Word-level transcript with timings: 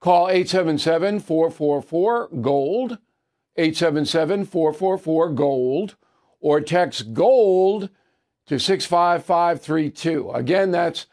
Call 0.00 0.30
877 0.30 1.20
444 1.20 2.28
GOLD, 2.40 2.98
877 3.56 4.44
444 4.46 5.30
GOLD, 5.30 5.96
or 6.40 6.60
text 6.62 7.12
GOLD 7.12 7.90
to 8.46 8.58
65532. 8.58 10.30
Again, 10.30 10.70
that's 10.70 11.06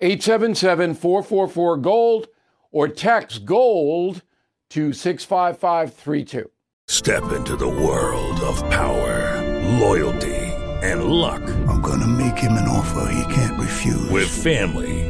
877 0.00 0.94
444 0.94 1.76
GOLD, 1.76 2.28
or 2.72 2.88
text 2.88 3.44
GOLD 3.44 4.22
to 4.70 4.92
65532. 4.92 6.50
Step 6.88 7.32
into 7.32 7.56
the 7.56 7.68
world 7.68 8.40
of 8.40 8.58
power, 8.70 9.42
loyalty, 9.78 10.34
and 10.82 11.04
luck. 11.04 11.42
I'm 11.68 11.82
going 11.82 12.00
to 12.00 12.06
make 12.06 12.38
him 12.38 12.52
an 12.52 12.66
offer 12.66 13.12
he 13.12 13.34
can't 13.34 13.60
refuse. 13.60 14.08
With 14.08 14.28
family, 14.28 15.09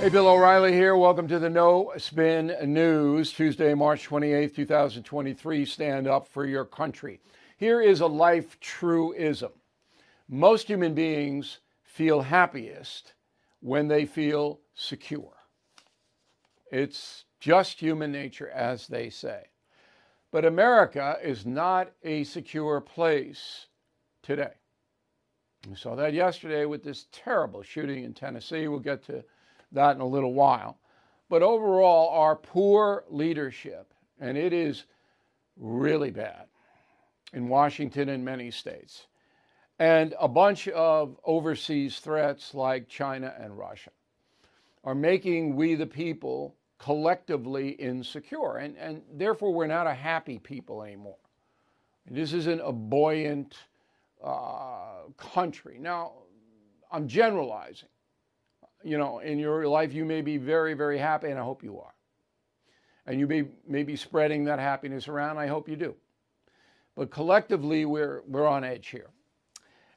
Hey, 0.00 0.08
Bill 0.08 0.28
O'Reilly 0.28 0.72
here. 0.72 0.96
Welcome 0.96 1.28
to 1.28 1.38
the 1.38 1.50
No 1.50 1.92
Spin 1.98 2.56
News, 2.64 3.32
Tuesday, 3.32 3.74
March 3.74 4.08
28th, 4.08 4.54
2023. 4.54 5.64
Stand 5.66 6.08
up 6.08 6.26
for 6.26 6.46
your 6.46 6.64
country. 6.64 7.20
Here 7.58 7.82
is 7.82 8.00
a 8.00 8.06
life 8.06 8.58
truism 8.60 9.50
most 10.30 10.68
human 10.68 10.94
beings 10.94 11.58
feel 11.82 12.22
happiest 12.22 13.14
when 13.60 13.88
they 13.88 14.06
feel 14.06 14.60
secure. 14.74 15.36
It's 16.70 17.24
just 17.40 17.80
human 17.80 18.12
nature, 18.12 18.48
as 18.48 18.86
they 18.86 19.10
say. 19.10 19.46
But 20.30 20.44
America 20.44 21.18
is 21.20 21.44
not 21.44 21.90
a 22.04 22.22
secure 22.22 22.80
place 22.80 23.66
today. 24.22 24.52
We 25.68 25.74
saw 25.74 25.96
that 25.96 26.14
yesterday 26.14 26.64
with 26.64 26.84
this 26.84 27.08
terrible 27.10 27.62
shooting 27.62 28.04
in 28.04 28.14
Tennessee. 28.14 28.68
We'll 28.68 28.78
get 28.78 29.04
to 29.06 29.24
that 29.72 29.94
in 29.94 30.00
a 30.00 30.06
little 30.06 30.34
while. 30.34 30.78
But 31.28 31.42
overall, 31.42 32.08
our 32.10 32.36
poor 32.36 33.04
leadership, 33.08 33.92
and 34.20 34.36
it 34.36 34.52
is 34.52 34.84
really 35.56 36.10
bad 36.10 36.46
in 37.32 37.48
Washington 37.48 38.08
and 38.08 38.24
many 38.24 38.50
states, 38.50 39.06
and 39.78 40.14
a 40.20 40.28
bunch 40.28 40.68
of 40.68 41.16
overseas 41.24 42.00
threats 42.00 42.54
like 42.54 42.88
China 42.88 43.34
and 43.38 43.56
Russia 43.56 43.90
are 44.84 44.94
making 44.94 45.56
we 45.56 45.74
the 45.74 45.86
people 45.86 46.56
collectively 46.78 47.70
insecure. 47.70 48.56
And, 48.56 48.76
and 48.76 49.02
therefore, 49.12 49.52
we're 49.52 49.66
not 49.66 49.86
a 49.86 49.94
happy 49.94 50.38
people 50.38 50.82
anymore. 50.82 51.16
This 52.10 52.32
isn't 52.32 52.60
a 52.60 52.72
buoyant 52.72 53.56
uh, 54.22 55.04
country. 55.16 55.78
Now, 55.78 56.12
I'm 56.90 57.06
generalizing 57.06 57.88
you 58.82 58.98
know, 58.98 59.18
in 59.18 59.38
your 59.38 59.66
life, 59.66 59.92
you 59.92 60.04
may 60.04 60.20
be 60.20 60.36
very, 60.36 60.74
very 60.74 60.98
happy, 60.98 61.28
and 61.28 61.38
I 61.38 61.42
hope 61.42 61.62
you 61.62 61.78
are. 61.78 61.94
And 63.06 63.18
you 63.18 63.26
may, 63.26 63.44
may 63.66 63.82
be 63.82 63.96
spreading 63.96 64.44
that 64.44 64.58
happiness 64.58 65.08
around. 65.08 65.38
I 65.38 65.46
hope 65.46 65.68
you 65.68 65.76
do. 65.76 65.94
But 66.96 67.10
collectively, 67.10 67.84
we're, 67.84 68.22
we're 68.26 68.46
on 68.46 68.64
edge 68.64 68.88
here. 68.88 69.10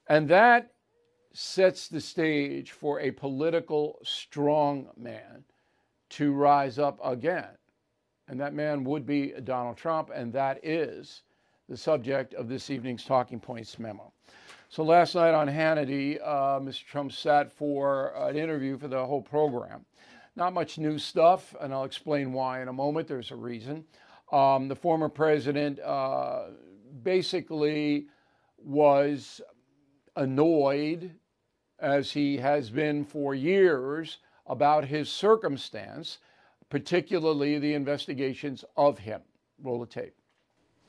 And 0.07 0.27
that 0.29 0.71
sets 1.33 1.88
the 1.88 2.01
stage 2.01 2.71
for 2.71 2.99
a 2.99 3.11
political 3.11 3.99
strong 4.03 4.89
man 4.97 5.44
to 6.09 6.31
rise 6.31 6.77
up 6.77 7.00
again. 7.03 7.50
And 8.27 8.39
that 8.39 8.53
man 8.53 8.83
would 8.83 9.05
be 9.05 9.33
Donald 9.44 9.77
Trump, 9.77 10.11
and 10.13 10.31
that 10.33 10.63
is 10.63 11.23
the 11.67 11.77
subject 11.77 12.33
of 12.35 12.47
this 12.47 12.69
evening's 12.69 13.03
Talking 13.03 13.39
Points 13.39 13.79
memo. 13.79 14.13
So 14.73 14.81
last 14.81 15.13
night 15.13 15.35
on 15.35 15.47
Hannity, 15.47 16.19
uh, 16.19 16.59
Mr. 16.59 16.84
Trump 16.84 17.11
sat 17.11 17.51
for 17.51 18.07
an 18.16 18.35
interview 18.35 18.75
for 18.79 18.88
the 18.88 19.06
whole 19.06 19.22
program. 19.22 19.85
Not 20.35 20.51
much 20.56 20.79
new 20.79 20.97
stuff, 20.97 21.53
and 21.61 21.72
I'll 21.72 21.84
explain 21.84 22.34
why 22.34 22.59
in 22.63 22.67
a 22.67 22.73
moment. 22.73 23.07
There's 23.07 23.29
a 23.29 23.35
reason. 23.35 23.85
Um, 24.31 24.67
the 24.67 24.75
former 24.75 25.09
president 25.09 25.79
uh, 25.79 26.45
basically 27.03 28.07
was 28.57 29.41
annoyed, 30.16 31.12
as 31.78 32.12
he 32.12 32.38
has 32.38 32.72
been 32.72 33.06
for 33.06 33.35
years, 33.35 34.17
about 34.47 34.85
his 34.85 35.07
circumstance, 35.07 36.17
particularly 36.72 37.59
the 37.59 37.75
investigations 37.75 38.66
of 38.75 38.97
him. 38.97 39.22
Roll 39.62 39.81
the 39.81 39.85
tape. 39.85 40.16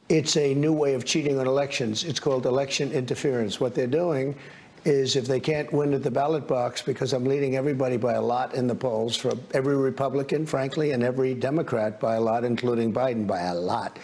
It's 0.09 0.37
a 0.37 0.55
new 0.55 0.73
way 0.73 0.95
of 0.95 1.05
cheating 1.05 1.39
on 1.39 1.47
elections. 1.47 2.05
It's 2.05 2.21
called 2.21 2.45
election 2.45 2.93
interference. 2.93 3.59
What 3.59 3.75
they're 3.75 3.87
doing 3.87 4.37
is 4.85 5.17
if 5.17 5.27
they 5.27 5.41
can't 5.41 5.73
win 5.73 5.95
at 5.95 6.03
the 6.03 6.11
ballot 6.11 6.47
box, 6.47 6.83
because 6.83 7.15
I'm 7.15 7.25
leading 7.25 7.57
everybody 7.57 7.97
by 7.97 8.15
a 8.15 8.21
lot 8.21 8.55
in 8.55 8.67
the 8.67 8.75
polls, 8.75 9.17
for 9.17 9.33
every 9.55 9.77
Republican, 9.77 10.45
frankly, 10.45 10.91
and 10.91 11.03
every 11.03 11.33
Democrat 11.33 11.99
by 11.99 12.17
a 12.17 12.21
lot, 12.21 12.45
including 12.45 12.93
Biden 12.93 13.27
by 13.27 13.41
a 13.41 13.55
lot. 13.55 13.99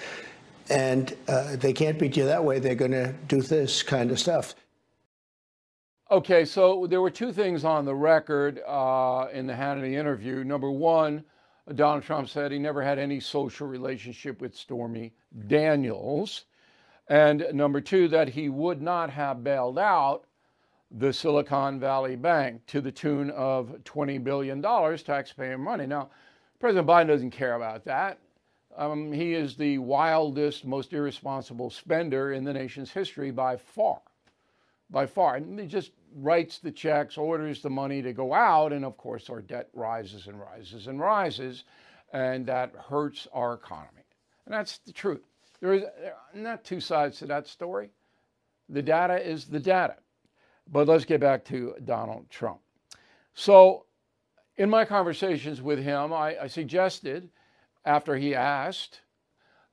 And 0.70 1.14
uh, 1.28 1.56
they 1.56 1.74
can't 1.74 1.98
beat 1.98 2.16
you 2.16 2.24
that 2.24 2.42
way. 2.42 2.60
They're 2.60 2.74
going 2.74 2.92
to 2.92 3.12
do 3.28 3.42
this 3.42 3.82
kind 3.82 4.10
of 4.10 4.18
stuff. 4.18 4.54
Okay, 6.10 6.46
so 6.46 6.86
there 6.88 7.02
were 7.02 7.10
two 7.10 7.32
things 7.32 7.62
on 7.64 7.84
the 7.84 7.94
record 7.94 8.60
uh, 8.66 9.26
in 9.32 9.46
the 9.46 9.52
Hannity 9.52 9.92
interview. 9.92 10.44
Number 10.44 10.70
one, 10.70 11.24
Donald 11.74 12.02
Trump 12.02 12.28
said 12.28 12.50
he 12.50 12.58
never 12.58 12.82
had 12.82 12.98
any 12.98 13.20
social 13.20 13.66
relationship 13.66 14.40
with 14.40 14.54
Stormy 14.54 15.12
Daniels. 15.46 16.44
And 17.08 17.46
number 17.52 17.80
two, 17.80 18.08
that 18.08 18.28
he 18.28 18.48
would 18.48 18.80
not 18.80 19.10
have 19.10 19.44
bailed 19.44 19.78
out 19.78 20.24
the 20.90 21.12
Silicon 21.12 21.78
Valley 21.78 22.16
Bank 22.16 22.66
to 22.66 22.80
the 22.80 22.90
tune 22.90 23.30
of 23.30 23.76
$20 23.84 24.22
billion 24.22 24.62
taxpayer 24.62 25.58
money. 25.58 25.86
Now, 25.86 26.10
President 26.58 26.86
Biden 26.86 27.08
doesn't 27.08 27.30
care 27.30 27.54
about 27.54 27.84
that. 27.84 28.18
Um, 28.76 29.12
he 29.12 29.34
is 29.34 29.56
the 29.56 29.78
wildest, 29.78 30.64
most 30.64 30.92
irresponsible 30.92 31.70
spender 31.70 32.32
in 32.32 32.44
the 32.44 32.52
nation's 32.52 32.90
history 32.90 33.30
by 33.30 33.56
far. 33.56 34.00
By 34.90 35.06
far. 35.06 35.36
And 35.36 35.68
just 35.68 35.92
writes 36.14 36.58
the 36.58 36.70
checks, 36.72 37.16
orders 37.16 37.62
the 37.62 37.70
money 37.70 38.02
to 38.02 38.12
go 38.12 38.34
out, 38.34 38.72
and 38.72 38.84
of 38.84 38.96
course, 38.96 39.30
our 39.30 39.40
debt 39.40 39.68
rises 39.74 40.26
and 40.26 40.38
rises 40.40 40.86
and 40.86 41.00
rises, 41.00 41.64
and 42.12 42.46
that 42.46 42.74
hurts 42.88 43.28
our 43.32 43.54
economy. 43.54 44.04
And 44.46 44.54
that's 44.54 44.78
the 44.78 44.92
truth. 44.92 45.22
There 45.60 45.74
is 45.74 45.84
not 46.34 46.64
two 46.64 46.80
sides 46.80 47.18
to 47.18 47.26
that 47.26 47.46
story. 47.46 47.90
The 48.68 48.82
data 48.82 49.16
is 49.16 49.44
the 49.44 49.60
data. 49.60 49.96
But 50.72 50.88
let's 50.88 51.04
get 51.04 51.20
back 51.20 51.44
to 51.46 51.74
Donald 51.84 52.30
Trump. 52.30 52.60
So 53.34 53.86
In 54.60 54.68
my 54.68 54.84
conversations 54.84 55.62
with 55.62 55.78
him, 55.78 56.12
I, 56.12 56.36
I 56.42 56.46
suggested, 56.46 57.30
after 57.86 58.14
he 58.14 58.34
asked, 58.34 59.00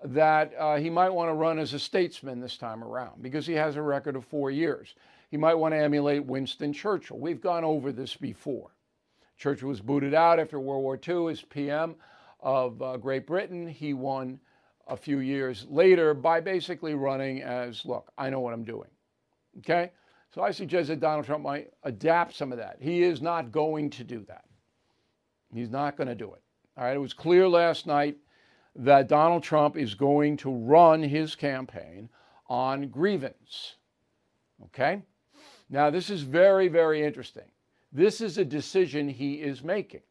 that 0.02 0.54
uh, 0.58 0.78
he 0.78 0.90
might 0.90 1.10
want 1.10 1.30
to 1.30 1.34
run 1.34 1.60
as 1.60 1.74
a 1.74 1.80
statesman 1.80 2.40
this 2.40 2.56
time 2.56 2.82
around 2.82 3.22
because 3.22 3.46
he 3.46 3.52
has 3.56 3.76
a 3.76 3.82
record 3.82 4.16
of 4.16 4.24
four 4.24 4.50
years. 4.50 4.96
He 5.30 5.38
might 5.38 5.56
want 5.56 5.74
to 5.74 5.80
emulate 5.80 6.26
Winston 6.26 6.74
Churchill. 6.74 7.20
We've 7.20 7.42
gone 7.42 7.64
over 7.64 7.92
this 7.92 8.16
before. 8.16 8.72
Churchill 9.38 9.70
was 9.70 9.82
booted 9.82 10.14
out 10.14 10.40
after 10.40 10.60
World 10.60 10.84
War 10.84 11.00
II 11.08 11.32
as 11.32 11.42
PM 11.42 11.96
of 12.40 12.82
uh, 12.82 12.98
Great 12.98 13.28
Britain. 13.28 13.68
He 13.68 13.94
won 13.94 14.40
a 14.88 14.96
few 14.98 15.20
years 15.20 15.66
later 15.70 16.14
by 16.14 16.40
basically 16.40 16.96
running 16.96 17.42
as 17.42 17.86
look, 17.86 18.12
I 18.18 18.30
know 18.30 18.40
what 18.40 18.54
I'm 18.54 18.64
doing. 18.64 18.90
Okay? 19.60 19.92
So 20.34 20.42
I 20.42 20.52
suggest 20.52 20.90
that 20.90 21.00
Donald 21.00 21.26
Trump 21.26 21.44
might 21.44 21.72
adapt 21.84 22.36
some 22.36 22.52
of 22.52 22.58
that. 22.58 22.78
He 22.80 23.04
is 23.04 23.22
not 23.22 23.52
going 23.52 23.90
to 23.92 24.04
do 24.04 24.24
that. 24.28 24.46
He's 25.54 25.70
not 25.70 25.98
going 25.98 26.08
to 26.08 26.16
do 26.16 26.34
it. 26.34 26.42
All 26.78 26.84
right, 26.84 26.96
it 26.96 27.00
was 27.00 27.14
clear 27.14 27.48
last 27.48 27.88
night 27.88 28.18
that 28.76 29.08
Donald 29.08 29.44
Trump 29.44 29.76
is 29.78 29.96
going 29.96 30.38
to 30.38 30.52
run 30.52 31.02
his 31.02 31.36
campaign 31.36 32.10
on 32.48 32.90
grievance. 32.90 33.76
Okay? 34.66 35.02
Now, 35.70 35.90
this 35.90 36.10
is 36.10 36.22
very, 36.22 36.68
very 36.68 37.04
interesting. 37.04 37.50
This 37.92 38.22
is 38.22 38.38
a 38.38 38.46
decision 38.46 39.10
he 39.10 39.36
is 39.36 39.64
making. 39.64 40.02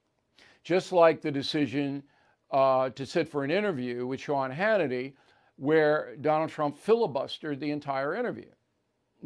Just 0.65 0.93
like 0.93 1.21
the 1.21 1.31
decision 1.31 2.03
uh, 2.51 2.91
to 2.91 3.07
sit 3.07 3.29
for 3.29 3.45
an 3.45 3.51
interview 3.51 4.07
with 4.07 4.21
Sean 4.21 4.51
Hannity, 4.51 5.15
where 5.57 6.17
Donald 6.21 6.51
Trump 6.51 6.77
filibustered 6.77 7.59
the 7.59 7.71
entire 7.71 8.15
interview. 8.15 8.51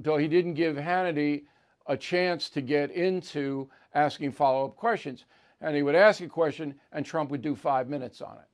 So 0.05 0.17
he 0.17 0.29
didn't 0.29 0.55
give 0.55 0.77
Hannity 0.77 1.44
a 1.87 1.97
chance 1.97 2.49
to 2.50 2.61
get 2.61 2.91
into 2.93 3.69
asking 3.94 4.32
follow 4.32 4.67
up 4.67 4.77
questions. 4.77 5.25
And 5.61 5.75
he 5.75 5.82
would 5.82 5.94
ask 5.94 6.21
a 6.21 6.29
question, 6.29 6.75
and 6.93 7.05
Trump 7.05 7.31
would 7.31 7.43
do 7.43 7.55
five 7.55 7.88
minutes 7.88 8.23
on 8.23 8.37
it, 8.37 8.49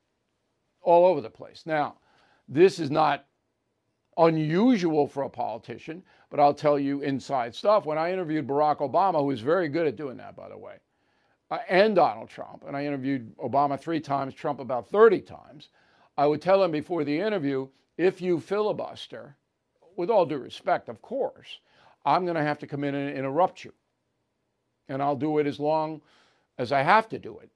all 0.80 1.06
over 1.06 1.20
the 1.20 1.30
place. 1.30 1.64
Now, 1.66 1.96
this 2.48 2.78
is 2.78 2.90
not 2.90 3.26
unusual 4.18 5.06
for 5.06 5.24
a 5.24 5.28
politician, 5.28 6.02
but 6.30 6.40
I'll 6.40 6.54
tell 6.54 6.78
you 6.78 7.02
inside 7.02 7.54
stuff. 7.54 7.84
When 7.86 7.98
I 7.98 8.12
interviewed 8.12 8.46
Barack 8.46 8.78
Obama, 8.78 9.20
who 9.20 9.26
was 9.26 9.40
very 9.40 9.68
good 9.68 9.86
at 9.86 9.96
doing 9.96 10.16
that, 10.18 10.36
by 10.36 10.48
the 10.48 10.56
way, 10.56 10.76
uh, 11.50 11.58
and 11.68 11.94
Donald 11.94 12.28
Trump, 12.28 12.64
and 12.66 12.76
I 12.76 12.84
interviewed 12.84 13.36
Obama 13.38 13.78
three 13.78 14.00
times, 14.00 14.34
Trump 14.34 14.58
about 14.58 14.88
30 14.88 15.20
times, 15.20 15.68
I 16.16 16.26
would 16.26 16.42
tell 16.42 16.62
him 16.62 16.70
before 16.70 17.04
the 17.04 17.18
interview 17.18 17.68
if 17.98 18.20
you 18.20 18.40
filibuster, 18.40 19.36
with 19.96 20.10
all 20.10 20.26
due 20.26 20.38
respect, 20.38 20.88
of 20.88 21.00
course, 21.00 21.60
I'm 22.04 22.24
going 22.24 22.36
to 22.36 22.42
have 22.42 22.58
to 22.60 22.66
come 22.66 22.84
in 22.84 22.94
and 22.94 23.16
interrupt 23.16 23.64
you. 23.64 23.72
And 24.88 25.02
I'll 25.02 25.16
do 25.16 25.38
it 25.38 25.46
as 25.46 25.58
long 25.58 26.00
as 26.58 26.72
I 26.72 26.82
have 26.82 27.08
to 27.10 27.18
do 27.18 27.38
it 27.38 27.50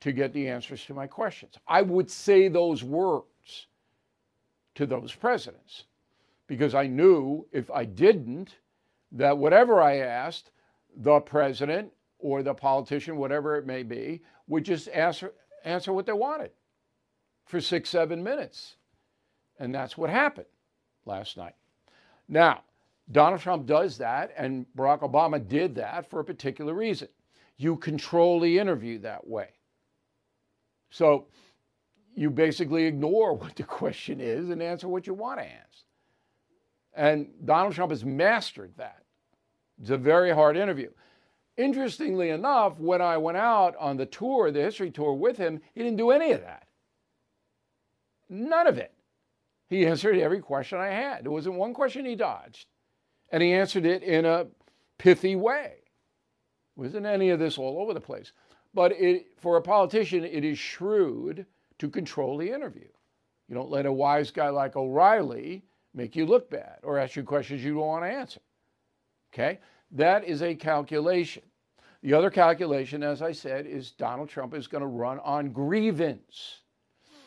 to 0.00 0.12
get 0.12 0.32
the 0.32 0.48
answers 0.48 0.84
to 0.86 0.94
my 0.94 1.06
questions. 1.06 1.54
I 1.66 1.82
would 1.82 2.10
say 2.10 2.48
those 2.48 2.82
words 2.82 3.66
to 4.74 4.86
those 4.86 5.14
presidents 5.14 5.84
because 6.46 6.74
I 6.74 6.86
knew 6.86 7.46
if 7.52 7.70
I 7.70 7.84
didn't, 7.84 8.56
that 9.12 9.36
whatever 9.36 9.80
I 9.80 9.96
asked, 9.98 10.50
the 10.96 11.20
president 11.20 11.92
or 12.18 12.42
the 12.42 12.54
politician, 12.54 13.16
whatever 13.16 13.56
it 13.56 13.66
may 13.66 13.82
be, 13.82 14.22
would 14.46 14.64
just 14.64 14.88
answer, 14.88 15.32
answer 15.64 15.92
what 15.92 16.06
they 16.06 16.12
wanted 16.12 16.50
for 17.46 17.60
six, 17.60 17.90
seven 17.90 18.22
minutes. 18.22 18.76
And 19.58 19.74
that's 19.74 19.96
what 19.96 20.10
happened 20.10 20.46
last 21.04 21.36
night. 21.36 21.54
Now, 22.28 22.62
Donald 23.10 23.40
Trump 23.40 23.66
does 23.66 23.98
that, 23.98 24.32
and 24.36 24.66
Barack 24.76 25.00
Obama 25.00 25.46
did 25.46 25.74
that 25.74 26.08
for 26.08 26.20
a 26.20 26.24
particular 26.24 26.74
reason. 26.74 27.08
You 27.56 27.76
control 27.76 28.40
the 28.40 28.58
interview 28.58 28.98
that 29.00 29.26
way. 29.26 29.48
So 30.90 31.26
you 32.14 32.30
basically 32.30 32.84
ignore 32.84 33.34
what 33.36 33.56
the 33.56 33.64
question 33.64 34.20
is 34.20 34.50
and 34.50 34.62
answer 34.62 34.88
what 34.88 35.06
you 35.06 35.14
want 35.14 35.40
to 35.40 35.44
answer. 35.44 35.84
And 36.94 37.28
Donald 37.44 37.74
Trump 37.74 37.90
has 37.90 38.04
mastered 38.04 38.72
that. 38.76 39.02
It's 39.80 39.90
a 39.90 39.96
very 39.96 40.30
hard 40.30 40.56
interview. 40.56 40.90
Interestingly 41.56 42.30
enough, 42.30 42.78
when 42.78 43.00
I 43.00 43.16
went 43.18 43.36
out 43.36 43.76
on 43.76 43.96
the 43.96 44.06
tour, 44.06 44.50
the 44.50 44.62
history 44.62 44.90
tour 44.90 45.12
with 45.12 45.36
him, 45.36 45.60
he 45.74 45.82
didn't 45.82 45.98
do 45.98 46.10
any 46.10 46.32
of 46.32 46.40
that. 46.42 46.66
None 48.28 48.66
of 48.66 48.78
it. 48.78 48.92
He 49.68 49.86
answered 49.86 50.18
every 50.18 50.40
question 50.40 50.78
I 50.78 50.88
had. 50.88 51.24
There 51.24 51.32
wasn't 51.32 51.56
one 51.56 51.74
question 51.74 52.04
he 52.04 52.14
dodged. 52.14 52.66
And 53.30 53.42
he 53.42 53.52
answered 53.52 53.86
it 53.86 54.02
in 54.02 54.24
a 54.24 54.46
pithy 54.98 55.36
way. 55.36 55.76
Wasn't 56.76 57.06
any 57.06 57.30
of 57.30 57.38
this 57.38 57.58
all 57.58 57.80
over 57.80 57.94
the 57.94 58.00
place. 58.00 58.32
But 58.74 58.92
it, 58.92 59.38
for 59.38 59.56
a 59.56 59.62
politician, 59.62 60.24
it 60.24 60.44
is 60.44 60.58
shrewd 60.58 61.46
to 61.78 61.90
control 61.90 62.38
the 62.38 62.50
interview. 62.50 62.88
You 63.48 63.54
don't 63.54 63.70
let 63.70 63.86
a 63.86 63.92
wise 63.92 64.30
guy 64.30 64.48
like 64.48 64.76
O'Reilly 64.76 65.64
make 65.94 66.16
you 66.16 66.26
look 66.26 66.50
bad 66.50 66.78
or 66.82 66.98
ask 66.98 67.16
you 67.16 67.22
questions 67.22 67.62
you 67.64 67.74
don't 67.74 67.86
want 67.86 68.04
to 68.04 68.10
answer. 68.10 68.40
Okay? 69.32 69.58
That 69.90 70.24
is 70.24 70.42
a 70.42 70.54
calculation. 70.54 71.42
The 72.02 72.14
other 72.14 72.30
calculation, 72.30 73.02
as 73.02 73.22
I 73.22 73.32
said, 73.32 73.66
is 73.66 73.92
Donald 73.92 74.28
Trump 74.28 74.54
is 74.54 74.66
going 74.66 74.80
to 74.80 74.88
run 74.88 75.20
on 75.20 75.52
grievance. 75.52 76.62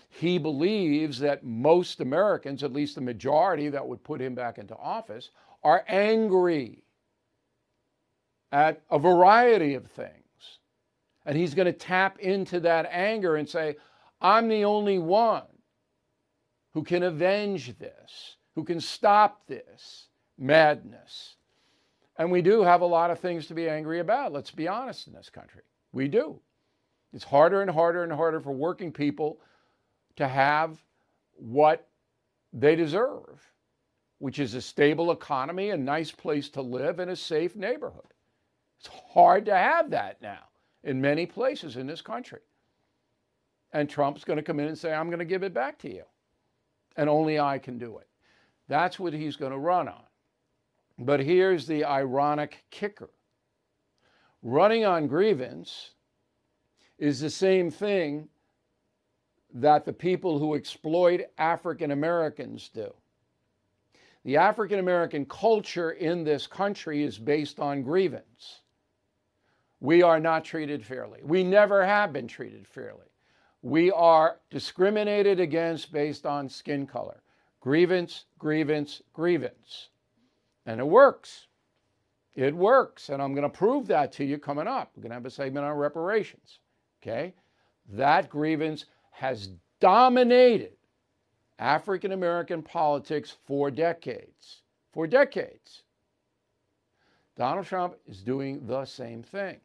He 0.10 0.38
believes 0.38 1.20
that 1.20 1.44
most 1.44 2.00
Americans, 2.00 2.64
at 2.64 2.74
least 2.74 2.96
the 2.96 3.02
majority 3.02 3.70
that 3.70 3.88
would 3.88 4.04
put 4.04 4.22
him 4.22 4.36
back 4.36 4.58
into 4.58 4.76
office, 4.76 5.30
are 5.64 5.84
angry 5.88 6.84
at 8.52 8.82
a 8.90 9.00
variety 9.00 9.74
of 9.74 9.88
things. 9.88 10.12
And 11.26 11.38
he's 11.38 11.54
going 11.54 11.66
to 11.66 11.74
tap 11.74 12.20
into 12.20 12.60
that 12.62 12.88
anger 12.92 13.36
and 13.36 13.48
say, 13.50 13.76
I'm 14.22 14.48
the 14.48 14.66
only 14.66 15.00
one 15.00 15.44
who 16.74 16.84
can 16.84 17.04
avenge 17.04 17.78
this, 17.78 18.38
who 18.56 18.64
can 18.64 18.80
stop 18.80 19.46
this 19.48 20.08
madness. 20.38 21.36
And 22.18 22.32
we 22.32 22.42
do 22.42 22.64
have 22.64 22.82
a 22.82 22.86
lot 22.86 23.12
of 23.12 23.20
things 23.20 23.48
to 23.48 23.54
be 23.54 23.70
angry 23.70 24.00
about, 24.00 24.32
let's 24.32 24.52
be 24.52 24.68
honest, 24.68 25.08
in 25.08 25.14
this 25.14 25.30
country. 25.30 25.62
We 25.92 26.08
do. 26.08 26.40
It's 27.14 27.24
harder 27.24 27.62
and 27.62 27.70
harder 27.70 28.04
and 28.04 28.12
harder 28.12 28.40
for 28.40 28.52
working 28.52 28.92
people 28.92 29.40
to 30.16 30.28
have 30.28 30.78
what 31.34 31.88
they 32.54 32.76
deserve, 32.76 33.42
which 34.20 34.40
is 34.40 34.54
a 34.54 34.62
stable 34.62 35.12
economy, 35.12 35.70
a 35.72 35.78
nice 35.78 36.12
place 36.12 36.50
to 36.50 36.62
live, 36.62 37.00
and 37.00 37.12
a 37.12 37.16
safe 37.16 37.56
neighborhood. 37.56 38.14
It's 38.80 38.90
hard 39.14 39.46
to 39.46 39.56
have 39.56 39.90
that 39.92 40.22
now 40.22 40.44
in 40.84 41.02
many 41.02 41.26
places 41.26 41.76
in 41.76 41.88
this 41.88 42.02
country. 42.02 42.42
And 43.74 43.90
Trump's 43.90 44.24
going 44.24 44.38
to 44.38 44.44
come 44.44 44.60
in 44.60 44.68
and 44.68 44.78
say, 44.78 44.94
I'm 44.94 45.08
going 45.08 45.20
to 45.20 45.26
give 45.26 45.44
it 45.44 45.54
back 45.54 45.80
to 45.80 45.94
you. 45.94 46.04
And 46.96 47.10
only 47.10 47.40
I 47.40 47.58
can 47.58 47.78
do 47.78 47.98
it. 47.98 48.08
That's 48.68 49.00
what 49.00 49.14
he's 49.14 49.36
going 49.36 49.52
to 49.52 49.58
run 49.58 49.88
on. 49.88 50.04
But 50.98 51.20
here's 51.20 51.68
the 51.68 51.86
ironic 51.86 52.64
kicker 52.70 53.10
running 54.42 54.86
on 54.86 55.08
grievance 55.08 55.92
is 57.00 57.20
the 57.20 57.30
same 57.30 57.72
thing 57.72 58.30
that 59.54 59.86
the 59.86 59.94
people 59.94 60.38
who 60.38 60.54
exploit 60.54 61.22
African 61.38 61.92
Americans 61.92 62.70
do. 62.74 62.94
The 64.24 64.38
African 64.38 64.80
American 64.80 65.26
culture 65.26 65.92
in 65.92 66.24
this 66.24 66.48
country 66.48 67.04
is 67.04 67.18
based 67.18 67.60
on 67.60 67.84
grievance. 67.84 68.62
We 69.80 70.02
are 70.02 70.20
not 70.20 70.44
treated 70.44 70.86
fairly. 70.86 71.20
We 71.24 71.44
never 71.44 71.86
have 71.86 72.12
been 72.12 72.28
treated 72.28 72.68
fairly. 72.68 73.06
We 73.62 73.92
are 73.92 74.40
discriminated 74.50 75.40
against 75.40 75.92
based 75.92 76.26
on 76.26 76.50
skin 76.50 76.88
color. 76.88 77.22
Grievance, 77.66 78.26
grievance, 78.38 79.02
grievance. 79.12 79.90
And 80.68 80.80
it 80.80 80.86
works. 80.86 81.48
It 82.36 82.56
works. 82.56 83.10
And 83.10 83.20
I'm 83.20 83.34
going 83.34 83.42
to 83.42 83.50
prove 83.50 83.88
that 83.88 84.12
to 84.14 84.24
you 84.24 84.38
coming 84.38 84.68
up. 84.68 84.92
We're 84.96 85.02
going 85.02 85.10
to 85.10 85.16
have 85.16 85.26
a 85.26 85.32
segment 85.32 85.66
on 85.66 85.76
reparations. 85.76 86.60
Okay? 87.02 87.34
That 87.90 88.30
grievance 88.30 88.86
has 89.10 89.50
dominated 89.80 90.74
African 91.58 92.12
American 92.12 92.62
politics 92.62 93.36
for 93.48 93.72
decades. 93.72 94.62
For 94.94 95.08
decades. 95.08 95.82
Donald 97.36 97.66
Trump 97.66 97.96
is 98.06 98.22
doing 98.22 98.62
the 98.68 98.86
same 98.86 99.24
thing 99.24 99.58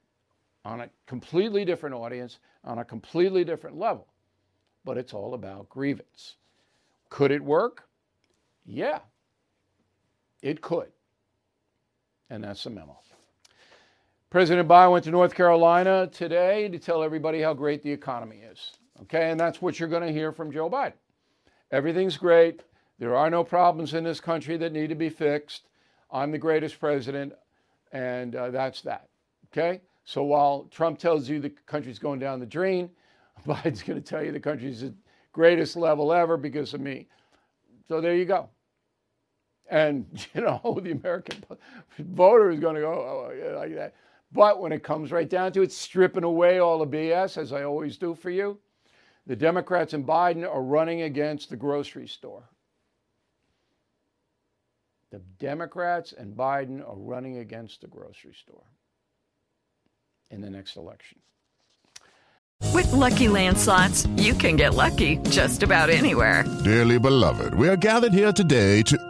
on 0.64 0.80
a 0.80 0.90
completely 1.06 1.66
different 1.66 1.94
audience, 1.94 2.38
on 2.64 2.78
a 2.78 2.84
completely 2.84 3.44
different 3.44 3.76
level. 3.76 4.06
But 4.86 4.96
it's 4.96 5.12
all 5.12 5.34
about 5.34 5.68
grievance. 5.68 6.36
Could 7.10 7.30
it 7.30 7.44
work? 7.44 7.89
Yeah, 8.72 9.00
it 10.42 10.60
could. 10.60 10.92
And 12.30 12.44
that's 12.44 12.62
the 12.62 12.70
memo. 12.70 12.96
President 14.30 14.68
Biden 14.68 14.92
went 14.92 15.04
to 15.04 15.10
North 15.10 15.34
Carolina 15.34 16.08
today 16.12 16.68
to 16.68 16.78
tell 16.78 17.02
everybody 17.02 17.42
how 17.42 17.52
great 17.52 17.82
the 17.82 17.90
economy 17.90 18.36
is. 18.36 18.72
Okay, 19.02 19.30
and 19.30 19.40
that's 19.40 19.60
what 19.60 19.80
you're 19.80 19.88
going 19.88 20.06
to 20.06 20.12
hear 20.12 20.30
from 20.30 20.52
Joe 20.52 20.70
Biden. 20.70 20.92
Everything's 21.72 22.16
great. 22.16 22.62
There 23.00 23.16
are 23.16 23.28
no 23.28 23.42
problems 23.42 23.94
in 23.94 24.04
this 24.04 24.20
country 24.20 24.56
that 24.58 24.72
need 24.72 24.88
to 24.90 24.94
be 24.94 25.08
fixed. 25.08 25.66
I'm 26.12 26.30
the 26.30 26.38
greatest 26.38 26.78
president, 26.78 27.32
and 27.90 28.36
uh, 28.36 28.50
that's 28.50 28.82
that. 28.82 29.08
Okay? 29.46 29.80
So 30.04 30.22
while 30.22 30.68
Trump 30.70 31.00
tells 31.00 31.28
you 31.28 31.40
the 31.40 31.50
country's 31.66 31.98
going 31.98 32.20
down 32.20 32.38
the 32.38 32.46
drain, 32.46 32.88
Biden's 33.48 33.82
going 33.82 34.00
to 34.00 34.08
tell 34.08 34.22
you 34.22 34.30
the 34.30 34.38
country's 34.38 34.84
at 34.84 34.92
greatest 35.32 35.76
level 35.76 36.12
ever 36.12 36.36
because 36.36 36.72
of 36.72 36.80
me. 36.80 37.08
So 37.88 38.00
there 38.00 38.14
you 38.14 38.26
go. 38.26 38.48
And, 39.70 40.06
you 40.34 40.42
know, 40.42 40.80
the 40.82 40.92
American 40.92 41.42
voter 41.98 42.50
is 42.50 42.60
going 42.60 42.74
to 42.74 42.80
go 42.82 42.92
oh, 42.92 43.56
like 43.58 43.74
that. 43.74 43.94
But 44.32 44.60
when 44.60 44.72
it 44.72 44.82
comes 44.82 45.10
right 45.10 45.28
down 45.28 45.52
to 45.52 45.62
it, 45.62 45.72
stripping 45.72 46.24
away 46.24 46.60
all 46.60 46.84
the 46.84 46.86
BS, 46.86 47.36
as 47.36 47.52
I 47.52 47.64
always 47.64 47.96
do 47.96 48.14
for 48.14 48.30
you, 48.30 48.58
the 49.26 49.36
Democrats 49.36 49.92
and 49.92 50.06
Biden 50.06 50.48
are 50.48 50.62
running 50.62 51.02
against 51.02 51.50
the 51.50 51.56
grocery 51.56 52.06
store. 52.06 52.44
The 55.10 55.18
Democrats 55.38 56.12
and 56.12 56.36
Biden 56.36 56.88
are 56.88 56.96
running 56.96 57.38
against 57.38 57.80
the 57.80 57.88
grocery 57.88 58.34
store 58.34 58.64
in 60.30 60.40
the 60.40 60.50
next 60.50 60.76
election. 60.76 61.18
With 62.72 62.92
lucky 62.92 63.26
landslots, 63.26 64.06
you 64.22 64.34
can 64.34 64.54
get 64.54 64.74
lucky 64.74 65.16
just 65.30 65.64
about 65.64 65.90
anywhere. 65.90 66.44
Dearly 66.62 66.98
beloved, 66.98 67.54
we 67.54 67.68
are 67.68 67.76
gathered 67.76 68.12
here 68.12 68.32
today 68.32 68.82
to. 68.82 69.09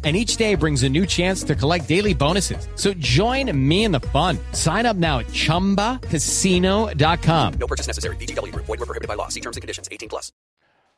and 0.03 0.15
each 0.15 0.37
day 0.37 0.55
brings 0.55 0.81
a 0.81 0.89
new 0.89 1.05
chance 1.05 1.43
to 1.43 1.53
collect 1.53 1.87
daily 1.87 2.15
bonuses. 2.15 2.67
So 2.73 2.95
join 2.95 3.55
me 3.55 3.83
in 3.83 3.91
the 3.91 3.99
fun. 3.99 4.39
Sign 4.53 4.87
up 4.87 4.95
now 4.95 5.19
at 5.19 5.27
ChumbaCasino.com. 5.27 7.53
No 7.53 7.67
purchase 7.67 7.85
necessary. 7.85 8.15
VGW. 8.15 8.51
Void 8.55 8.67
were 8.67 8.77
prohibited 8.77 9.07
by 9.07 9.13
law. 9.13 9.27
See 9.27 9.41
terms 9.41 9.57
and 9.57 9.61
conditions. 9.61 9.87
18 9.91 10.09
plus. 10.09 10.33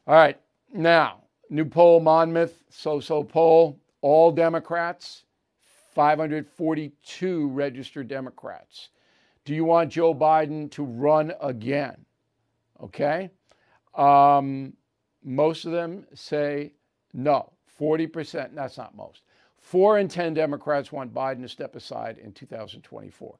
All 0.07 0.15
right. 0.15 0.39
Now, 0.73 1.23
new 1.49 1.65
poll, 1.65 1.99
Monmouth, 1.99 2.63
so-so 2.69 3.23
poll, 3.23 3.77
all 4.01 4.31
Democrats, 4.31 5.25
542 5.93 7.49
registered 7.49 8.07
Democrats. 8.07 8.89
Do 9.45 9.53
you 9.53 9.65
want 9.65 9.91
Joe 9.91 10.15
Biden 10.15 10.71
to 10.71 10.83
run 10.83 11.33
again? 11.41 12.05
Okay. 12.81 13.29
Um, 13.93 14.73
most 15.23 15.65
of 15.65 15.71
them 15.71 16.05
say 16.13 16.73
no. 17.13 17.52
40%, 17.79 18.53
that's 18.53 18.77
not 18.77 18.95
most. 18.95 19.21
Four 19.57 19.97
in 19.97 20.07
10 20.07 20.33
Democrats 20.33 20.91
want 20.91 21.13
Biden 21.13 21.41
to 21.41 21.49
step 21.49 21.75
aside 21.75 22.17
in 22.17 22.33
2024. 22.33 23.37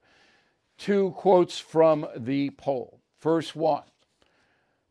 Two 0.78 1.10
quotes 1.12 1.58
from 1.58 2.06
the 2.16 2.50
poll. 2.50 3.00
First 3.18 3.54
one 3.54 3.84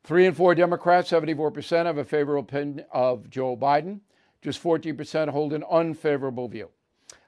Three 0.06 0.26
and 0.26 0.36
four 0.36 0.54
Democrats, 0.54 1.10
74%, 1.12 1.86
have 1.86 1.98
a 1.98 2.04
favorable 2.04 2.44
opinion 2.44 2.86
of 2.92 3.30
Joe 3.30 3.56
Biden. 3.56 4.02
Just 4.42 4.62
14% 4.62 5.30
hold 5.30 5.54
an 5.54 5.64
unfavorable 5.72 6.50
view. 6.50 6.70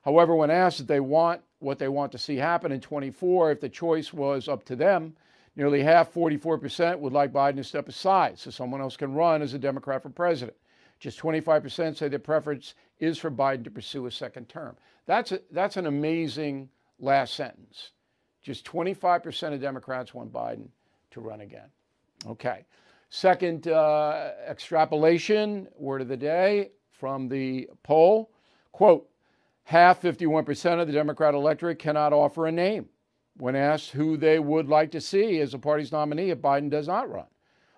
However, 0.03 0.35
when 0.35 0.51
asked 0.51 0.81
if 0.81 0.87
they 0.87 0.99
want 0.99 1.41
what 1.59 1.79
they 1.79 1.87
want 1.87 2.11
to 2.11 2.17
see 2.17 2.35
happen 2.35 2.73
in 2.73 2.81
24, 2.81 3.51
if 3.51 3.61
the 3.61 3.69
choice 3.69 4.11
was 4.11 4.49
up 4.49 4.65
to 4.65 4.75
them, 4.75 5.15
nearly 5.55 5.83
half, 5.83 6.13
44%, 6.13 6.99
would 6.99 7.13
like 7.13 7.31
Biden 7.31 7.55
to 7.55 7.63
step 7.63 7.87
aside 7.87 8.37
so 8.37 8.51
someone 8.51 8.81
else 8.81 8.97
can 8.97 9.13
run 9.13 9.41
as 9.41 9.53
a 9.53 9.59
Democrat 9.59 10.03
for 10.03 10.09
president. 10.09 10.57
Just 11.05 11.19
25% 11.19 11.95
say 11.95 12.07
their 12.07 12.17
preference 12.17 12.73
is 12.97 13.19
for 13.19 13.29
Biden 13.29 13.63
to 13.65 13.69
pursue 13.69 14.07
a 14.07 14.11
second 14.11 14.49
term. 14.49 14.75
That's, 15.05 15.33
a, 15.33 15.39
that's 15.51 15.77
an 15.77 15.85
amazing 15.85 16.67
last 16.97 17.35
sentence. 17.35 17.91
Just 18.41 18.65
25% 18.65 19.53
of 19.53 19.61
Democrats 19.61 20.15
want 20.15 20.33
Biden 20.33 20.67
to 21.11 21.21
run 21.21 21.41
again. 21.41 21.69
Okay. 22.25 22.65
Second 23.11 23.67
uh, 23.67 24.31
extrapolation, 24.49 25.67
word 25.77 26.01
of 26.01 26.07
the 26.07 26.17
day 26.17 26.71
from 26.89 27.29
the 27.29 27.69
poll 27.83 28.31
quote, 28.71 29.07
half, 29.65 30.01
51% 30.01 30.81
of 30.81 30.87
the 30.87 30.93
Democrat 30.93 31.35
electorate 31.35 31.77
cannot 31.77 32.13
offer 32.13 32.47
a 32.47 32.51
name 32.51 32.89
when 33.37 33.55
asked 33.55 33.91
who 33.91 34.17
they 34.17 34.39
would 34.39 34.69
like 34.69 34.89
to 34.89 34.99
see 34.99 35.39
as 35.39 35.51
the 35.51 35.59
party's 35.59 35.91
nominee 35.91 36.31
if 36.31 36.39
Biden 36.39 36.71
does 36.71 36.87
not 36.87 37.11
run. 37.11 37.27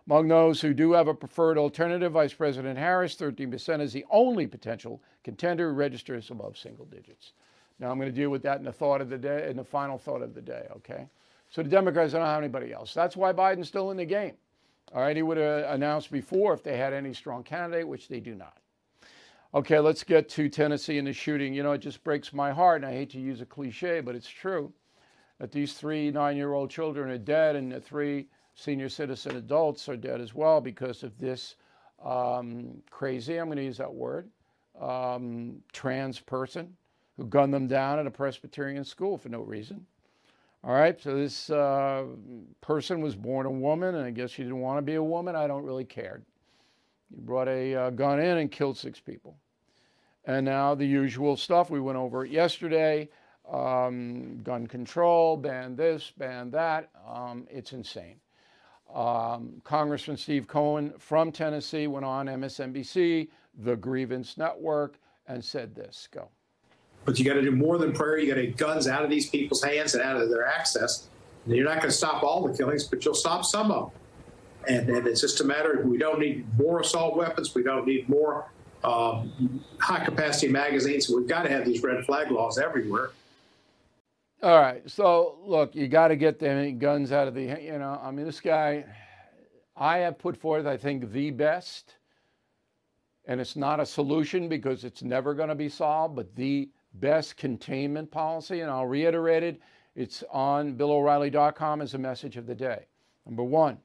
Among 0.08 0.30
those 0.30 0.62
who 0.62 0.74
do 0.74 0.94
have 0.94 1.10
a 1.10 1.14
preferred 1.14 1.58
alternative, 1.58 2.14
Vice 2.14 2.34
President 2.34 2.80
Harris, 2.80 3.16
13% 3.16 3.82
is 3.82 3.92
the 3.92 4.06
only 4.10 4.48
potential 4.48 5.02
contender 5.22 5.70
who 5.70 5.76
registers 5.76 6.32
above 6.32 6.58
single 6.58 6.86
digits. 6.86 7.34
Now 7.78 7.92
I'm 7.92 8.00
going 8.00 8.10
to 8.10 8.16
deal 8.16 8.30
with 8.30 8.42
that 8.44 8.60
in 8.60 8.64
the 8.64 8.72
thought 8.72 9.02
of 9.02 9.10
the 9.10 9.18
day, 9.18 9.50
in 9.50 9.58
the 9.58 9.66
final 9.66 9.98
thought 9.98 10.22
of 10.22 10.34
the 10.34 10.42
day, 10.42 10.66
okay? 10.78 11.10
So 11.50 11.62
the 11.62 11.70
Democrats 11.70 12.14
don't 12.14 12.26
have 12.26 12.42
anybody 12.42 12.72
else. 12.72 12.94
That's 12.94 13.18
why 13.18 13.34
Biden's 13.34 13.68
still 13.68 13.92
in 13.92 13.98
the 13.98 14.06
game. 14.06 14.36
All 14.96 15.02
right, 15.02 15.16
he 15.16 15.22
would 15.22 15.38
have 15.38 15.74
announced 15.74 16.10
before 16.10 16.54
if 16.54 16.64
they 16.64 16.78
had 16.78 16.94
any 16.94 17.14
strong 17.14 17.44
candidate, 17.44 17.88
which 17.88 18.08
they 18.08 18.22
do 18.22 18.34
not. 18.34 18.58
Okay, 19.54 19.80
let's 19.80 20.04
get 20.04 20.30
to 20.30 20.48
Tennessee 20.48 20.98
and 20.98 21.08
the 21.08 21.14
shooting. 21.14 21.54
You 21.54 21.64
know, 21.64 21.74
it 21.74 21.80
just 21.80 22.04
breaks 22.06 22.32
my 22.32 22.52
heart, 22.52 22.82
and 22.82 22.90
I 22.90 22.94
hate 22.94 23.10
to 23.12 23.20
use 23.20 23.42
a 23.42 23.46
cliche, 23.46 24.00
but 24.00 24.16
it's 24.16 24.30
true 24.30 24.72
that 25.40 25.52
these 25.52 25.74
three 25.74 26.12
nine 26.12 26.38
year 26.38 26.54
old 26.54 26.70
children 26.70 27.10
are 27.10 27.18
dead, 27.18 27.58
and 27.58 27.72
the 27.72 27.82
three 27.82 28.28
senior 28.58 28.90
citizen 28.90 29.36
adults 29.36 29.88
are 29.88 29.96
dead 29.96 30.20
as 30.20 30.34
well 30.34 30.60
because 30.60 31.04
of 31.04 31.18
this 31.20 31.56
um, 32.04 32.82
crazy, 32.90 33.38
I'm 33.38 33.46
going 33.46 33.58
to 33.58 33.64
use 33.64 33.78
that 33.78 33.94
word, 33.94 34.30
um, 34.82 35.62
trans 35.72 36.20
person 36.20 36.76
who 37.16 37.26
gunned 37.26 37.54
them 37.54 37.68
down 37.68 38.00
at 38.00 38.08
a 38.08 38.12
Presbyterian 38.12 38.84
school 38.84 39.18
for 39.18 39.30
no 39.30 39.42
reason. 39.42 39.86
All 40.64 40.74
right, 40.74 41.00
so 41.00 41.16
this 41.16 41.50
uh, 41.52 42.06
person 42.62 43.00
was 43.00 43.16
born 43.16 43.46
a 43.46 43.52
woman, 43.52 43.96
and 43.96 44.04
I 44.04 44.12
guess 44.12 44.32
she 44.32 44.44
didn't 44.44 44.60
want 44.60 44.80
to 44.80 44.82
be 44.82 44.96
a 44.96 45.04
woman. 45.04 45.36
I 45.36 45.48
don't 45.48 45.64
really 45.64 45.86
care. 45.86 46.24
He 47.14 47.22
brought 47.22 47.48
a 47.48 47.76
uh, 47.76 47.90
gun 47.92 48.20
in 48.20 48.40
and 48.40 48.52
killed 48.52 48.78
six 48.78 49.00
people. 49.00 49.38
And 50.26 50.46
now 50.46 50.76
the 50.76 50.86
usual 50.86 51.38
stuff. 51.38 51.70
We 51.70 51.80
went 51.80 51.98
over 51.98 52.26
yesterday 52.26 53.08
um, 53.50 54.42
gun 54.44 54.68
control, 54.68 55.38
ban 55.38 55.76
this, 55.76 56.12
ban 56.18 56.52
that. 56.52 56.90
Um, 57.08 57.48
it's 57.50 57.72
insane. 57.72 58.20
Um, 58.94 59.62
Congressman 59.64 60.18
Steve 60.18 60.48
Cohen 60.48 60.94
from 60.98 61.32
Tennessee 61.32 61.88
went 61.88 62.06
on 62.06 62.28
MSNBC, 62.28 63.28
the 63.64 63.76
Grievance 63.76 64.38
Network, 64.38 64.98
and 65.28 65.44
said 65.44 65.76
this. 65.76 66.08
Go. 66.12 66.30
But 67.06 67.20
you 67.20 67.26
got 67.26 67.36
to 67.36 67.42
do 67.42 67.52
more 67.52 67.78
than 67.78 67.94
prayer. 67.94 68.18
You 68.18 68.28
got 68.28 68.36
to 68.36 68.48
get 68.48 68.58
guns 68.58 68.88
out 68.88 69.04
of 69.04 69.10
these 69.10 69.30
people's 69.30 69.64
hands 69.64 69.94
and 69.94 70.04
out 70.04 70.20
of 70.20 70.30
their 70.30 70.46
access. 70.46 71.08
And 71.46 71.56
you're 71.56 71.66
not 71.66 71.78
going 71.78 71.90
to 71.90 71.96
stop 71.96 72.24
all 72.24 72.46
the 72.46 72.58
killings, 72.58 72.84
but 72.84 73.04
you'll 73.06 73.14
stop 73.14 73.46
some 73.46 73.72
of 73.72 73.92
them. 73.92 74.02
And, 74.68 74.90
and 74.90 75.08
it's 75.08 75.22
just 75.22 75.40
a 75.40 75.46
matter 75.46 75.80
of 75.80 75.86
we 75.86 75.98
don't 75.98 76.20
need 76.20 76.46
more 76.58 76.82
assault 76.82 77.16
weapons. 77.16 77.56
We 77.56 77.64
don't 77.64 77.88
need 77.88 78.10
more 78.10 78.50
um, 78.84 79.64
high 79.80 80.04
capacity 80.04 80.50
magazines. 80.50 81.10
We've 81.10 81.28
got 81.28 81.44
to 81.44 81.50
have 81.50 81.66
these 81.66 81.82
red 81.82 82.04
flag 82.06 82.32
laws 82.32 82.58
everywhere. 82.58 83.12
All 84.44 84.60
right. 84.60 84.88
So, 84.90 85.40
look, 85.44 85.74
you 85.74 85.88
got 85.88 86.10
to 86.10 86.16
get 86.16 86.38
the 86.38 86.72
guns 86.72 87.12
out 87.12 87.28
of 87.28 87.34
the, 87.34 87.60
you 87.60 87.80
know, 87.80 88.00
I 88.02 88.12
mean, 88.12 88.26
this 88.26 88.40
guy, 88.40 88.86
I 89.76 89.98
have 90.00 90.20
put 90.20 90.38
forth, 90.38 90.68
I 90.68 90.78
think, 90.78 91.12
the 91.12 91.32
best, 91.32 91.96
and 93.26 93.42
it's 93.42 93.56
not 93.56 93.80
a 93.80 93.86
solution 93.86 94.48
because 94.48 94.84
it's 94.84 95.02
never 95.02 95.34
going 95.34 95.50
to 95.50 95.56
be 95.56 95.70
solved, 95.70 96.16
but 96.16 96.36
the 96.36 96.70
best 96.94 97.36
containment 97.36 98.12
policy. 98.12 98.62
And 98.62 98.70
I'll 98.70 98.86
reiterate 98.86 99.44
it 99.44 99.60
it's 99.96 100.24
on 100.32 100.76
BillO'Reilly.com 100.76 101.82
as 101.82 101.96
a 101.96 101.98
message 101.98 102.38
of 102.38 102.46
the 102.46 102.54
day. 102.54 102.86
Number 103.26 103.44
one, 103.44 103.80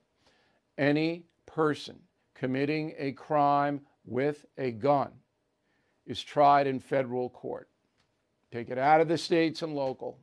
any 0.77 1.25
person 1.47 1.99
committing 2.35 2.93
a 2.99 3.13
crime 3.13 3.81
with 4.05 4.45
a 4.59 4.73
gun 4.73 5.13
is 6.07 6.23
tried 6.23 6.67
in 6.67 6.79
federal 6.79 7.31
court. 7.31 7.71
Take 8.51 8.69
it 8.69 8.77
out 8.77 9.01
of 9.01 9.09
the 9.09 9.17
states 9.17 9.63
and 9.63 9.75
local 9.75 10.19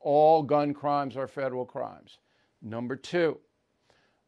all 0.00 0.42
gun 0.42 0.74
crimes 0.74 1.16
are 1.16 1.26
federal 1.26 1.64
crimes. 1.64 2.18
Number 2.62 2.96
two, 2.96 3.38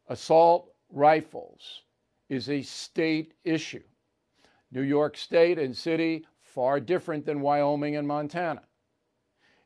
assault 0.07 0.71
rifles 0.89 1.83
is 2.29 2.49
a 2.49 2.61
state 2.61 3.33
issue. 3.43 3.83
New 4.71 4.81
York 4.81 5.17
State 5.17 5.59
and 5.59 5.75
city, 5.75 6.25
far 6.41 6.79
different 6.79 7.25
than 7.25 7.41
Wyoming 7.41 7.97
and 7.97 8.07
Montana. 8.07 8.61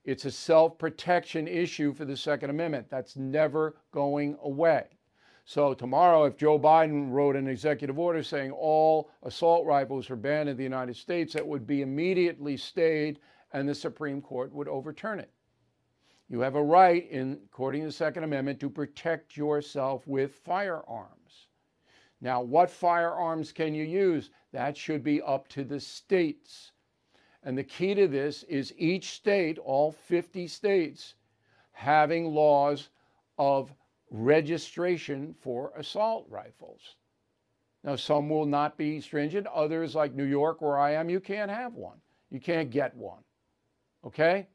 It's 0.04 0.26
a 0.26 0.32
self 0.32 0.78
protection 0.78 1.48
issue 1.48 1.94
for 1.94 2.06
the 2.06 2.18
Second 2.18 2.52
Amendment. 2.52 2.90
That's 2.90 3.16
never 3.16 3.78
going 3.92 4.38
away. 4.44 4.86
So, 5.46 5.76
tomorrow, 5.76 6.26
if 6.26 6.38
Joe 6.38 6.58
Biden 6.60 7.12
wrote 7.12 7.36
an 7.36 7.48
executive 7.48 8.00
order 8.00 8.24
saying 8.24 8.52
all 8.52 9.12
assault 9.22 9.66
rifles 9.66 10.10
are 10.10 10.16
banned 10.16 10.50
in 10.50 10.58
the 10.58 10.64
United 10.64 10.96
States, 10.96 11.34
that 11.34 11.46
would 11.46 11.68
be 11.68 11.84
immediately 11.84 12.58
stayed 12.58 13.20
and 13.54 13.70
the 13.70 13.76
Supreme 13.76 14.22
Court 14.22 14.52
would 14.54 14.68
overturn 14.68 15.20
it. 15.20 15.32
You 16.30 16.40
have 16.40 16.56
a 16.56 16.64
right, 16.64 17.10
in, 17.10 17.40
according 17.46 17.82
to 17.82 17.88
the 17.88 17.94
Second 17.94 18.24
Amendment, 18.24 18.60
to 18.60 18.70
protect 18.70 19.38
yourself 19.38 20.08
with 20.08 20.34
firearms. 20.34 21.48
Now, 22.20 22.42
what 22.42 22.70
firearms 22.70 23.52
can 23.52 23.76
you 23.76 23.84
use? 23.84 24.32
That 24.52 24.76
should 24.76 25.04
be 25.04 25.22
up 25.22 25.48
to 25.50 25.64
the 25.64 25.80
states. 25.80 26.72
And 27.44 27.56
the 27.56 27.64
key 27.64 27.94
to 27.94 28.08
this 28.08 28.44
is 28.44 28.74
each 28.78 29.12
state, 29.12 29.60
all 29.60 29.92
50 29.92 30.48
states, 30.48 31.14
having 31.74 32.34
laws 32.34 32.90
of 33.38 33.72
registration 34.10 35.36
for 35.40 35.74
assault 35.78 36.26
rifles. 36.30 36.96
Now, 37.84 37.96
some 37.96 38.30
will 38.30 38.48
not 38.48 38.78
be 38.78 39.00
stringent. 39.00 39.46
Others, 39.46 39.94
like 39.94 40.16
New 40.16 40.24
York, 40.24 40.60
where 40.62 40.80
I 40.80 40.94
am, 40.94 41.08
you 41.08 41.20
can't 41.20 41.52
have 41.52 41.76
one. 41.76 41.98
You 42.32 42.40
can't 42.40 42.72
get 42.72 42.96
one. 42.96 43.22
Okay? 44.04 44.48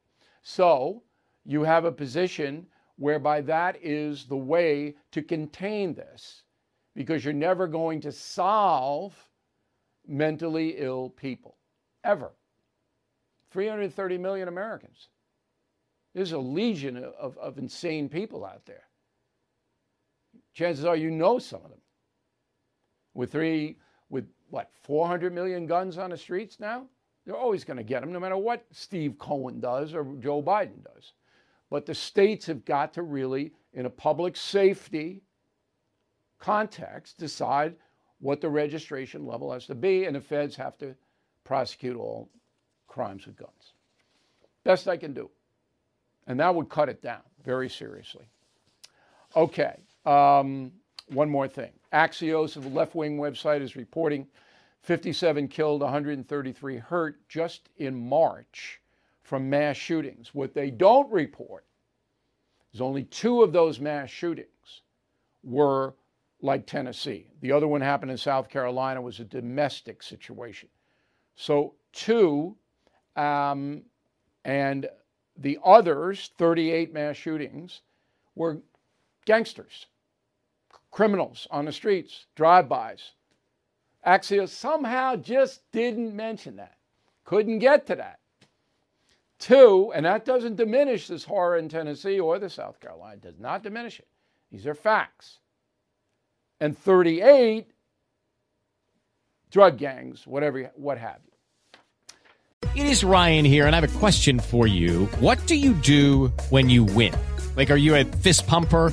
So, 0.43 1.05
you 1.51 1.65
have 1.65 1.85
a 1.85 1.91
position 1.91 2.65
whereby 2.97 3.41
that 3.41 3.77
is 3.83 4.25
the 4.27 4.37
way 4.37 4.95
to 5.11 5.21
contain 5.21 5.95
this 5.95 6.45
because 6.95 7.25
you're 7.25 7.35
never 7.35 7.67
going 7.67 8.01
to 8.01 8.13
solve 8.13 9.17
mentally 10.07 10.77
ill 10.79 11.11
people, 11.11 11.57
ever. 12.05 12.31
330 13.51 14.17
million 14.17 14.47
Americans. 14.47 15.09
There's 16.15 16.31
a 16.31 16.39
legion 16.39 16.97
of, 17.19 17.37
of 17.37 17.59
insane 17.59 18.09
people 18.09 18.45
out 18.45 18.65
there. 18.65 18.85
Chances 20.55 20.85
are 20.85 20.95
you 20.95 21.11
know 21.11 21.41
some 21.41 21.65
of 21.65 21.71
them. 21.71 21.81
With 23.15 23.33
three, 23.33 23.77
with 24.09 24.29
what, 24.51 24.71
400 24.85 25.35
million 25.35 25.67
guns 25.67 25.99
on 25.99 26.11
the 26.11 26.17
streets 26.17 26.61
now? 26.61 26.87
They're 27.27 27.37
always 27.37 27.65
going 27.65 27.79
to 27.79 27.83
get 27.83 28.03
them, 28.03 28.13
no 28.13 28.21
matter 28.21 28.37
what 28.37 28.65
Steve 28.71 29.19
Cohen 29.19 29.59
does 29.59 29.95
or 29.95 30.05
Joe 30.21 30.41
Biden 30.41 30.85
does. 30.85 31.13
But 31.71 31.87
the 31.87 31.95
states 31.95 32.47
have 32.47 32.65
got 32.65 32.93
to 32.95 33.03
really, 33.03 33.53
in 33.73 33.87
a 33.87 33.91
public 33.91 34.37
safety 34.37 35.23
context, 36.39 37.19
decide 37.19 37.77
what 38.19 38.41
the 38.41 38.49
registration 38.49 39.25
level 39.25 39.53
has 39.53 39.67
to 39.67 39.75
be, 39.75 40.05
and 40.05 40.17
the 40.17 40.21
feds 40.21 40.57
have 40.57 40.77
to 40.79 40.95
prosecute 41.45 41.97
all 41.97 42.29
crimes 42.89 43.27
with 43.27 43.37
guns. 43.37 43.73
Best 44.65 44.89
I 44.89 44.97
can 44.97 45.15
do. 45.15 45.31
And 46.27 46.39
that 46.41 46.55
would 46.55 46.69
cut 46.69 46.89
it 46.89 47.01
down 47.01 47.23
very 47.45 47.71
seriously. 47.71 48.27
Okay, 49.37 49.79
um, 50.05 50.73
one 51.09 51.31
more 51.31 51.49
thing. 51.49 51.71
Axios, 51.93 52.61
the 52.61 52.69
left 52.69 52.95
wing 52.95 53.17
website, 53.17 53.63
is 53.63 53.77
reporting 53.77 54.27
57 54.83 55.49
killed, 55.49 55.83
133 55.83 56.77
hurt 56.79 57.29
just 57.29 57.69
in 57.79 58.09
March 58.09 58.81
from 59.23 59.51
mass 59.51 59.77
shootings. 59.77 60.35
What 60.35 60.55
they 60.55 60.71
don't 60.71 61.11
report 61.11 61.65
is 62.73 62.81
only 62.81 63.05
two 63.05 63.43
of 63.43 63.53
those 63.53 63.81
mass 63.81 64.11
shootings 64.11 64.83
were 65.43 65.95
like 66.43 66.67
Tennessee. 66.67 67.27
The 67.41 67.53
other 67.53 67.69
one 67.69 67.81
happened 67.81 68.11
in 68.11 68.17
South 68.17 68.49
Carolina 68.49 69.01
was 69.01 69.21
a 69.21 69.25
domestic 69.25 70.03
situation. 70.03 70.69
So 71.37 71.75
two, 71.93 72.57
um, 73.17 73.83
and 74.45 74.89
the 75.37 75.59
others, 75.65 76.31
38 76.39 76.93
mass 76.93 77.17
shootings, 77.17 77.83
were 78.35 78.59
gangsters, 79.27 79.87
criminals 80.91 81.47
on 81.51 81.65
the 81.65 81.73
streets, 81.73 82.27
drive-bys. 82.37 83.13
Axios 84.07 84.49
somehow 84.49 85.17
just 85.17 85.71
didn't 85.73 86.15
mention 86.15 86.57
that. 86.57 86.77
Couldn't 87.25 87.59
get 87.59 87.87
to 87.87 87.97
that. 87.97 88.20
Two, 89.41 89.91
and 89.95 90.05
that 90.05 90.27
doesn't 90.27 90.57
diminish 90.57 91.09
this 91.09 91.25
horror 91.25 91.57
in 91.57 91.69
Tennessee 91.71 92.21
or 92.21 92.39
the 92.39 92.51
South 92.51 92.79
Carolina, 92.79 93.17
does 93.17 93.39
not 93.39 93.63
diminish 93.63 93.99
it. 93.99 94.07
These 94.53 94.67
are 94.67 94.75
facts. 94.75 95.39
And 96.61 96.77
38 96.77 97.67
drug 99.51 99.79
gangs, 99.79 100.27
whatever, 100.27 100.71
what 100.77 100.99
have 100.99 101.21
you. 101.25 101.31
It 102.77 102.87
is 102.87 103.03
Ryan 103.03 103.47
here, 103.47 103.67
and 103.67 103.75
I 103.75 103.81
have 103.81 103.97
a 103.97 103.99
question 103.99 104.39
for 104.39 104.67
you. 104.67 105.07
What 105.19 105.45
do 105.47 105.57
you 105.57 105.73
do 105.73 106.29
when 106.51 106.69
you 106.69 106.85
win? 106.85 107.15
Like, 107.57 107.71
are 107.71 107.77
you 107.77 107.97
a 107.97 108.05
fist 108.05 108.47
pumper? 108.47 108.93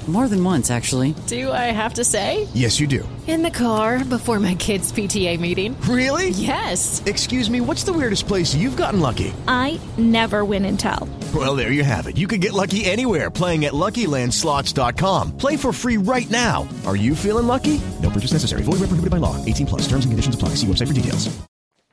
More 0.11 0.27
than 0.27 0.43
once, 0.43 0.69
actually. 0.69 1.15
Do 1.27 1.53
I 1.53 1.71
have 1.71 1.93
to 1.93 2.03
say? 2.03 2.45
Yes, 2.53 2.81
you 2.81 2.87
do. 2.87 3.07
In 3.27 3.43
the 3.43 3.49
car 3.49 4.03
before 4.03 4.41
my 4.41 4.55
kids' 4.55 4.91
PTA 4.91 5.39
meeting. 5.39 5.79
Really? 5.83 6.31
Yes. 6.31 7.01
Excuse 7.05 7.49
me, 7.49 7.61
what's 7.61 7.85
the 7.85 7.93
weirdest 7.93 8.27
place 8.27 8.53
you've 8.53 8.75
gotten 8.75 8.99
lucky? 8.99 9.33
I 9.47 9.79
never 9.97 10.43
win 10.43 10.65
and 10.65 10.77
tell. 10.77 11.07
Well, 11.33 11.55
there 11.55 11.71
you 11.71 11.85
have 11.85 12.07
it. 12.07 12.17
You 12.17 12.27
can 12.27 12.41
get 12.41 12.51
lucky 12.51 12.83
anywhere 12.83 13.31
playing 13.31 13.63
at 13.63 13.71
LuckyLandSlots.com. 13.71 15.37
Play 15.37 15.55
for 15.55 15.71
free 15.71 15.95
right 15.95 16.29
now. 16.29 16.67
Are 16.85 16.97
you 16.97 17.15
feeling 17.15 17.47
lucky? 17.47 17.79
No 18.01 18.09
purchase 18.09 18.33
necessary. 18.33 18.63
Void 18.63 18.81
where 18.81 18.91
prohibited 18.91 19.11
by 19.11 19.17
law. 19.17 19.37
18 19.45 19.65
plus. 19.65 19.81
Terms 19.83 20.03
and 20.03 20.11
conditions 20.11 20.35
apply. 20.35 20.55
See 20.55 20.67
website 20.67 20.87
for 20.87 20.93
details. 20.93 21.29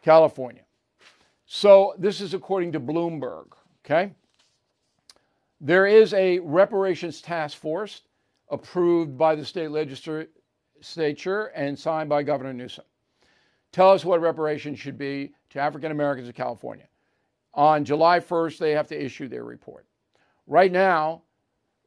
California. 0.02 0.62
So 1.46 1.94
this 1.96 2.20
is 2.20 2.34
according 2.34 2.72
to 2.72 2.80
Bloomberg. 2.80 3.52
Okay. 3.84 4.10
There 5.60 5.86
is 5.86 6.14
a 6.14 6.40
reparations 6.40 7.20
task 7.20 7.56
force 7.56 8.02
approved 8.50 9.18
by 9.18 9.34
the 9.34 9.44
state 9.44 9.70
legislature 9.70 11.46
and 11.54 11.78
signed 11.78 12.08
by 12.08 12.22
Governor 12.22 12.52
Newsom. 12.52 12.84
Tell 13.72 13.90
us 13.90 14.04
what 14.04 14.20
reparations 14.20 14.78
should 14.78 14.96
be 14.96 15.32
to 15.50 15.58
African 15.58 15.90
Americans 15.92 16.28
in 16.28 16.34
California. 16.34 16.86
On 17.54 17.84
July 17.84 18.20
1st, 18.20 18.58
they 18.58 18.70
have 18.72 18.86
to 18.88 19.04
issue 19.04 19.28
their 19.28 19.44
report. 19.44 19.86
Right 20.46 20.72
now, 20.72 21.22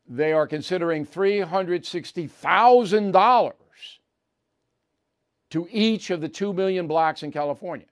they 0.08 0.34
are 0.34 0.46
considering 0.46 1.06
$360,000 1.06 3.54
to 5.52 5.68
each 5.72 6.10
of 6.10 6.20
the 6.22 6.30
2 6.30 6.54
million 6.54 6.88
blacks 6.88 7.24
in 7.24 7.32
California. 7.32 7.88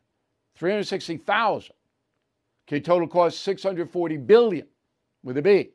360,000. 0.56 1.74
Okay, 2.68 2.80
total 2.80 3.08
cost 3.08 3.42
640 3.42 4.18
billion 4.18 4.68
with 5.24 5.38
a 5.38 5.42
B. 5.42 5.72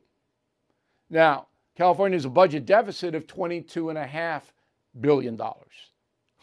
Now, 1.09 1.47
California 1.75 2.15
has 2.15 2.25
a 2.25 2.29
budget 2.29 2.65
deficit 2.65 3.15
of 3.15 3.27
22.5 3.27 4.41
billion 4.99 5.35
dollars. 5.35 5.65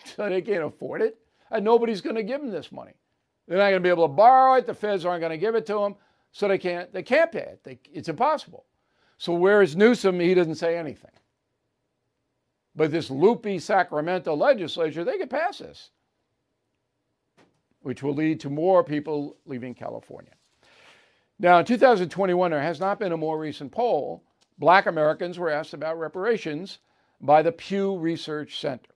So 0.17 0.29
they 0.29 0.43
can't 0.43 0.65
afford 0.65 1.01
it. 1.01 1.17
And 1.53 1.65
nobody's 1.65 2.01
going 2.01 2.17
to 2.17 2.25
give 2.25 2.41
them 2.41 2.51
this 2.51 2.73
money. 2.73 2.95
They're 3.47 3.59
not 3.59 3.71
going 3.71 3.75
to 3.75 3.81
be 3.81 3.89
able 3.89 4.09
to 4.09 4.13
borrow 4.13 4.55
it. 4.55 4.67
The 4.67 4.75
feds 4.75 5.05
aren't 5.05 5.21
going 5.21 5.31
to 5.31 5.39
give 5.39 5.55
it 5.55 5.65
to 5.67 5.75
them. 5.75 5.95
So 6.33 6.49
they 6.49 6.59
can't, 6.59 6.93
they 6.93 7.05
can't 7.05 7.31
pay 7.31 7.39
it. 7.39 7.61
They, 7.63 7.79
it's 7.93 8.09
impossible. 8.09 8.65
So 9.17 9.33
whereas 9.35 9.77
Newsom, 9.77 10.19
he 10.19 10.35
doesn't 10.35 10.57
say 10.57 10.77
anything. 10.77 11.13
But 12.75 12.91
this 12.91 13.11
loopy 13.11 13.59
Sacramento 13.59 14.35
legislature, 14.35 15.05
they 15.05 15.19
could 15.19 15.31
pass 15.31 15.59
this, 15.59 15.91
which 17.83 18.03
will 18.03 18.15
lead 18.15 18.41
to 18.41 18.51
more 18.51 18.83
people 18.83 19.37
leaving 19.47 19.75
California. 19.75 20.33
Now, 21.39 21.59
in 21.59 21.65
2021, 21.65 22.51
there 22.51 22.63
has 22.63 22.81
not 22.81 22.99
been 22.99 23.13
a 23.13 23.17
more 23.17 23.39
recent 23.39 23.71
poll. 23.71 24.25
Black 24.59 24.87
Americans 24.87 25.39
were 25.39 25.51
asked 25.51 25.75
about 25.75 25.99
reparations 25.99 26.79
by 27.21 27.43
the 27.43 27.53
Pew 27.53 27.97
Research 27.97 28.59
Center. 28.59 28.93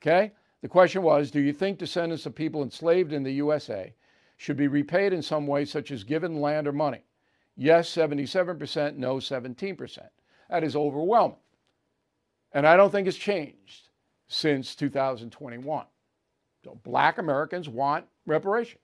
Okay? 0.00 0.32
The 0.62 0.68
question 0.68 1.02
was 1.02 1.30
Do 1.30 1.40
you 1.40 1.52
think 1.52 1.78
descendants 1.78 2.26
of 2.26 2.34
people 2.34 2.62
enslaved 2.62 3.12
in 3.12 3.22
the 3.22 3.32
USA 3.32 3.94
should 4.36 4.56
be 4.56 4.68
repaid 4.68 5.12
in 5.12 5.22
some 5.22 5.46
way, 5.46 5.64
such 5.64 5.90
as 5.90 6.04
given 6.04 6.40
land 6.40 6.66
or 6.66 6.72
money? 6.72 7.04
Yes, 7.56 7.90
77%, 7.90 8.96
no, 8.96 9.16
17%. 9.16 9.98
That 10.48 10.64
is 10.64 10.74
overwhelming. 10.74 11.36
And 12.52 12.66
I 12.66 12.76
don't 12.76 12.90
think 12.90 13.08
it's 13.08 13.16
changed 13.16 13.88
since 14.28 14.74
2021. 14.74 15.86
So 16.64 16.78
black 16.84 17.18
Americans 17.18 17.68
want 17.68 18.06
reparation. 18.26 18.78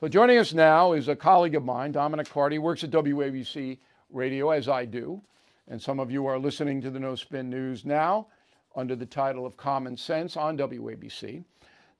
So 0.00 0.08
joining 0.08 0.38
us 0.38 0.54
now 0.54 0.92
is 0.92 1.08
a 1.08 1.16
colleague 1.16 1.54
of 1.54 1.64
mine, 1.64 1.92
Dominic 1.92 2.28
Carter, 2.28 2.60
works 2.60 2.82
at 2.82 2.90
WABC 2.90 3.78
Radio, 4.12 4.50
as 4.50 4.68
I 4.68 4.84
do. 4.84 5.22
And 5.68 5.80
some 5.80 6.00
of 6.00 6.10
you 6.10 6.26
are 6.26 6.38
listening 6.38 6.80
to 6.82 6.90
the 6.90 7.00
No 7.00 7.14
Spin 7.14 7.48
News 7.48 7.84
now 7.84 8.26
under 8.74 8.96
the 8.96 9.06
title 9.06 9.46
of 9.46 9.56
Common 9.56 9.96
Sense 9.96 10.36
on 10.36 10.56
WABC. 10.56 11.44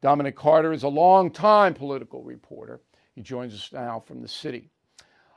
Dominic 0.03 0.37
Carter 0.37 0.73
is 0.73 0.83
a 0.83 0.89
long-time 0.89 1.75
political 1.75 2.23
reporter. 2.23 2.81
He 3.15 3.23
joins 3.23 3.55
us 3.55 3.71
now 3.73 4.01
from 4.01 4.23
the 4.23 4.29
city. 4.29 4.71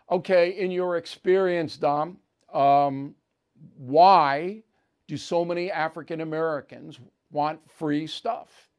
Okay, 0.09 0.51
in 0.51 0.71
your 0.71 0.97
experience, 0.97 1.77
Dom, 1.77 2.17
um, 2.53 3.15
why 3.77 4.63
do 5.07 5.17
so 5.17 5.43
many 5.43 5.71
African 5.71 6.21
Americans 6.21 6.99
want 7.31 7.59
free 7.69 8.07
stuff? 8.07 8.69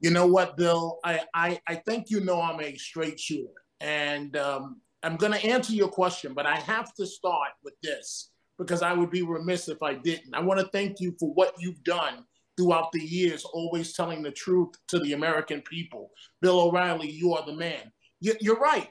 You 0.00 0.10
know 0.10 0.26
what, 0.26 0.56
Bill? 0.56 0.98
I, 1.04 1.20
I, 1.34 1.60
I 1.68 1.76
think 1.76 2.10
you 2.10 2.20
know 2.20 2.40
I'm 2.40 2.60
a 2.60 2.76
straight 2.76 3.20
shooter. 3.20 3.52
And 3.80 4.36
um, 4.36 4.80
I'm 5.02 5.16
going 5.16 5.32
to 5.32 5.44
answer 5.44 5.72
your 5.72 5.88
question, 5.88 6.32
but 6.34 6.46
I 6.46 6.56
have 6.56 6.94
to 6.94 7.06
start 7.06 7.50
with 7.64 7.74
this 7.82 8.30
because 8.58 8.82
I 8.82 8.92
would 8.92 9.10
be 9.10 9.22
remiss 9.22 9.68
if 9.68 9.82
I 9.82 9.94
didn't. 9.94 10.34
I 10.34 10.40
want 10.40 10.60
to 10.60 10.68
thank 10.68 11.00
you 11.00 11.16
for 11.18 11.32
what 11.34 11.54
you've 11.58 11.82
done 11.82 12.24
throughout 12.56 12.92
the 12.92 13.00
years, 13.00 13.44
always 13.44 13.94
telling 13.94 14.22
the 14.22 14.30
truth 14.30 14.70
to 14.88 14.98
the 15.00 15.14
American 15.14 15.62
people. 15.62 16.10
Bill 16.40 16.60
O'Reilly, 16.60 17.10
you 17.10 17.34
are 17.34 17.44
the 17.44 17.54
man. 17.54 17.90
You're 18.20 18.60
right. 18.60 18.88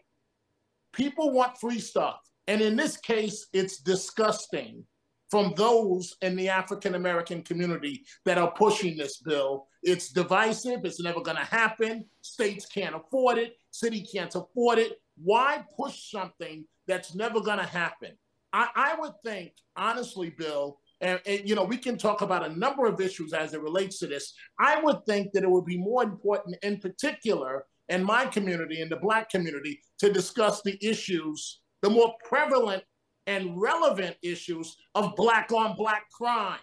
People 0.93 1.32
want 1.32 1.58
free 1.58 1.80
stuff. 1.80 2.19
And 2.47 2.60
in 2.60 2.76
this 2.76 2.97
case, 2.97 3.47
it's 3.54 3.80
disgusting 3.80 4.84
from 5.30 5.54
those 5.56 6.17
in 6.21 6.36
the 6.36 6.50
African 6.50 6.95
American 6.95 7.41
community 7.41 8.04
that 8.26 8.38
are 8.38 8.52
pushing 8.52 8.97
this 8.97 9.19
bill. 9.19 9.67
It's 9.82 10.10
divisive. 10.10 10.84
It's 10.84 11.00
never 11.00 11.21
going 11.21 11.38
to 11.38 11.45
happen. 11.45 12.04
States 12.21 12.65
can't 12.65 12.95
afford 12.95 13.38
it. 13.38 13.54
City 13.69 14.06
can't 14.13 14.36
afford 14.36 14.80
it. 14.80 15.00
Why 15.24 15.64
push 15.78 16.12
something 16.12 16.66
that's 16.88 17.16
never 17.16 17.42
going 17.42 17.60
to 17.60 17.66
happen? 17.66 18.12
I, 18.54 18.68
I, 18.76 18.96
would 19.00 19.14
think, 19.24 19.54
honestly, 19.76 20.30
Bill, 20.30 20.80
and, 21.00 21.20
and, 21.26 21.48
you 21.48 21.56
know, 21.56 21.64
we 21.64 21.78
can 21.78 21.98
talk 21.98 22.22
about 22.22 22.46
a 22.46 22.58
number 22.58 22.86
of 22.86 23.00
issues 23.00 23.34
as 23.34 23.54
it 23.54 23.62
relates 23.62 24.00
to 24.00 24.08
this. 24.08 24.34
I 24.60 24.82
would 24.82 25.06
think 25.06 25.32
that 25.34 25.44
it 25.44 25.50
would 25.50 25.66
be 25.66 25.78
more 25.78 26.04
important, 26.04 26.58
in 26.62 26.78
particular, 26.78 27.66
in 27.90 28.04
my 28.04 28.26
community, 28.26 28.82
in 28.82 28.90
the 28.90 28.98
Black 28.98 29.30
community, 29.30 29.80
to 30.00 30.12
discuss 30.12 30.62
the 30.62 30.78
issues, 30.86 31.62
the 31.82 31.90
more 31.90 32.14
prevalent 32.28 32.84
and 33.28 33.60
relevant 33.60 34.18
issues 34.22 34.76
of 34.96 35.16
Black 35.16 35.52
on 35.52 35.76
Black 35.76 36.10
crime 36.12 36.60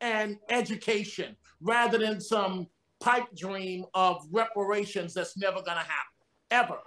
and 0.00 0.36
education, 0.50 1.36
rather 1.60 1.98
than 1.98 2.20
some 2.20 2.66
pipe 3.00 3.26
dream 3.36 3.84
of 3.94 4.24
reparations 4.32 5.14
that's 5.14 5.36
never 5.36 5.56
going 5.56 5.78
to 5.78 5.84
happen, 5.84 5.90
ever. 6.50 6.78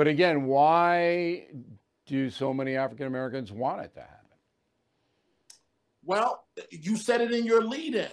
But 0.00 0.08
again, 0.08 0.46
why 0.46 1.48
do 2.06 2.30
so 2.30 2.54
many 2.54 2.74
African 2.74 3.06
Americans 3.06 3.52
want 3.52 3.82
it 3.82 3.92
to 3.96 4.00
happen? 4.00 4.38
Well, 6.02 6.46
you 6.70 6.96
said 6.96 7.20
it 7.20 7.32
in 7.32 7.44
your 7.44 7.62
lead 7.62 7.94
in 7.94 8.08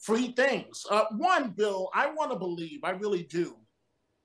free 0.00 0.32
things. 0.32 0.84
Uh, 0.90 1.04
one, 1.12 1.50
Bill, 1.50 1.90
I 1.94 2.10
want 2.10 2.32
to 2.32 2.36
believe, 2.36 2.80
I 2.82 2.90
really 2.90 3.22
do, 3.22 3.54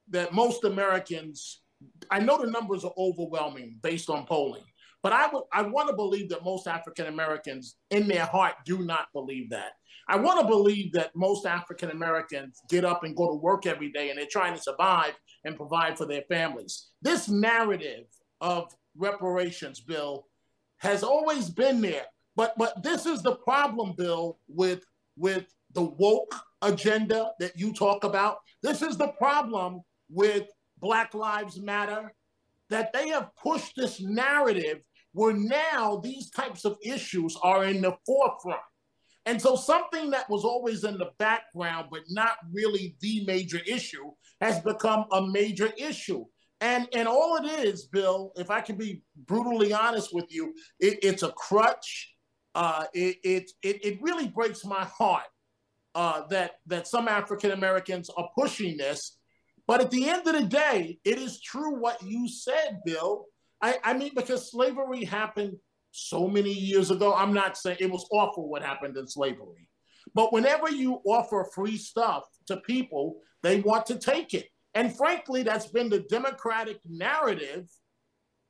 that 0.10 0.34
most 0.34 0.63
Americans, 0.63 1.62
I 2.10 2.17
know 2.17 2.43
the 2.43 2.49
numbers 2.49 2.84
are 2.84 2.93
overwhelming 2.97 3.78
based 3.84 4.10
on 4.10 4.26
polling, 4.26 4.65
but 5.04 5.13
I 5.13 5.28
would 5.28 5.43
I 5.54 5.62
want 5.62 5.89
to 5.89 5.95
believe 5.95 6.30
that 6.30 6.43
most 6.43 6.65
African 6.65 7.06
Americans 7.06 7.76
in 7.91 8.08
their 8.08 8.26
heart 8.26 8.56
do 8.65 8.80
not 8.80 9.06
believe 9.13 9.52
that. 9.52 9.73
I 10.10 10.15
want 10.15 10.41
to 10.41 10.47
believe 10.47 10.93
that 10.93 11.15
most 11.15 11.45
African 11.45 11.91
Americans 11.91 12.60
get 12.69 12.84
up 12.84 13.04
and 13.04 13.15
go 13.15 13.30
to 13.30 13.36
work 13.36 13.67
every 13.67 13.91
day 13.91 14.10
and 14.10 14.17
they're 14.17 14.26
trying 14.26 14.56
to 14.56 14.62
survive 14.62 15.13
and 15.45 15.58
provide 15.58 15.97
for 15.97 16.06
their 16.06 16.23
families. 16.23 16.89
This 17.01 17.29
narrative 17.29 18.06
of 18.41 18.73
reparations 18.97 19.79
bill 19.82 20.27
has 20.77 21.03
always 21.03 21.49
been 21.49 21.82
there. 21.82 22.06
But 22.36 22.53
but 22.58 22.82
this 22.84 23.06
is 23.06 23.21
the 23.21 23.36
problem, 23.36 23.93
Bill, 23.95 24.39
with 24.47 24.84
with 25.15 25.45
the 25.73 25.84
woke 25.84 26.36
agenda 26.62 27.32
that 27.39 27.58
you 27.58 27.73
talk 27.73 28.03
about. 28.03 28.38
This 28.62 28.82
is 28.82 28.97
the 28.97 29.10
problem 29.10 29.82
with 30.10 30.47
Black 30.79 31.13
Lives 31.13 31.60
Matter, 31.60 32.13
that 32.69 32.91
they 32.93 33.10
have 33.10 33.29
pushed 33.41 33.75
this 33.75 34.01
narrative 34.01 34.79
where 35.13 35.34
now 35.34 36.01
these 36.03 36.29
types 36.32 36.65
of 36.65 36.77
issues 36.84 37.38
are 37.43 37.65
in 37.65 37.82
the 37.82 37.95
forefront. 38.06 38.60
And 39.26 39.42
so 39.42 39.56
something 39.56 40.10
that 40.12 40.30
was 40.30 40.44
always 40.44 40.84
in 40.84 40.98
the 40.98 41.12
background, 41.18 41.88
but 41.92 42.02
not 42.10 42.38
really 42.52 42.96
the 43.00 43.24
major 43.26 43.60
issue, 43.66 44.12
has 44.42 44.60
become 44.60 45.06
a 45.12 45.26
major 45.26 45.72
issue. 45.78 46.26
And, 46.60 46.88
and 46.94 47.08
all 47.08 47.38
it 47.38 47.46
is, 47.46 47.86
Bill, 47.86 48.32
if 48.36 48.50
I 48.50 48.62
can 48.62 48.78
be 48.78 49.02
brutally 49.26 49.74
honest 49.74 50.14
with 50.14 50.26
you, 50.30 50.54
it, 50.80 51.00
it's 51.04 51.24
a 51.24 51.32
crutch. 51.32 52.14
Uh, 52.56 52.86
it, 52.94 53.18
it, 53.24 53.52
it, 53.64 54.02
really 54.02 54.28
breaks 54.28 54.64
my 54.64 54.86
heart 54.86 55.24
uh, 55.96 56.22
that, 56.28 56.52
that 56.68 56.88
some 56.88 57.08
African 57.08 57.52
Americans 57.52 58.10
are 58.16 58.30
pushing 58.38 58.78
this. 58.78 59.18
But 59.66 59.82
at 59.82 59.92
the 59.92 60.08
end 60.10 60.28
of 60.28 60.34
the 60.34 60.46
day, 60.46 61.00
it 61.04 61.18
is 61.18 61.42
true 61.42 61.80
what 61.80 62.02
you 62.04 62.28
said, 62.28 62.82
Bill. 62.86 63.26
I, 63.62 63.78
I 63.84 63.94
mean, 63.94 64.12
because 64.16 64.52
slavery 64.52 65.04
happened 65.04 65.54
so 65.93 66.27
many 66.27 66.51
years 66.51 66.91
ago. 66.91 67.13
I'm 67.13 67.34
not 67.34 67.58
saying 67.58 67.77
it 67.79 67.91
was 67.91 68.08
awful 68.12 68.49
what 68.49 68.63
happened 68.63 68.97
in 68.97 69.08
slavery. 69.08 69.69
But 70.13 70.34
whenever 70.34 70.69
you 70.69 71.01
offer 71.06 71.47
free 71.56 71.77
stuff 71.77 72.23
to 72.47 72.58
people, 72.58 73.17
they 73.41 73.62
want 73.62 73.86
to 73.88 73.97
take 73.97 74.34
it. 74.34 74.47
And 74.73 74.95
frankly, 74.95 75.43
that's 75.43 75.67
been 75.67 75.89
the 75.89 76.06
Democratic 76.10 76.79
narrative. 76.89 77.69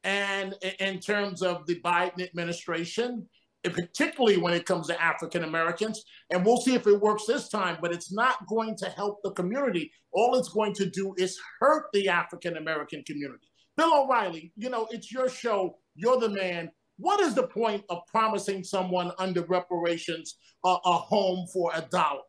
And 0.03 0.55
in 0.79 0.99
terms 0.99 1.41
of 1.41 1.65
the 1.67 1.79
Biden 1.81 2.21
administration, 2.23 3.27
particularly 3.71 4.37
when 4.37 4.53
it 4.53 4.65
comes 4.65 4.87
to 4.87 5.01
African 5.01 5.43
Americans. 5.43 6.03
And 6.29 6.45
we'll 6.45 6.57
see 6.57 6.75
if 6.75 6.85
it 6.87 6.99
works 6.99 7.25
this 7.25 7.49
time, 7.49 7.77
but 7.81 7.93
it's 7.93 8.11
not 8.11 8.45
going 8.47 8.75
to 8.77 8.89
help 8.89 9.19
the 9.23 9.31
community. 9.31 9.91
All 10.11 10.35
it's 10.35 10.49
going 10.49 10.73
to 10.75 10.89
do 10.89 11.13
is 11.17 11.39
hurt 11.59 11.85
the 11.93 12.09
African 12.09 12.57
American 12.57 13.03
community. 13.03 13.47
Bill 13.77 14.03
O'Reilly, 14.03 14.51
you 14.55 14.69
know, 14.69 14.87
it's 14.91 15.11
your 15.11 15.29
show. 15.29 15.77
You're 15.95 16.19
the 16.19 16.29
man. 16.29 16.69
What 17.03 17.19
is 17.19 17.35
the 17.35 17.47
point 17.47 17.83
of 17.89 18.07
promising 18.07 18.63
someone 18.63 19.11
under 19.19 19.41
reparations 19.41 20.37
a, 20.63 20.77
home 20.77 21.45
for 21.51 21.69
a 21.75 21.81
dollar? 21.81 22.21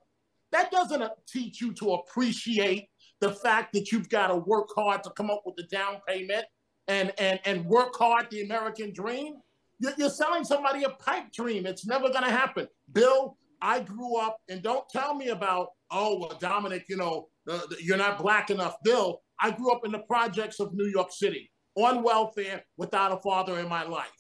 That 0.50 0.72
doesn't 0.72 1.00
teach 1.28 1.60
you 1.60 1.72
to 1.74 1.92
appreciate 1.92 2.88
the 3.20 3.30
fact 3.30 3.72
that 3.74 3.92
you've 3.92 4.08
got 4.08 4.28
to 4.28 4.34
work 4.34 4.66
hard 4.74 5.04
to 5.04 5.10
come 5.10 5.30
up 5.30 5.42
with 5.46 5.54
the 5.54 5.62
down 5.62 5.98
payment 6.08 6.46
and, 6.88 7.12
and, 7.18 7.38
and 7.44 7.64
work 7.66 7.94
hard 7.94 8.26
the 8.32 8.42
American 8.42 8.92
dream. 8.92 9.36
You're, 9.78 9.92
you're 9.96 10.10
selling 10.10 10.42
somebody 10.42 10.82
a 10.82 10.90
pipe 10.90 11.30
dream. 11.30 11.66
It's 11.66 11.86
never 11.86 12.08
going 12.08 12.24
to 12.24 12.32
happen. 12.32 12.66
Bill, 12.92 13.36
I 13.62 13.78
grew 13.78 14.16
up, 14.16 14.38
and 14.48 14.60
don't 14.60 14.88
tell 14.88 15.14
me 15.14 15.28
about, 15.28 15.68
oh, 15.92 16.18
well, 16.18 16.36
Dominic, 16.40 16.86
you 16.88 16.96
know, 16.96 17.28
the, 17.46 17.64
the, 17.70 17.76
you're 17.80 17.96
not 17.96 18.18
black 18.18 18.50
enough. 18.50 18.74
Bill, 18.82 19.22
I 19.38 19.52
grew 19.52 19.70
up 19.70 19.86
in 19.86 19.92
the 19.92 20.00
projects 20.00 20.58
of 20.58 20.74
New 20.74 20.86
York 20.88 21.12
City 21.12 21.52
on 21.76 22.02
welfare 22.02 22.64
without 22.76 23.12
a 23.12 23.18
father 23.18 23.60
in 23.60 23.68
my 23.68 23.84
life. 23.84 24.10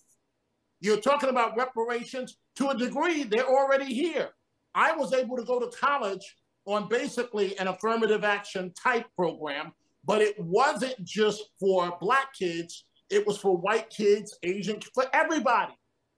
You're 0.84 1.00
talking 1.00 1.30
about 1.30 1.56
reparations 1.56 2.36
to 2.56 2.68
a 2.68 2.76
degree, 2.76 3.22
they're 3.22 3.48
already 3.48 3.86
here. 3.86 4.28
I 4.74 4.94
was 4.94 5.14
able 5.14 5.34
to 5.38 5.42
go 5.42 5.58
to 5.58 5.74
college 5.74 6.36
on 6.66 6.90
basically 6.90 7.56
an 7.58 7.68
affirmative 7.68 8.22
action 8.22 8.70
type 8.74 9.06
program, 9.16 9.72
but 10.04 10.20
it 10.20 10.38
wasn't 10.38 11.02
just 11.02 11.42
for 11.58 11.96
black 12.02 12.34
kids, 12.38 12.84
it 13.08 13.26
was 13.26 13.38
for 13.38 13.56
white 13.56 13.88
kids, 13.88 14.36
Asian, 14.42 14.78
for 14.94 15.06
everybody. 15.14 15.72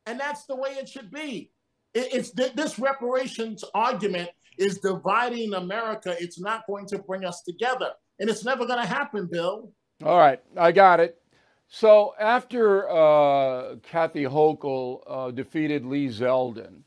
And 0.06 0.18
that's 0.18 0.46
the 0.46 0.56
way 0.56 0.70
it 0.70 0.88
should 0.88 1.12
be. 1.12 1.52
It, 1.94 2.08
it's 2.12 2.32
this 2.32 2.76
reparations 2.80 3.62
argument 3.72 4.30
is 4.58 4.78
dividing 4.78 5.54
America. 5.54 6.16
It's 6.18 6.40
not 6.40 6.66
going 6.66 6.86
to 6.86 6.98
bring 6.98 7.24
us 7.24 7.42
together. 7.42 7.90
And 8.18 8.28
it's 8.28 8.44
never 8.44 8.66
going 8.66 8.80
to 8.80 8.86
happen, 8.86 9.28
Bill. 9.30 9.70
All 10.04 10.18
right, 10.18 10.40
I 10.56 10.72
got 10.72 10.98
it. 10.98 11.20
So 11.68 12.14
after 12.18 12.88
uh, 12.88 13.76
Kathy 13.82 14.24
Hochul 14.24 15.02
uh, 15.06 15.30
defeated 15.30 15.84
Lee 15.84 16.08
Zeldin 16.08 16.82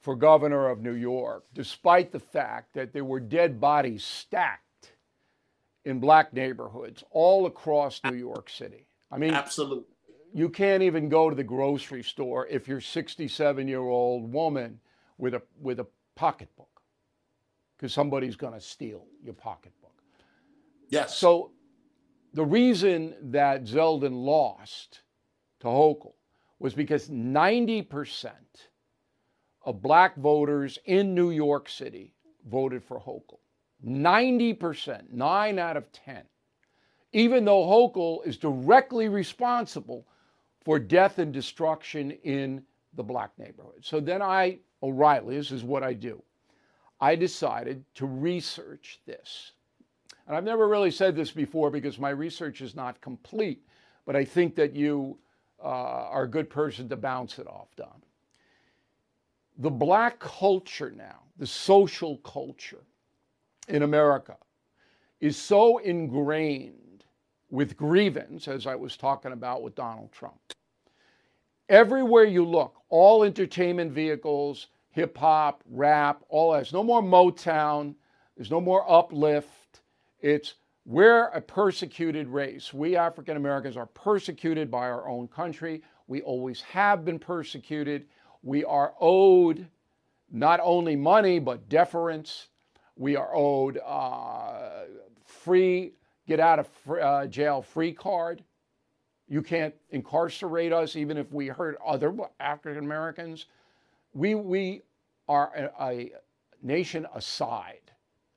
for 0.00 0.16
governor 0.16 0.68
of 0.68 0.82
New 0.82 0.94
York, 0.94 1.44
despite 1.54 2.12
the 2.12 2.20
fact 2.20 2.74
that 2.74 2.92
there 2.92 3.04
were 3.04 3.20
dead 3.20 3.60
bodies 3.60 4.04
stacked 4.04 4.92
in 5.84 6.00
black 6.00 6.32
neighborhoods 6.32 7.04
all 7.10 7.46
across 7.46 8.00
New 8.04 8.16
York 8.16 8.48
City. 8.48 8.86
I 9.10 9.18
mean, 9.18 9.34
absolutely. 9.34 9.84
You 10.32 10.48
can't 10.48 10.82
even 10.82 11.08
go 11.08 11.30
to 11.30 11.36
the 11.36 11.44
grocery 11.44 12.02
store 12.02 12.46
if 12.48 12.66
you're 12.66 12.80
67 12.80 13.68
year 13.68 13.80
old 13.80 14.32
woman 14.32 14.80
with 15.18 15.34
a 15.34 15.42
with 15.60 15.80
a 15.80 15.86
pocketbook 16.16 16.82
because 17.76 17.92
somebody's 17.92 18.36
going 18.36 18.54
to 18.54 18.60
steal 18.60 19.04
your 19.22 19.34
pocketbook. 19.34 19.92
Yes. 20.88 21.16
So 21.16 21.50
the 22.34 22.44
reason 22.44 23.14
that 23.30 23.64
Zeldin 23.64 24.24
lost 24.24 25.00
to 25.60 25.68
Hochul 25.68 26.14
was 26.58 26.74
because 26.74 27.08
90% 27.08 28.30
of 29.64 29.80
black 29.80 30.16
voters 30.16 30.78
in 30.84 31.14
New 31.14 31.30
York 31.30 31.68
City 31.68 32.12
voted 32.50 32.82
for 32.82 33.00
Hochul. 33.00 33.38
90%, 33.86 35.10
9 35.10 35.58
out 35.58 35.76
of 35.76 35.90
10. 35.92 36.22
Even 37.12 37.44
though 37.44 37.62
Hochul 37.62 38.26
is 38.26 38.36
directly 38.36 39.08
responsible 39.08 40.06
for 40.64 40.78
death 40.78 41.18
and 41.18 41.32
destruction 41.32 42.10
in 42.24 42.62
the 42.94 43.02
black 43.02 43.30
neighborhood. 43.38 43.82
So 43.82 44.00
then 44.00 44.22
I, 44.22 44.58
O'Reilly, 44.82 45.36
this 45.36 45.52
is 45.52 45.62
what 45.62 45.82
I 45.82 45.92
do. 45.92 46.22
I 47.00 47.14
decided 47.14 47.84
to 47.96 48.06
research 48.06 49.00
this. 49.06 49.52
And 50.26 50.36
I've 50.36 50.44
never 50.44 50.68
really 50.68 50.90
said 50.90 51.16
this 51.16 51.30
before 51.30 51.70
because 51.70 51.98
my 51.98 52.10
research 52.10 52.60
is 52.60 52.74
not 52.74 53.00
complete, 53.00 53.62
but 54.06 54.16
I 54.16 54.24
think 54.24 54.54
that 54.56 54.74
you 54.74 55.18
uh, 55.62 55.66
are 55.66 56.22
a 56.24 56.28
good 56.28 56.48
person 56.48 56.88
to 56.88 56.96
bounce 56.96 57.38
it 57.38 57.46
off, 57.46 57.68
Dom. 57.76 58.02
The 59.58 59.70
black 59.70 60.18
culture 60.18 60.92
now, 60.96 61.20
the 61.36 61.46
social 61.46 62.18
culture 62.18 62.84
in 63.68 63.82
America, 63.82 64.36
is 65.20 65.36
so 65.36 65.78
ingrained 65.78 67.04
with 67.50 67.76
grievance, 67.76 68.48
as 68.48 68.66
I 68.66 68.74
was 68.74 68.96
talking 68.96 69.32
about 69.32 69.62
with 69.62 69.74
Donald 69.74 70.10
Trump. 70.10 70.40
Everywhere 71.68 72.24
you 72.24 72.44
look, 72.44 72.74
all 72.88 73.22
entertainment 73.22 73.92
vehicles, 73.92 74.68
hip 74.90 75.16
hop, 75.16 75.62
rap, 75.70 76.22
all 76.28 76.52
that. 76.52 76.58
There's 76.58 76.72
no 76.72 76.82
more 76.82 77.02
Motown. 77.02 77.94
There's 78.36 78.50
no 78.50 78.60
more 78.60 78.90
uplift. 78.90 79.48
It's 80.24 80.54
we're 80.86 81.26
a 81.28 81.40
persecuted 81.42 82.28
race. 82.28 82.72
We 82.72 82.96
African 82.96 83.36
Americans 83.36 83.76
are 83.76 83.84
persecuted 83.84 84.70
by 84.70 84.88
our 84.88 85.06
own 85.06 85.28
country. 85.28 85.82
We 86.06 86.22
always 86.22 86.62
have 86.62 87.04
been 87.04 87.18
persecuted. 87.18 88.06
We 88.42 88.64
are 88.64 88.94
owed 89.00 89.66
not 90.32 90.60
only 90.62 90.96
money, 90.96 91.40
but 91.40 91.68
deference. 91.68 92.48
We 92.96 93.16
are 93.16 93.34
owed 93.34 93.78
uh, 93.84 94.84
free, 95.26 95.92
get 96.26 96.40
out 96.40 96.58
of 96.58 96.68
uh, 96.88 97.26
jail 97.26 97.60
free 97.60 97.92
card. 97.92 98.42
You 99.28 99.42
can't 99.42 99.74
incarcerate 99.90 100.72
us 100.72 100.96
even 100.96 101.18
if 101.18 101.30
we 101.32 101.48
hurt 101.48 101.76
other 101.84 102.14
African 102.40 102.82
Americans. 102.82 103.44
We, 104.14 104.36
we 104.36 104.84
are 105.28 105.70
a, 105.78 105.84
a 105.84 106.12
nation 106.62 107.06
aside. 107.14 107.90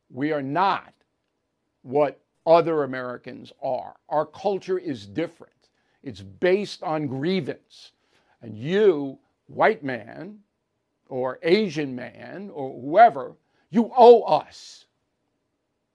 We 0.09 0.33
are 0.33 0.41
not 0.41 0.93
what 1.87 2.19
other 2.45 2.83
Americans 2.83 3.53
are. 3.63 3.95
Our 4.09 4.25
culture 4.25 4.77
is 4.77 5.05
different. 5.05 5.53
It's 6.03 6.21
based 6.21 6.83
on 6.83 7.07
grievance. 7.07 7.91
And 8.41 8.57
you, 8.57 9.19
white 9.47 9.83
man, 9.83 10.39
or 11.07 11.39
Asian 11.43 11.95
man, 11.95 12.49
or 12.53 12.79
whoever, 12.81 13.35
you 13.69 13.89
owe 13.95 14.21
us. 14.23 14.85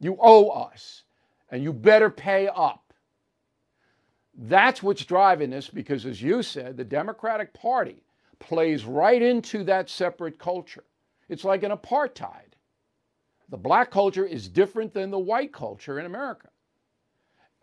You 0.00 0.16
owe 0.18 0.48
us. 0.48 1.02
And 1.50 1.62
you 1.62 1.74
better 1.74 2.08
pay 2.08 2.48
up. 2.48 2.94
That's 4.34 4.82
what's 4.82 5.04
driving 5.04 5.50
this 5.50 5.68
because, 5.68 6.06
as 6.06 6.22
you 6.22 6.42
said, 6.42 6.78
the 6.78 6.84
Democratic 6.84 7.52
Party 7.52 8.02
plays 8.38 8.84
right 8.86 9.20
into 9.20 9.62
that 9.64 9.90
separate 9.90 10.38
culture. 10.38 10.84
It's 11.28 11.44
like 11.44 11.62
an 11.62 11.70
apartheid. 11.70 12.51
The 13.52 13.58
black 13.58 13.90
culture 13.90 14.24
is 14.24 14.48
different 14.48 14.94
than 14.94 15.10
the 15.10 15.18
white 15.18 15.52
culture 15.52 16.00
in 16.00 16.06
America. 16.06 16.48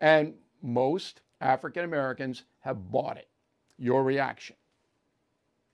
And 0.00 0.34
most 0.62 1.22
African 1.40 1.84
Americans 1.84 2.44
have 2.60 2.92
bought 2.92 3.16
it. 3.16 3.28
Your 3.76 4.04
reaction? 4.04 4.54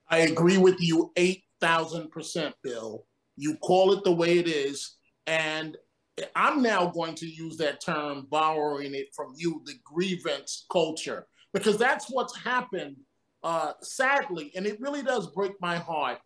I 0.09 0.21
agree 0.21 0.57
with 0.57 0.81
you 0.81 1.13
8,000%, 1.17 2.55
Bill. 2.63 3.05
You 3.37 3.59
call 3.59 3.93
it 3.93 4.05
the 4.05 4.13
way 4.13 4.39
it 4.39 4.49
is. 4.49 4.97
And 5.27 5.77
I'm 6.35 6.63
now 6.63 6.87
going 6.87 7.15
to 7.17 7.27
use 7.27 7.59
that 7.59 7.83
term, 7.83 8.27
borrowing 8.31 8.95
it 8.95 9.09
from 9.15 9.35
you, 9.37 9.61
the 9.67 9.75
grievance 9.85 10.65
culture, 10.73 11.27
because 11.53 11.77
that's 11.77 12.07
what's 12.09 12.35
happened, 12.39 12.97
uh, 13.43 13.73
sadly, 13.83 14.51
and 14.57 14.65
it 14.65 14.81
really 14.81 15.03
does 15.03 15.27
break 15.33 15.53
my 15.61 15.77
heart 15.77 16.21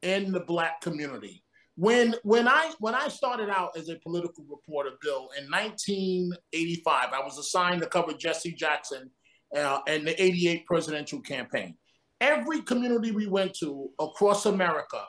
in 0.00 0.32
the 0.32 0.40
black 0.40 0.80
community. 0.80 1.43
When 1.76 2.14
when 2.22 2.46
I 2.46 2.72
when 2.78 2.94
I 2.94 3.08
started 3.08 3.50
out 3.50 3.76
as 3.76 3.88
a 3.88 3.96
political 3.96 4.44
reporter, 4.48 4.90
Bill, 5.02 5.28
in 5.36 5.50
1985, 5.50 7.08
I 7.12 7.24
was 7.24 7.36
assigned 7.38 7.82
to 7.82 7.88
cover 7.88 8.12
Jesse 8.12 8.52
Jackson 8.52 9.10
uh, 9.56 9.80
and 9.88 10.06
the 10.06 10.22
88 10.22 10.66
presidential 10.66 11.20
campaign. 11.20 11.74
Every 12.20 12.62
community 12.62 13.10
we 13.10 13.26
went 13.26 13.54
to 13.54 13.90
across 13.98 14.46
America, 14.46 15.02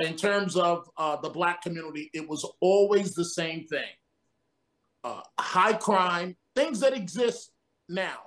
in 0.00 0.14
terms 0.14 0.56
of 0.56 0.88
uh, 0.96 1.16
the 1.16 1.30
black 1.30 1.62
community, 1.62 2.10
it 2.14 2.28
was 2.28 2.48
always 2.60 3.14
the 3.14 3.24
same 3.24 3.66
thing: 3.66 3.90
uh, 5.02 5.22
high 5.40 5.72
crime, 5.72 6.36
things 6.54 6.80
that 6.80 6.92
exist 6.92 7.50
now. 7.88 8.18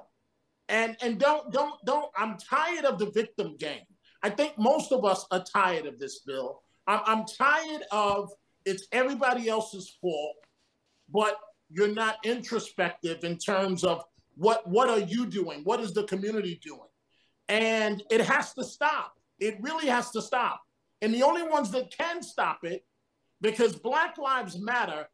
And 0.68 0.98
and 1.02 1.18
don't 1.18 1.52
don't 1.54 1.76
don't. 1.86 2.12
I'm 2.18 2.38
tired 2.38 2.84
of 2.84 3.00
the 3.00 3.10
victim 3.12 3.56
game. 3.58 3.86
I 4.22 4.30
think 4.30 4.58
most 4.58 4.92
of 4.92 5.06
us 5.06 5.26
are 5.32 5.44
tired 5.44 5.86
of 5.86 5.98
this, 5.98 6.20
Bill. 6.20 6.62
I'm, 6.90 7.02
I'm 7.06 7.26
tired 7.26 7.84
of 7.92 8.32
it's 8.66 8.88
everybody 8.92 9.48
else's 9.48 9.96
fault, 10.02 10.36
but 11.14 11.38
you're 11.70 11.94
not 11.94 12.18
introspective 12.26 13.24
in 13.24 13.38
terms 13.38 13.84
of 13.84 14.04
what 14.36 14.68
what 14.68 14.90
are 14.90 15.00
you 15.00 15.28
doing? 15.28 15.62
What 15.64 15.80
is 15.80 15.94
the 15.94 16.04
community 16.04 16.60
doing? 16.64 16.90
And 17.48 18.04
it 18.10 18.22
has 18.22 18.54
to 18.56 18.64
stop. 18.64 19.14
It 19.40 19.58
really 19.62 19.88
has 19.88 20.10
to 20.12 20.22
stop. 20.22 20.62
And 21.02 21.14
the 21.14 21.24
only 21.24 21.44
ones 21.44 21.72
that 21.72 21.96
can 21.96 22.22
stop 22.24 22.60
it, 22.64 22.84
because 23.40 23.76
Black 23.76 24.18
Lives 24.18 24.60
Matter, 24.60 25.08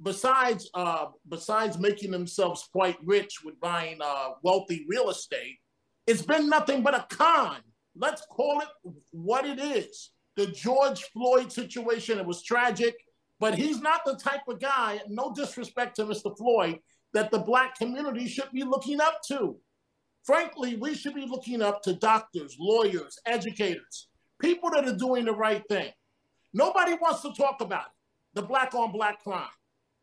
besides 0.00 0.70
uh, 0.72 1.06
besides 1.28 1.78
making 1.78 2.12
themselves 2.12 2.68
quite 2.70 2.96
rich 3.04 3.42
with 3.44 3.58
buying 3.58 3.98
uh, 4.00 4.30
wealthy 4.42 4.86
real 4.88 5.10
estate, 5.10 5.58
it's 6.06 6.22
been 6.22 6.48
nothing 6.48 6.82
but 6.84 6.94
a 6.94 7.06
con. 7.10 7.58
Let's 7.96 8.22
call 8.30 8.60
it 8.60 8.68
what 9.10 9.44
it 9.44 9.58
is 9.58 10.10
the 10.38 10.46
George 10.46 11.02
Floyd 11.12 11.52
situation. 11.52 12.18
It 12.18 12.24
was 12.24 12.44
tragic, 12.44 12.94
but 13.40 13.56
he's 13.56 13.80
not 13.80 14.04
the 14.06 14.14
type 14.14 14.46
of 14.46 14.60
guy, 14.60 15.00
no 15.08 15.34
disrespect 15.34 15.96
to 15.96 16.04
Mr. 16.04 16.34
Floyd, 16.38 16.78
that 17.12 17.32
the 17.32 17.40
black 17.40 17.76
community 17.76 18.28
should 18.28 18.52
be 18.52 18.62
looking 18.62 19.00
up 19.00 19.20
to. 19.26 19.56
Frankly, 20.24 20.76
we 20.76 20.94
should 20.94 21.14
be 21.14 21.26
looking 21.26 21.60
up 21.60 21.82
to 21.82 21.94
doctors, 21.94 22.56
lawyers, 22.60 23.18
educators, 23.26 24.08
people 24.40 24.70
that 24.70 24.86
are 24.86 24.96
doing 24.96 25.24
the 25.24 25.34
right 25.34 25.64
thing. 25.68 25.90
Nobody 26.54 26.94
wants 26.94 27.22
to 27.22 27.32
talk 27.32 27.60
about 27.60 27.86
it, 27.86 27.92
the 28.34 28.42
black 28.42 28.74
on 28.74 28.92
black 28.92 29.22
crime. 29.24 29.48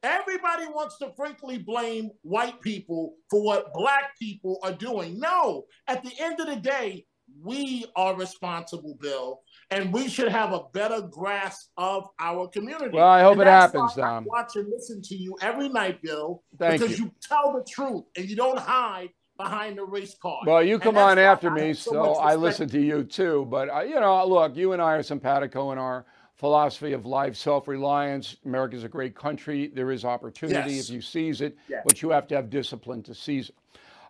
Everybody 0.04 0.66
wants 0.66 0.98
to 0.98 1.14
frankly 1.16 1.60
blame 1.60 2.12
white 2.24 2.60
people 2.60 3.16
for 3.30 3.42
what 3.42 3.74
black 3.74 4.20
people 4.20 4.60
are 4.64 4.74
doing. 4.74 5.18
No, 5.18 5.64
at 5.88 6.04
the 6.04 6.12
end 6.20 6.42
of 6.42 6.48
the 6.48 6.58
day, 6.58 7.06
we 7.42 7.86
are 7.96 8.16
responsible, 8.16 8.98
Bill, 9.02 9.42
and 9.72 9.92
we 9.92 10.08
should 10.08 10.32
have 10.32 10.54
a 10.54 10.62
better 10.74 11.02
grasp 11.02 11.70
of 11.78 12.08
our 12.20 12.48
community. 12.48 12.92
Well, 12.96 13.08
I 13.08 13.22
hope 13.22 13.34
and 13.34 13.42
it 13.44 13.48
happens, 13.48 13.96
Dom. 13.96 14.24
I 14.24 14.28
watch 14.28 14.56
and 14.56 14.70
listen 14.70 15.02
to 15.04 15.16
you 15.16 15.36
every 15.42 15.70
night, 15.70 16.02
Bill, 16.02 16.44
Thank 16.58 16.82
because 16.82 17.00
you. 17.00 17.06
you. 17.06 17.12
tell 17.22 17.54
the 17.54 17.64
truth 17.70 18.04
and 18.16 18.30
you 18.30 18.36
don't 18.36 18.60
hide 18.60 19.10
behind 19.38 19.78
the 19.78 19.84
race 19.84 20.16
card. 20.22 20.48
Well, 20.48 20.64
you 20.64 20.80
come 20.80 20.98
on 20.98 21.20
after 21.20 21.50
me, 21.52 21.74
so 21.74 21.92
so 21.92 22.14
I 22.16 22.36
listen 22.36 22.70
to 22.70 22.80
you 22.82 23.04
too. 23.04 23.46
But 23.50 23.70
uh, 23.70 23.82
you 23.82 24.00
know, 24.00 24.26
look, 24.28 24.56
you 24.56 24.74
and 24.74 24.82
I 24.82 24.94
are 24.94 25.04
simpatico 25.04 25.72
in 25.72 25.78
our 25.78 26.06
philosophy 26.36 26.94
of 26.94 27.06
life, 27.06 27.36
self-reliance. 27.36 28.38
America's 28.46 28.84
a 28.84 28.90
great 28.90 29.16
country. 29.16 29.68
There 29.74 29.92
is 29.92 30.04
opportunity 30.06 30.74
Yes. 30.76 30.90
if 30.90 30.96
you 30.96 31.02
seize 31.02 31.42
it, 31.42 31.58
Yes. 31.70 31.82
but 31.86 32.02
you 32.02 32.10
have 32.12 32.28
to 32.28 32.36
have 32.36 32.50
discipline 32.50 33.02
to 33.04 33.16
seize 33.16 33.50
it. 33.50 33.56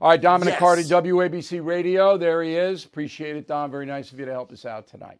All 0.02 0.10
right, 0.10 0.20
Dominic 0.22 0.54
Yes. 0.54 0.60
Carter, 0.60 0.82
WABC 0.82 1.60
Radio. 1.64 2.18
There 2.18 2.44
he 2.44 2.56
is. 2.56 2.84
Appreciate 2.84 3.36
it, 3.38 3.48
Dom. 3.48 3.72
Very 3.72 3.86
nice 3.86 4.12
of 4.12 4.20
you 4.20 4.26
to 4.26 4.32
help 4.32 4.52
us 4.52 4.66
out 4.66 4.88
tonight. 4.88 5.20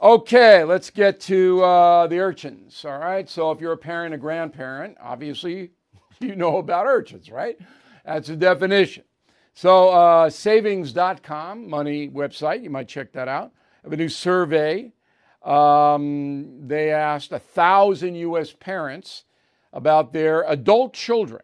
Okay, 0.00 0.62
let's 0.62 0.90
get 0.90 1.18
to 1.22 1.60
uh, 1.64 2.06
the 2.06 2.20
urchins. 2.20 2.84
All 2.84 2.98
right. 2.98 3.28
So 3.28 3.50
if 3.50 3.60
you're 3.60 3.72
a 3.72 3.76
parent, 3.76 4.14
a 4.14 4.18
grandparent, 4.18 4.96
obviously 5.00 5.72
you 6.20 6.36
know 6.36 6.58
about 6.58 6.86
urchins, 6.86 7.30
right? 7.32 7.58
That's 8.04 8.28
the 8.28 8.36
definition. 8.36 9.02
So 9.54 9.88
uh, 9.88 10.30
savings.com, 10.30 11.68
money 11.68 12.08
website, 12.08 12.62
you 12.62 12.70
might 12.70 12.86
check 12.86 13.10
that 13.12 13.26
out. 13.26 13.50
Have 13.82 13.92
a 13.92 13.96
new 13.96 14.08
survey. 14.08 14.92
Um, 15.42 16.68
they 16.68 16.92
asked 16.92 17.32
a 17.32 17.40
thousand 17.40 18.14
U.S. 18.14 18.52
parents 18.52 19.24
about 19.72 20.12
their 20.12 20.42
adult 20.42 20.92
children. 20.92 21.42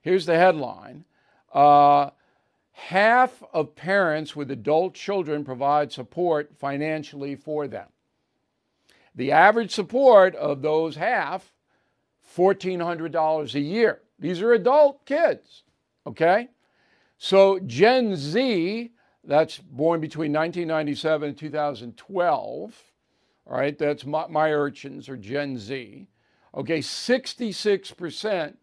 Here's 0.00 0.26
the 0.26 0.36
headline. 0.36 1.06
Uh, 1.52 2.10
half 2.70 3.42
of 3.52 3.74
parents 3.74 4.36
with 4.36 4.48
adult 4.52 4.94
children 4.94 5.44
provide 5.44 5.90
support 5.90 6.52
financially 6.56 7.34
for 7.34 7.66
them. 7.66 7.88
The 9.16 9.32
average 9.32 9.72
support 9.72 10.34
of 10.36 10.62
those 10.62 10.96
half, 10.96 11.52
$1,400 12.36 13.54
a 13.54 13.60
year. 13.60 14.02
These 14.18 14.42
are 14.42 14.52
adult 14.52 15.04
kids, 15.06 15.62
okay? 16.06 16.48
So 17.18 17.58
Gen 17.60 18.14
Z, 18.14 18.92
that's 19.24 19.58
born 19.58 20.00
between 20.00 20.32
1997 20.32 21.30
and 21.30 21.38
2012, 21.38 22.82
all 23.48 23.56
right, 23.56 23.78
that's 23.78 24.04
my, 24.04 24.26
my 24.26 24.52
urchins 24.52 25.08
or 25.08 25.16
Gen 25.16 25.56
Z. 25.56 26.08
Okay, 26.54 26.78
66% 26.80 28.54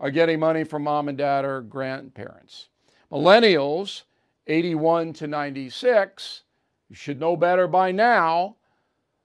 are 0.00 0.10
getting 0.10 0.40
money 0.40 0.64
from 0.64 0.84
mom 0.84 1.08
and 1.08 1.18
dad 1.18 1.44
or 1.44 1.60
grandparents. 1.60 2.68
Millennials, 3.12 4.02
81 4.46 5.12
to 5.14 5.26
96, 5.26 6.42
you 6.88 6.96
should 6.96 7.20
know 7.20 7.36
better 7.36 7.66
by 7.68 7.92
now, 7.92 8.56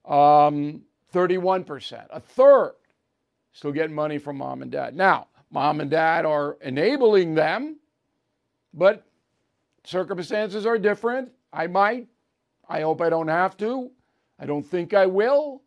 um, 0.10 0.82
31%. 1.14 2.08
A 2.10 2.20
third 2.20 2.74
still 3.54 3.72
getting 3.72 3.96
money 3.96 4.18
from 4.18 4.38
mom 4.38 4.62
and 4.62 4.72
dad. 4.72 4.96
Now, 4.96 5.28
mom 5.52 5.82
and 5.82 5.90
dad 5.90 6.26
are 6.26 6.58
enabling 6.62 7.36
them, 7.36 7.78
but 8.74 9.06
circumstances 9.84 10.66
are 10.66 10.78
different. 10.78 11.32
I 11.52 11.68
might. 11.68 12.08
I 12.68 12.82
hope 12.82 13.02
I 13.02 13.10
don't 13.10 13.28
have 13.28 13.58
to. 13.58 13.92
I 14.40 14.46
don't 14.46 14.64
think 14.64 14.94
I 14.94 15.06
will, 15.06 15.64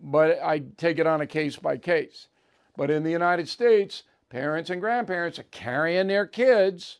but 0.00 0.40
I 0.42 0.58
take 0.76 0.98
it 0.98 1.06
on 1.06 1.20
a 1.20 1.26
case 1.26 1.56
by 1.56 1.78
case. 1.78 2.28
But 2.76 2.90
in 2.90 3.02
the 3.02 3.10
United 3.10 3.48
States, 3.48 4.02
parents 4.28 4.70
and 4.70 4.80
grandparents 4.80 5.38
are 5.38 5.44
carrying 5.44 6.08
their 6.08 6.26
kids 6.26 6.98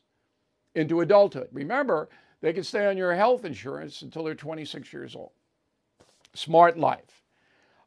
into 0.75 1.01
adulthood. 1.01 1.49
Remember, 1.53 2.09
they 2.41 2.53
can 2.53 2.65
stay 2.65 2.87
on 2.87 2.97
your 2.97 3.15
health 3.15 3.45
insurance 3.45 4.03
until 4.03 4.25
they're 4.25 4.35
26 4.35 4.93
years 4.93 5.17
old. 5.17 5.33
Smart 6.37 6.79
life. 6.79 7.23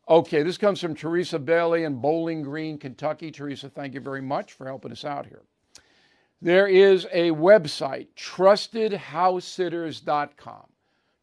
Okay, 0.08 0.42
this 0.42 0.58
comes 0.58 0.80
from 0.82 0.96
Teresa 0.96 1.38
Bailey 1.38 1.84
in 1.84 1.96
Bowling 1.96 2.42
Green, 2.42 2.80
Kentucky. 2.80 3.30
Teresa, 3.32 3.70
thank 3.70 3.94
you 3.94 4.00
very 4.00 4.22
much 4.22 4.54
for 4.54 4.66
helping 4.66 4.92
us 4.92 5.06
out 5.06 5.28
here. 5.28 5.44
There 6.42 6.68
is 6.68 7.06
a 7.12 7.32
website, 7.32 8.08
trustedhousesitters.com. 8.18 10.66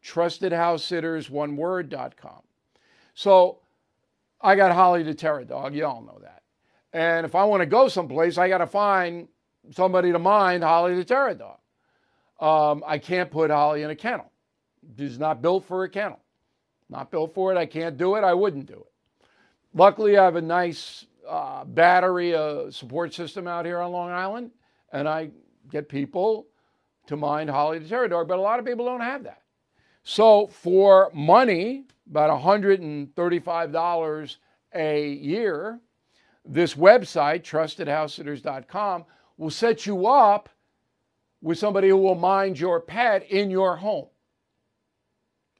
Trustedhousesitters, 0.03 1.29
one 1.29 1.57
word.com. 1.57 2.41
So 3.13 3.59
I 4.39 4.55
got 4.55 4.71
Holly 4.71 5.03
the 5.03 5.13
Terror 5.13 5.43
Dog. 5.43 5.75
You 5.75 5.85
all 5.85 6.01
know 6.01 6.19
that. 6.21 6.43
And 6.93 7.25
if 7.25 7.35
I 7.35 7.43
want 7.43 7.59
to 7.61 7.65
go 7.65 7.89
someplace, 7.89 8.37
I 8.37 8.47
got 8.47 8.59
to 8.59 8.67
find 8.67 9.27
somebody 9.71 10.13
to 10.13 10.19
mind 10.19 10.63
Holly 10.63 10.95
the 10.95 11.03
Terror 11.03 11.33
Dog. 11.33 11.57
Um, 12.39 12.85
I 12.87 12.99
can't 12.99 13.29
put 13.29 13.51
Holly 13.51 13.81
in 13.81 13.89
a 13.89 13.95
kennel. 13.95 14.31
She's 14.97 15.19
not 15.19 15.41
built 15.41 15.65
for 15.65 15.83
a 15.83 15.89
kennel. 15.89 16.21
Not 16.89 17.11
built 17.11 17.33
for 17.33 17.51
it. 17.53 17.57
I 17.57 17.65
can't 17.65 17.97
do 17.97 18.15
it. 18.15 18.23
I 18.23 18.33
wouldn't 18.33 18.65
do 18.65 18.75
it. 18.75 18.91
Luckily, 19.73 20.17
I 20.17 20.23
have 20.23 20.37
a 20.37 20.41
nice 20.41 21.05
uh, 21.27 21.65
battery 21.65 22.33
uh, 22.33 22.71
support 22.71 23.13
system 23.13 23.47
out 23.47 23.65
here 23.65 23.79
on 23.79 23.91
Long 23.91 24.09
Island, 24.09 24.51
and 24.93 25.07
I 25.07 25.31
get 25.69 25.89
people 25.89 26.47
to 27.07 27.17
mind 27.17 27.49
Holly 27.49 27.79
the 27.79 27.89
Terror 27.89 28.07
Dog, 28.07 28.27
but 28.27 28.37
a 28.39 28.41
lot 28.41 28.59
of 28.59 28.65
people 28.65 28.85
don't 28.85 29.01
have 29.01 29.23
that. 29.23 29.41
So 30.03 30.47
for 30.47 31.11
money, 31.13 31.83
about 32.09 32.29
$135 32.41 34.37
a 34.73 35.09
year, 35.09 35.79
this 36.45 36.75
website, 36.75 37.41
trustedhousesitters.com, 37.43 39.05
will 39.37 39.49
set 39.49 39.85
you 39.85 40.07
up 40.07 40.47
with 41.41 41.57
somebody 41.57 41.89
who 41.89 41.97
will 41.97 42.15
mind 42.15 42.57
your 42.59 42.79
pet 42.79 43.29
in 43.29 43.49
your 43.49 43.75
home. 43.75 44.07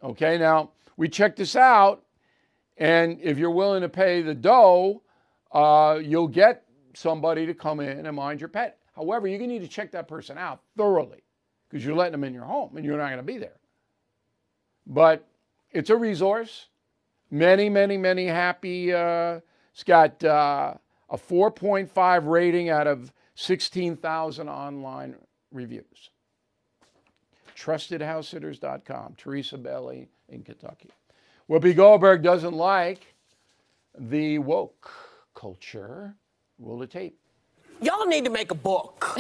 Okay, 0.02 0.38
now 0.38 0.72
we 0.98 1.08
checked 1.08 1.38
this 1.38 1.56
out, 1.56 2.04
and 2.78 3.20
if 3.22 3.38
you're 3.38 3.52
willing 3.52 3.82
to 3.82 3.90
pay 3.90 4.22
the 4.22 4.36
dough, 4.36 5.04
uh, 5.52 6.00
you'll 6.02 6.28
get 6.28 6.66
somebody 6.94 7.46
to 7.46 7.54
come 7.54 7.80
in 7.80 8.06
and 8.06 8.16
mind 8.16 8.42
your 8.42 8.50
pet. 8.50 8.80
However, 8.96 9.28
you're 9.28 9.38
going 9.38 9.52
to 9.52 9.60
need 9.60 9.62
to 9.62 9.70
check 9.70 9.92
that 9.92 10.08
person 10.08 10.38
out 10.38 10.62
thoroughly 10.76 11.24
because 11.70 11.86
you're 11.86 11.96
letting 11.96 12.14
them 12.14 12.24
in 12.24 12.34
your 12.34 12.46
home 12.46 12.76
and 12.76 12.86
you're 12.86 12.98
not 12.98 13.08
going 13.08 13.18
to 13.18 13.24
be 13.24 13.38
there. 13.38 13.60
But 14.88 15.28
it's 15.72 15.90
a 15.90 15.96
resource. 15.96 16.68
Many, 17.30 17.70
many, 17.70 17.98
many 17.98 18.26
happy. 18.26 18.94
Uh, 18.94 19.42
it's 19.72 19.84
got 19.84 20.24
uh, 20.24 20.74
a 21.10 21.18
4.5 21.18 22.28
rating 22.28 22.70
out 22.70 22.88
of 22.88 23.14
16,000 23.36 24.50
online 24.50 25.16
reviews. 25.52 26.10
TrustedHouseSitters.com. 27.56 29.16
Teresa 29.18 29.58
Bailey 29.58 30.10
in 30.30 30.44
Kentucky. 30.44 30.90
Whoopi 31.50 31.76
Goldberg 31.76 32.24
doesn't 32.24 32.54
like 32.54 33.16
the 33.98 34.40
woke 34.40 34.92
culture. 35.34 36.16
Roll 36.60 36.80
the 36.80 36.88
tape. 36.88 37.18
Y'all 37.80 38.08
need 38.08 38.26
to 38.26 38.32
make 38.32 38.50
a 38.50 38.56
book 38.56 39.20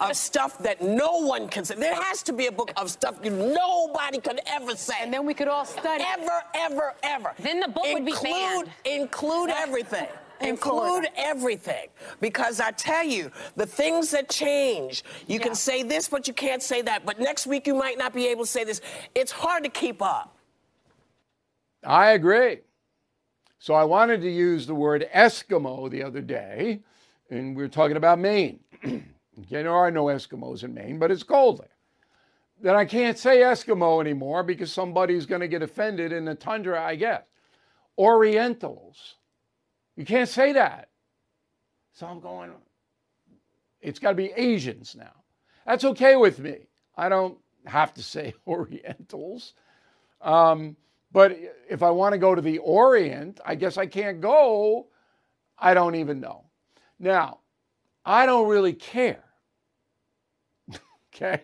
of 0.00 0.16
stuff 0.16 0.58
that 0.58 0.82
no 0.82 1.20
one 1.22 1.48
can 1.48 1.64
say. 1.64 1.74
There 1.76 1.94
has 1.94 2.22
to 2.24 2.32
be 2.32 2.46
a 2.46 2.52
book 2.52 2.70
of 2.76 2.90
stuff 2.90 3.18
you 3.24 3.30
nobody 3.30 4.20
could 4.20 4.40
ever 4.46 4.76
say. 4.76 4.94
And 5.00 5.12
then 5.12 5.24
we 5.24 5.32
could 5.32 5.48
all 5.48 5.64
study. 5.64 6.04
Ever, 6.06 6.42
ever, 6.54 6.94
ever. 7.02 7.32
Then 7.38 7.60
the 7.60 7.68
book 7.68 7.86
include, 7.86 8.04
would 8.04 8.22
be 8.22 8.28
banned. 8.28 8.70
Include 8.84 9.50
everything. 9.50 10.08
include 10.42 11.08
everything. 11.16 11.88
Because 12.20 12.60
I 12.60 12.70
tell 12.72 13.04
you, 13.04 13.30
the 13.56 13.64
things 13.64 14.10
that 14.10 14.28
change, 14.28 15.02
you 15.26 15.38
yeah. 15.38 15.44
can 15.44 15.54
say 15.54 15.82
this, 15.82 16.08
but 16.08 16.28
you 16.28 16.34
can't 16.34 16.62
say 16.62 16.82
that. 16.82 17.06
But 17.06 17.18
next 17.18 17.46
week 17.46 17.66
you 17.66 17.74
might 17.74 17.96
not 17.96 18.12
be 18.12 18.26
able 18.26 18.44
to 18.44 18.50
say 18.50 18.64
this. 18.64 18.82
It's 19.14 19.32
hard 19.32 19.64
to 19.64 19.70
keep 19.70 20.02
up. 20.02 20.35
I 21.84 22.10
agree. 22.10 22.58
So 23.58 23.74
I 23.74 23.84
wanted 23.84 24.20
to 24.22 24.30
use 24.30 24.66
the 24.66 24.74
word 24.74 25.08
Eskimo 25.14 25.90
the 25.90 26.02
other 26.02 26.20
day 26.20 26.80
and 27.30 27.56
we 27.56 27.64
are 27.64 27.68
talking 27.68 27.96
about 27.96 28.18
Maine. 28.18 28.60
there 29.50 29.72
are 29.72 29.90
no 29.90 30.06
Eskimos 30.06 30.62
in 30.62 30.74
Maine, 30.74 30.98
but 30.98 31.10
it's 31.10 31.22
cold 31.22 31.58
there. 31.58 31.68
Then 32.60 32.74
I 32.74 32.84
can't 32.84 33.18
say 33.18 33.38
Eskimo 33.38 34.00
anymore 34.00 34.42
because 34.42 34.72
somebody's 34.72 35.26
going 35.26 35.40
to 35.40 35.48
get 35.48 35.62
offended 35.62 36.12
in 36.12 36.24
the 36.24 36.34
tundra, 36.34 36.82
I 36.82 36.94
guess. 36.94 37.22
Orientals. 37.98 39.16
You 39.96 40.04
can't 40.04 40.28
say 40.28 40.52
that. 40.52 40.88
So 41.92 42.06
I'm 42.06 42.20
going, 42.20 42.50
it's 43.80 43.98
got 43.98 44.10
to 44.10 44.16
be 44.16 44.32
Asians 44.36 44.94
now. 44.94 45.12
That's 45.66 45.84
okay 45.84 46.16
with 46.16 46.38
me. 46.38 46.66
I 46.96 47.08
don't 47.08 47.38
have 47.66 47.94
to 47.94 48.02
say 48.02 48.34
Orientals. 48.46 49.54
Um, 50.20 50.76
but 51.16 51.34
if 51.66 51.82
I 51.82 51.88
want 51.88 52.12
to 52.12 52.18
go 52.18 52.34
to 52.34 52.42
the 52.42 52.58
Orient, 52.58 53.40
I 53.42 53.54
guess 53.54 53.78
I 53.78 53.86
can't 53.86 54.20
go. 54.20 54.88
I 55.58 55.72
don't 55.72 55.94
even 55.94 56.20
know. 56.20 56.44
Now, 56.98 57.38
I 58.04 58.26
don't 58.26 58.50
really 58.50 58.74
care. 58.74 59.24
okay? 61.14 61.40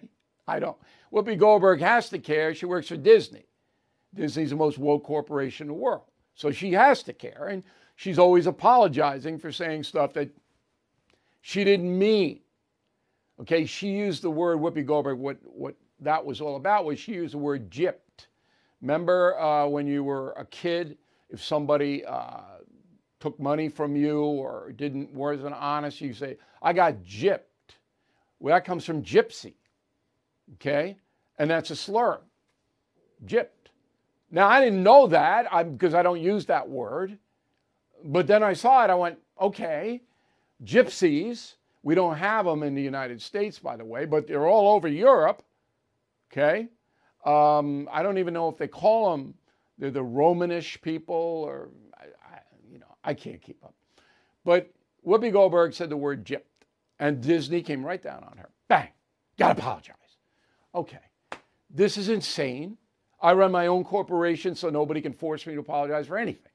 I 0.46 0.59
don't. 0.59 0.76
Whoopi 1.11 1.38
Goldberg 1.38 1.80
has 1.80 2.11
to 2.11 2.18
care. 2.18 2.55
She 2.55 2.66
works 2.66 2.88
for 2.88 2.99
Disney. 2.99 3.46
Disney's 4.12 4.51
the 4.51 4.57
most 4.57 4.76
woke 4.76 5.05
corporation 5.05 5.64
in 5.64 5.68
the 5.68 5.80
world. 5.80 6.05
So 6.34 6.51
she 6.51 6.72
has 6.72 7.03
to 7.05 7.14
care. 7.14 7.46
And 7.46 7.64
she's 7.96 8.18
always 8.18 8.46
apologizing 8.46 9.38
for 9.38 9.51
saying 9.51 9.84
stuff 9.84 10.12
that 10.12 10.28
she 11.40 11.64
didn't 11.64 11.99
mean. 11.99 12.40
Okay, 13.40 13.64
she 13.64 13.88
used 13.88 14.20
the 14.20 14.30
word 14.30 14.59
Whoopi 14.59 14.84
Goldberg. 14.84 15.16
What, 15.16 15.38
what 15.44 15.76
that 16.01 16.26
was 16.26 16.42
all 16.42 16.57
about 16.57 16.84
was 16.84 16.99
she 16.99 17.14
used 17.14 17.32
the 17.32 17.38
word 17.38 17.70
gypped. 17.70 18.01
Remember 18.83 19.39
uh, 19.41 19.66
when 19.68 19.87
you 19.87 20.03
were 20.03 20.33
a 20.33 20.45
kid, 20.45 20.99
if 21.30 21.43
somebody 21.43 22.05
uh, 22.05 22.41
took 23.20 23.39
money 23.39 23.68
from 23.68 23.95
you 23.95 24.20
or 24.20 24.72
didn't 24.72 25.14
wasn't 25.14 25.55
honest, 25.55 26.01
you 26.01 26.12
say, 26.12 26.37
I 26.61 26.72
got 26.72 27.03
gypped. 27.05 27.41
Well, 28.41 28.55
that 28.55 28.64
comes 28.64 28.85
from 28.85 29.03
gypsy. 29.03 29.55
Okay? 30.55 30.97
And 31.39 31.49
that's 31.49 31.70
a 31.70 31.76
slur. 31.76 32.20
Gypped. 33.24 33.70
Now, 34.33 34.49
I 34.49 34.61
didn't 34.61 34.83
know 34.83 35.07
that 35.07 35.47
because 35.70 35.95
I 35.95 36.03
don't 36.03 36.20
use 36.20 36.47
that 36.47 36.68
word. 36.68 37.18
But 38.05 38.26
then 38.26 38.43
I 38.43 38.53
saw 38.53 38.85
it. 38.85 38.91
I 38.91 38.97
went, 38.97 39.18
okay, 39.41 40.03
gypsies. 40.64 41.55
We 41.85 41.95
don't 41.95 42.16
have 42.16 42.47
them 42.47 42.64
in 42.64 42.74
the 42.74 42.83
United 42.83 43.22
States, 43.22 43.61
by 43.61 43.76
the 43.76 43.85
way, 43.85 44.07
but 44.07 44.26
they're 44.26 44.47
all 44.47 44.74
over 44.74 44.89
Europe. 44.89 45.45
Okay? 46.33 46.68
Um, 47.24 47.88
I 47.92 48.02
don't 48.02 48.18
even 48.18 48.34
know 48.34 48.48
if 48.48 48.56
they 48.56 48.68
call 48.68 49.12
them, 49.12 49.34
they're 49.78 49.90
the 49.90 50.00
Romanish 50.00 50.80
people, 50.82 51.14
or, 51.46 51.70
I, 51.98 52.04
I, 52.34 52.38
you 52.70 52.78
know, 52.78 52.96
I 53.04 53.14
can't 53.14 53.40
keep 53.40 53.62
up. 53.64 53.74
But 54.44 54.72
Whoopi 55.06 55.32
Goldberg 55.32 55.74
said 55.74 55.88
the 55.88 55.96
word 55.96 56.24
gypped, 56.24 56.66
and 56.98 57.20
Disney 57.20 57.62
came 57.62 57.84
right 57.84 58.02
down 58.02 58.24
on 58.24 58.36
her. 58.38 58.48
Bang. 58.68 58.88
Gotta 59.38 59.58
apologize. 59.58 59.96
Okay. 60.74 60.98
This 61.70 61.96
is 61.96 62.08
insane. 62.08 62.76
I 63.20 63.32
run 63.32 63.52
my 63.52 63.68
own 63.68 63.84
corporation, 63.84 64.54
so 64.54 64.68
nobody 64.68 65.00
can 65.00 65.12
force 65.12 65.46
me 65.46 65.54
to 65.54 65.60
apologize 65.60 66.06
for 66.06 66.18
anything. 66.18 66.52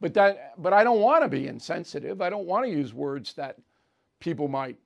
But 0.00 0.14
that 0.14 0.54
but 0.56 0.72
I 0.72 0.84
don't 0.84 1.00
want 1.00 1.24
to 1.24 1.28
be 1.28 1.46
insensitive. 1.46 2.22
I 2.22 2.30
don't 2.30 2.46
want 2.46 2.64
to 2.64 2.70
use 2.70 2.94
words 2.94 3.34
that 3.34 3.58
people 4.18 4.48
might 4.48 4.78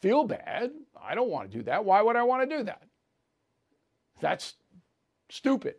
feel 0.00 0.24
bad. 0.24 0.72
I 1.00 1.14
don't 1.14 1.30
want 1.30 1.50
to 1.50 1.58
do 1.58 1.62
that. 1.64 1.84
Why 1.84 2.02
would 2.02 2.16
I 2.16 2.22
want 2.22 2.48
to 2.48 2.56
do 2.56 2.64
that? 2.64 2.82
That's 4.20 4.54
stupid 5.28 5.76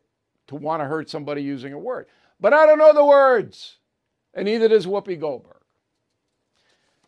to 0.48 0.56
want 0.56 0.82
to 0.82 0.86
hurt 0.86 1.10
somebody 1.10 1.44
using 1.44 1.74
a 1.74 1.78
word. 1.78 2.08
But 2.40 2.54
I 2.54 2.66
don't 2.66 2.78
know 2.78 2.94
the 2.94 3.06
words, 3.06 3.78
and 4.34 4.46
neither 4.46 4.68
does 4.68 4.86
Whoopi 4.86 5.20
Goldberg. 5.20 5.56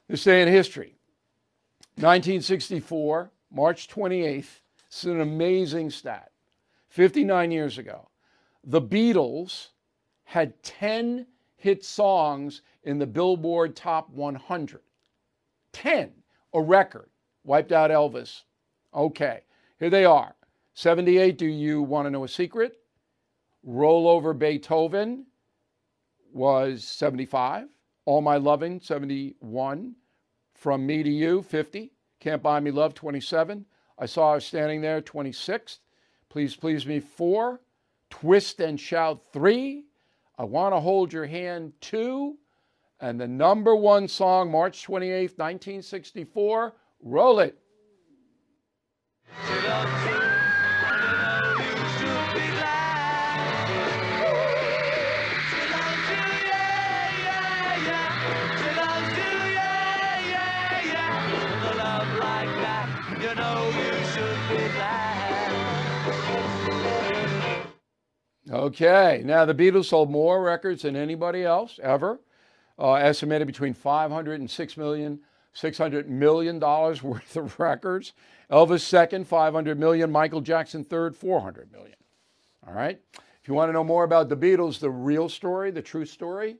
This 0.08 0.24
day 0.24 0.42
in 0.42 0.48
history 0.48 0.96
1964, 1.96 3.32
March 3.52 3.88
28th. 3.88 4.60
This 4.90 5.04
is 5.04 5.06
an 5.06 5.22
amazing 5.22 5.90
stat. 5.90 6.32
59 6.90 7.52
years 7.52 7.78
ago, 7.78 8.10
the 8.64 8.82
Beatles 8.82 9.70
had 10.24 10.62
10 10.64 11.26
hit 11.56 11.86
songs 11.86 12.62
in 12.84 13.00
the 13.00 13.06
Billboard 13.06 13.76
Top 13.76 14.10
100. 14.10 14.82
10, 15.72 16.12
a 16.54 16.62
record. 16.62 17.10
Wiped 17.44 17.72
out 17.72 17.92
Elvis. 17.92 18.42
Okay, 18.94 19.42
here 19.80 19.90
they 19.90 20.06
are. 20.06 20.36
78, 20.74 21.38
Do 21.38 21.46
You 21.46 21.82
Want 21.82 22.06
to 22.06 22.10
Know 22.10 22.24
a 22.24 22.28
Secret? 22.28 22.78
Roll 23.64 24.08
Over 24.08 24.34
Beethoven 24.34 25.26
was 26.34 26.84
75. 26.84 27.68
All 28.06 28.22
My 28.22 28.38
Loving, 28.38 28.80
71. 28.80 29.96
From 30.56 30.86
Me 30.86 31.04
to 31.04 31.10
You, 31.10 31.42
50. 31.42 31.92
Can't 32.20 32.42
Buy 32.42 32.60
Me 32.60 32.72
Love, 32.72 32.94
27. 32.94 33.66
I 34.00 34.06
Saw 34.06 34.34
Her 34.34 34.40
Standing 34.40 34.82
There, 34.82 35.02
26. 35.02 35.80
Please 36.30 36.56
Please 36.56 36.86
Me, 36.86 37.00
4. 37.00 37.60
Twist 38.10 38.60
and 38.60 38.80
Shout, 38.80 39.22
3. 39.34 39.86
I 40.38 40.44
Want 40.44 40.74
to 40.74 40.80
Hold 40.80 41.14
Your 41.14 41.26
Hand, 41.26 41.74
2. 41.82 42.38
And 43.00 43.20
the 43.20 43.28
number 43.28 43.76
one 43.76 44.08
song, 44.08 44.52
March 44.52 44.86
28th, 44.86 45.38
1964, 45.38 46.74
Roll 47.04 47.40
It. 47.40 47.58
Okay, 68.52 69.22
now 69.24 69.46
the 69.46 69.56
Beatles 69.56 69.86
sold 69.86 70.12
more 70.12 70.44
records 70.44 70.82
than 70.82 70.98
anybody 70.98 71.46
else 71.46 71.80
ever, 71.82 72.20
uh, 72.78 72.96
estimated 72.96 73.48
between 73.48 73.74
500 73.74 74.42
and 74.42 74.52
6 74.52 74.78
million, 74.78 75.22
600 75.54 76.10
million 76.10 76.60
dollars 76.60 77.02
worth 77.04 77.38
of 77.38 77.58
records. 77.60 78.12
Elvis 78.52 78.82
second, 78.82 79.26
500 79.26 79.80
million. 79.80 80.12
Michael 80.12 80.42
Jackson 80.42 80.84
third, 80.84 81.16
400 81.16 81.72
million. 81.72 81.96
All 82.68 82.74
right. 82.74 83.00
If 83.14 83.48
you 83.48 83.54
want 83.54 83.70
to 83.70 83.74
know 83.74 83.86
more 83.86 84.04
about 84.04 84.28
the 84.28 84.36
Beatles, 84.36 84.80
the 84.80 84.90
real 84.90 85.30
story, 85.30 85.72
the 85.72 85.82
true 85.82 86.06
story, 86.06 86.58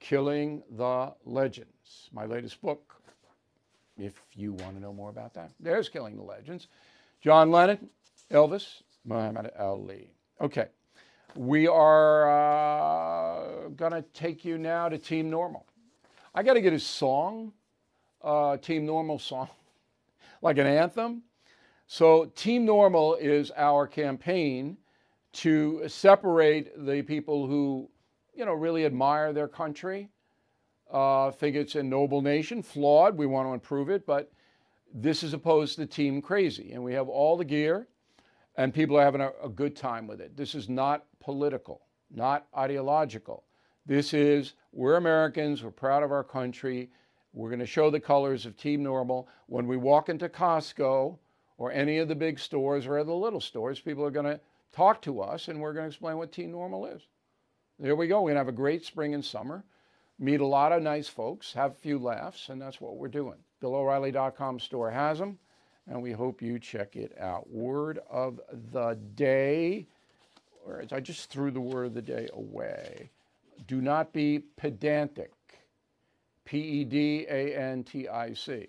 Killing 0.00 0.64
the 0.72 1.14
Legends, 1.24 2.10
my 2.12 2.26
latest 2.26 2.60
book. 2.60 2.92
If 3.96 4.20
you 4.34 4.52
want 4.52 4.74
to 4.74 4.82
know 4.82 4.92
more 4.92 5.10
about 5.10 5.32
that, 5.34 5.52
there's 5.60 5.88
Killing 5.88 6.16
the 6.16 6.24
Legends. 6.24 6.66
John 7.20 7.52
Lennon, 7.52 7.88
Elvis, 8.32 8.82
Muhammad 9.04 9.52
Ali. 9.56 10.10
Okay. 10.40 10.66
We 11.36 11.66
are 11.66 12.30
uh, 12.30 13.68
going 13.70 13.90
to 13.90 14.02
take 14.14 14.44
you 14.44 14.56
now 14.56 14.88
to 14.88 14.96
Team 14.96 15.30
Normal. 15.30 15.66
I 16.32 16.44
got 16.44 16.54
to 16.54 16.60
get 16.60 16.72
a 16.72 16.78
song, 16.78 17.52
uh, 18.22 18.56
Team 18.58 18.86
Normal 18.86 19.18
song, 19.18 19.48
like 20.42 20.58
an 20.58 20.68
anthem. 20.68 21.22
So, 21.88 22.26
Team 22.36 22.64
Normal 22.64 23.16
is 23.16 23.50
our 23.56 23.88
campaign 23.88 24.76
to 25.32 25.88
separate 25.88 26.70
the 26.86 27.02
people 27.02 27.48
who, 27.48 27.90
you 28.32 28.44
know, 28.44 28.54
really 28.54 28.86
admire 28.86 29.32
their 29.32 29.48
country, 29.48 30.10
uh, 30.92 31.32
think 31.32 31.56
it's 31.56 31.74
a 31.74 31.82
noble 31.82 32.22
nation, 32.22 32.62
flawed. 32.62 33.18
We 33.18 33.26
want 33.26 33.48
to 33.48 33.54
improve 33.54 33.90
it, 33.90 34.06
but 34.06 34.30
this 34.94 35.24
is 35.24 35.34
opposed 35.34 35.76
to 35.76 35.86
Team 35.86 36.22
Crazy. 36.22 36.72
And 36.74 36.84
we 36.84 36.92
have 36.94 37.08
all 37.08 37.36
the 37.36 37.44
gear, 37.44 37.88
and 38.56 38.72
people 38.72 38.96
are 38.96 39.02
having 39.02 39.20
a, 39.20 39.32
a 39.42 39.48
good 39.48 39.74
time 39.74 40.06
with 40.06 40.20
it. 40.20 40.36
This 40.36 40.54
is 40.54 40.68
not 40.68 41.04
political, 41.24 41.80
not 42.10 42.46
ideological. 42.56 43.44
This 43.86 44.12
is, 44.12 44.54
we're 44.72 44.96
Americans, 44.96 45.62
we're 45.62 45.70
proud 45.70 46.02
of 46.02 46.12
our 46.12 46.24
country. 46.24 46.90
We're 47.32 47.48
going 47.48 47.60
to 47.60 47.66
show 47.66 47.90
the 47.90 47.98
colors 47.98 48.46
of 48.46 48.56
Team 48.56 48.82
Normal. 48.82 49.28
When 49.46 49.66
we 49.66 49.76
walk 49.76 50.08
into 50.08 50.28
Costco 50.28 51.18
or 51.58 51.72
any 51.72 51.98
of 51.98 52.08
the 52.08 52.14
big 52.14 52.38
stores 52.38 52.86
or 52.86 53.02
the 53.02 53.14
little 53.14 53.40
stores, 53.40 53.80
people 53.80 54.04
are 54.04 54.10
going 54.10 54.26
to 54.26 54.40
talk 54.72 55.02
to 55.02 55.20
us 55.20 55.48
and 55.48 55.60
we're 55.60 55.72
going 55.72 55.84
to 55.84 55.88
explain 55.88 56.18
what 56.18 56.30
Team 56.30 56.50
Normal 56.52 56.86
is. 56.86 57.02
There 57.78 57.96
we 57.96 58.06
go. 58.06 58.20
We're 58.20 58.28
going 58.28 58.36
to 58.36 58.40
have 58.40 58.48
a 58.48 58.52
great 58.52 58.84
spring 58.84 59.14
and 59.14 59.24
summer, 59.24 59.64
meet 60.18 60.40
a 60.40 60.46
lot 60.46 60.72
of 60.72 60.82
nice 60.82 61.08
folks, 61.08 61.52
have 61.54 61.72
a 61.72 61.74
few 61.74 61.98
laughs, 61.98 62.48
and 62.50 62.60
that's 62.60 62.80
what 62.80 62.96
we're 62.96 63.08
doing. 63.08 63.38
BillO'Reilly.com 63.60 64.60
store 64.60 64.90
has 64.90 65.18
them, 65.18 65.38
and 65.88 66.00
we 66.00 66.12
hope 66.12 66.40
you 66.40 66.58
check 66.58 66.94
it 66.94 67.18
out. 67.18 67.50
Word 67.50 67.98
of 68.08 68.40
the 68.72 68.96
day, 69.14 69.88
I 70.92 71.00
just 71.00 71.30
threw 71.30 71.50
the 71.50 71.60
word 71.60 71.86
of 71.86 71.94
the 71.94 72.02
day 72.02 72.28
away. 72.32 73.10
Do 73.66 73.80
not 73.80 74.12
be 74.12 74.42
pedantic. 74.56 75.32
P 76.44 76.58
E 76.58 76.84
D 76.84 77.26
A 77.28 77.56
N 77.56 77.84
T 77.84 78.08
I 78.08 78.34
C. 78.34 78.68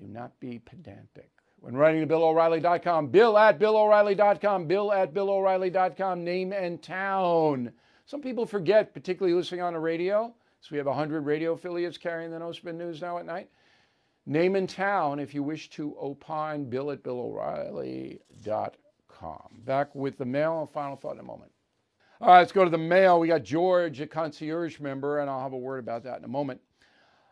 Do 0.00 0.06
not 0.06 0.38
be 0.40 0.58
pedantic. 0.58 1.30
When 1.60 1.76
writing 1.76 2.00
to 2.00 2.06
BillO'Reilly.com, 2.06 3.08
Bill 3.08 3.38
at 3.38 3.58
BillO'Reilly.com, 3.58 4.66
Bill 4.66 4.92
at 4.92 5.14
BillO'Reilly.com, 5.14 6.24
name 6.24 6.52
and 6.52 6.82
town. 6.82 7.72
Some 8.06 8.20
people 8.20 8.44
forget, 8.44 8.92
particularly 8.92 9.34
listening 9.34 9.62
on 9.62 9.72
the 9.72 9.78
radio. 9.78 10.34
So 10.60 10.68
we 10.72 10.78
have 10.78 10.86
100 10.86 11.24
radio 11.24 11.52
affiliates 11.52 11.96
carrying 11.96 12.30
the 12.30 12.38
No 12.38 12.52
Spin 12.52 12.76
News 12.76 13.00
now 13.00 13.18
at 13.18 13.24
night. 13.24 13.48
Name 14.26 14.56
and 14.56 14.68
town 14.68 15.20
if 15.20 15.34
you 15.34 15.42
wish 15.42 15.70
to 15.70 15.96
opine, 15.98 16.64
bill 16.64 16.90
at 16.90 17.02
BillO'Reilly.com. 17.02 18.83
Back 19.64 19.94
with 19.94 20.18
the 20.18 20.24
mail 20.24 20.60
and 20.60 20.70
final 20.70 20.96
thought 20.96 21.14
in 21.14 21.20
a 21.20 21.24
moment. 21.24 21.50
All 22.20 22.28
right, 22.28 22.38
let's 22.38 22.52
go 22.52 22.64
to 22.64 22.70
the 22.70 22.78
mail. 22.78 23.20
We 23.20 23.28
got 23.28 23.42
George, 23.42 24.00
a 24.00 24.06
concierge 24.06 24.80
member, 24.80 25.18
and 25.18 25.28
I'll 25.28 25.40
have 25.40 25.52
a 25.52 25.58
word 25.58 25.78
about 25.78 26.04
that 26.04 26.18
in 26.18 26.24
a 26.24 26.28
moment. 26.28 26.60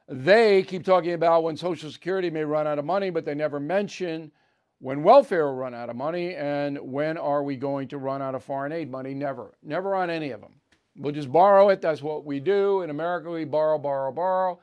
They 0.08 0.62
keep 0.62 0.84
talking 0.84 1.12
about 1.12 1.44
when 1.44 1.56
Social 1.56 1.90
Security 1.90 2.30
may 2.30 2.44
run 2.44 2.66
out 2.66 2.78
of 2.78 2.84
money, 2.84 3.10
but 3.10 3.24
they 3.24 3.34
never 3.34 3.60
mention 3.60 4.32
when 4.80 5.02
welfare 5.02 5.46
will 5.46 5.54
run 5.54 5.74
out 5.74 5.88
of 5.88 5.96
money 5.96 6.34
and 6.34 6.78
when 6.80 7.16
are 7.16 7.42
we 7.44 7.56
going 7.56 7.86
to 7.88 7.98
run 7.98 8.20
out 8.20 8.34
of 8.34 8.42
foreign 8.42 8.72
aid 8.72 8.90
money. 8.90 9.14
Never, 9.14 9.54
never 9.62 9.94
on 9.94 10.10
any 10.10 10.32
of 10.32 10.40
them. 10.40 10.52
We'll 10.96 11.14
just 11.14 11.30
borrow 11.30 11.68
it. 11.68 11.80
That's 11.80 12.02
what 12.02 12.24
we 12.24 12.40
do. 12.40 12.82
In 12.82 12.90
America, 12.90 13.30
we 13.30 13.44
borrow, 13.44 13.78
borrow, 13.78 14.10
borrow. 14.12 14.58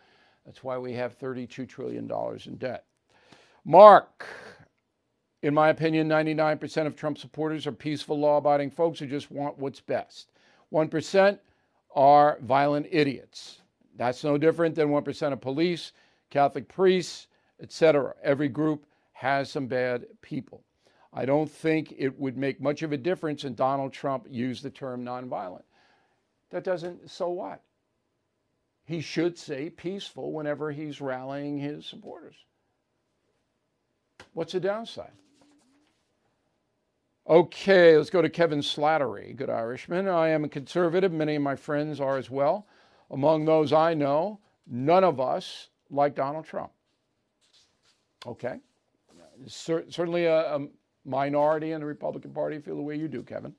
That's 0.45 0.63
why 0.63 0.77
we 0.77 0.93
have 0.93 1.17
$32 1.17 1.67
trillion 1.67 2.11
in 2.45 2.55
debt. 2.57 2.85
Mark, 3.65 4.27
in 5.41 5.53
my 5.53 5.69
opinion, 5.69 6.09
99% 6.09 6.85
of 6.85 6.95
Trump 6.95 7.17
supporters 7.17 7.65
are 7.65 7.71
peaceful, 7.71 8.19
law 8.19 8.37
abiding 8.37 8.71
folks 8.71 8.99
who 8.99 9.07
just 9.07 9.31
want 9.31 9.57
what's 9.57 9.79
best. 9.79 10.31
1% 10.73 11.39
are 11.95 12.37
violent 12.41 12.87
idiots. 12.91 13.61
That's 13.95 14.23
no 14.23 14.37
different 14.37 14.75
than 14.75 14.89
1% 14.89 15.33
of 15.33 15.41
police, 15.41 15.93
Catholic 16.29 16.67
priests, 16.67 17.27
etc. 17.61 18.13
Every 18.23 18.49
group 18.49 18.85
has 19.13 19.49
some 19.49 19.67
bad 19.67 20.05
people. 20.21 20.63
I 21.11 21.25
don't 21.25 21.49
think 21.49 21.93
it 21.97 22.17
would 22.19 22.37
make 22.37 22.61
much 22.61 22.83
of 22.83 22.91
a 22.91 22.97
difference 22.97 23.43
if 23.43 23.55
Donald 23.55 23.93
Trump 23.93 24.27
used 24.29 24.63
the 24.63 24.69
term 24.69 25.03
nonviolent. 25.03 25.63
That 26.51 26.63
doesn't, 26.63 27.09
so 27.09 27.29
what? 27.29 27.61
He 28.85 29.01
should 29.01 29.37
say 29.37 29.69
peaceful 29.69 30.31
whenever 30.31 30.71
he's 30.71 31.01
rallying 31.01 31.57
his 31.57 31.85
supporters. 31.85 32.35
What's 34.33 34.53
the 34.53 34.59
downside? 34.59 35.11
Okay, 37.27 37.95
let's 37.95 38.09
go 38.09 38.21
to 38.21 38.29
Kevin 38.29 38.59
Slattery, 38.59 39.35
good 39.35 39.49
Irishman. 39.49 40.07
I 40.07 40.29
am 40.29 40.43
a 40.43 40.49
conservative. 40.49 41.11
Many 41.11 41.35
of 41.35 41.43
my 41.43 41.55
friends 41.55 41.99
are 41.99 42.17
as 42.17 42.29
well. 42.29 42.67
Among 43.11 43.45
those 43.45 43.71
I 43.71 43.93
know, 43.93 44.39
none 44.67 45.03
of 45.03 45.19
us 45.19 45.69
like 45.91 46.15
Donald 46.15 46.45
Trump. 46.45 46.71
Okay. 48.25 48.59
Cer- 49.47 49.85
certainly 49.89 50.25
a, 50.25 50.55
a 50.55 50.67
minority 51.05 51.71
in 51.71 51.81
the 51.81 51.85
Republican 51.85 52.31
Party 52.31 52.59
feel 52.59 52.75
the 52.75 52.81
way 52.81 52.95
you 52.95 53.07
do, 53.07 53.23
Kevin. 53.23 53.53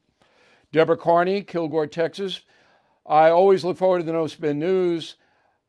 Deborah 0.72 0.96
Carney, 0.96 1.42
Kilgore, 1.42 1.86
Texas. 1.86 2.42
I 3.06 3.30
always 3.30 3.64
look 3.64 3.76
forward 3.76 4.00
to 4.00 4.04
the 4.04 4.12
No 4.12 4.26
Spin 4.26 4.58
News. 4.58 5.16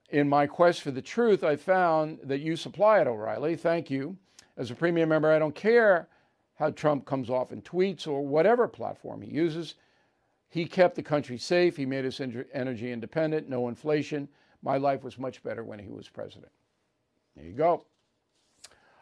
In 0.10 0.28
my 0.28 0.46
quest 0.46 0.82
for 0.82 0.92
the 0.92 1.02
truth, 1.02 1.44
I 1.44 1.56
found 1.56 2.20
that 2.24 2.42
you 2.42 2.56
supply 2.56 3.00
it, 3.00 3.08
O'Reilly. 3.08 3.56
Thank 3.56 3.90
you. 3.90 4.18
As 4.58 4.70
a 4.70 4.76
premium 4.76 5.10
member, 5.10 5.32
I 5.32 5.40
don't 5.40 5.56
care 5.56 6.10
how 6.62 6.70
Trump 6.70 7.06
comes 7.06 7.32
off 7.32 7.52
in 7.52 7.60
tweets 7.64 8.08
or 8.08 8.24
whatever 8.24 8.68
platform 8.68 9.24
he 9.24 9.32
uses. 9.32 9.74
He 10.48 10.66
kept 10.66 10.96
the 10.96 11.02
country 11.02 11.40
safe. 11.40 11.76
He 11.76 11.88
made 11.88 12.06
us 12.06 12.22
energy 12.22 12.92
independent, 12.92 13.50
no 13.50 13.68
inflation. 13.68 14.30
My 14.62 14.78
life 14.78 15.04
was 15.04 15.18
much 15.18 15.42
better 15.42 15.64
when 15.64 15.80
he 15.80 15.90
was 15.90 16.08
president. 16.08 16.52
There 17.36 17.46
you 17.46 17.54
go. 17.54 17.84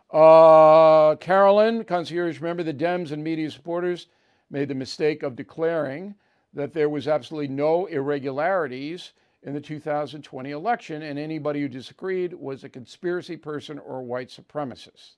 Uh, 0.09 1.17
Carolyn, 1.17 1.83
concierge 1.83 2.39
member, 2.39 2.63
the 2.63 2.73
Dems 2.73 3.11
and 3.11 3.21
media 3.21 3.51
supporters 3.51 4.07
made 4.49 4.69
the 4.69 4.73
mistake 4.73 5.21
of 5.21 5.35
declaring 5.35 6.15
that 6.53 6.71
there 6.71 6.87
was 6.87 7.09
absolutely 7.09 7.49
no 7.49 7.87
irregularities 7.87 9.11
in 9.43 9.53
the 9.53 9.59
2020 9.59 10.51
election, 10.51 11.01
and 11.01 11.19
anybody 11.19 11.59
who 11.59 11.67
disagreed 11.67 12.33
was 12.33 12.63
a 12.63 12.69
conspiracy 12.69 13.35
person 13.35 13.79
or 13.79 13.99
a 13.99 14.03
white 14.03 14.29
supremacist. 14.29 15.15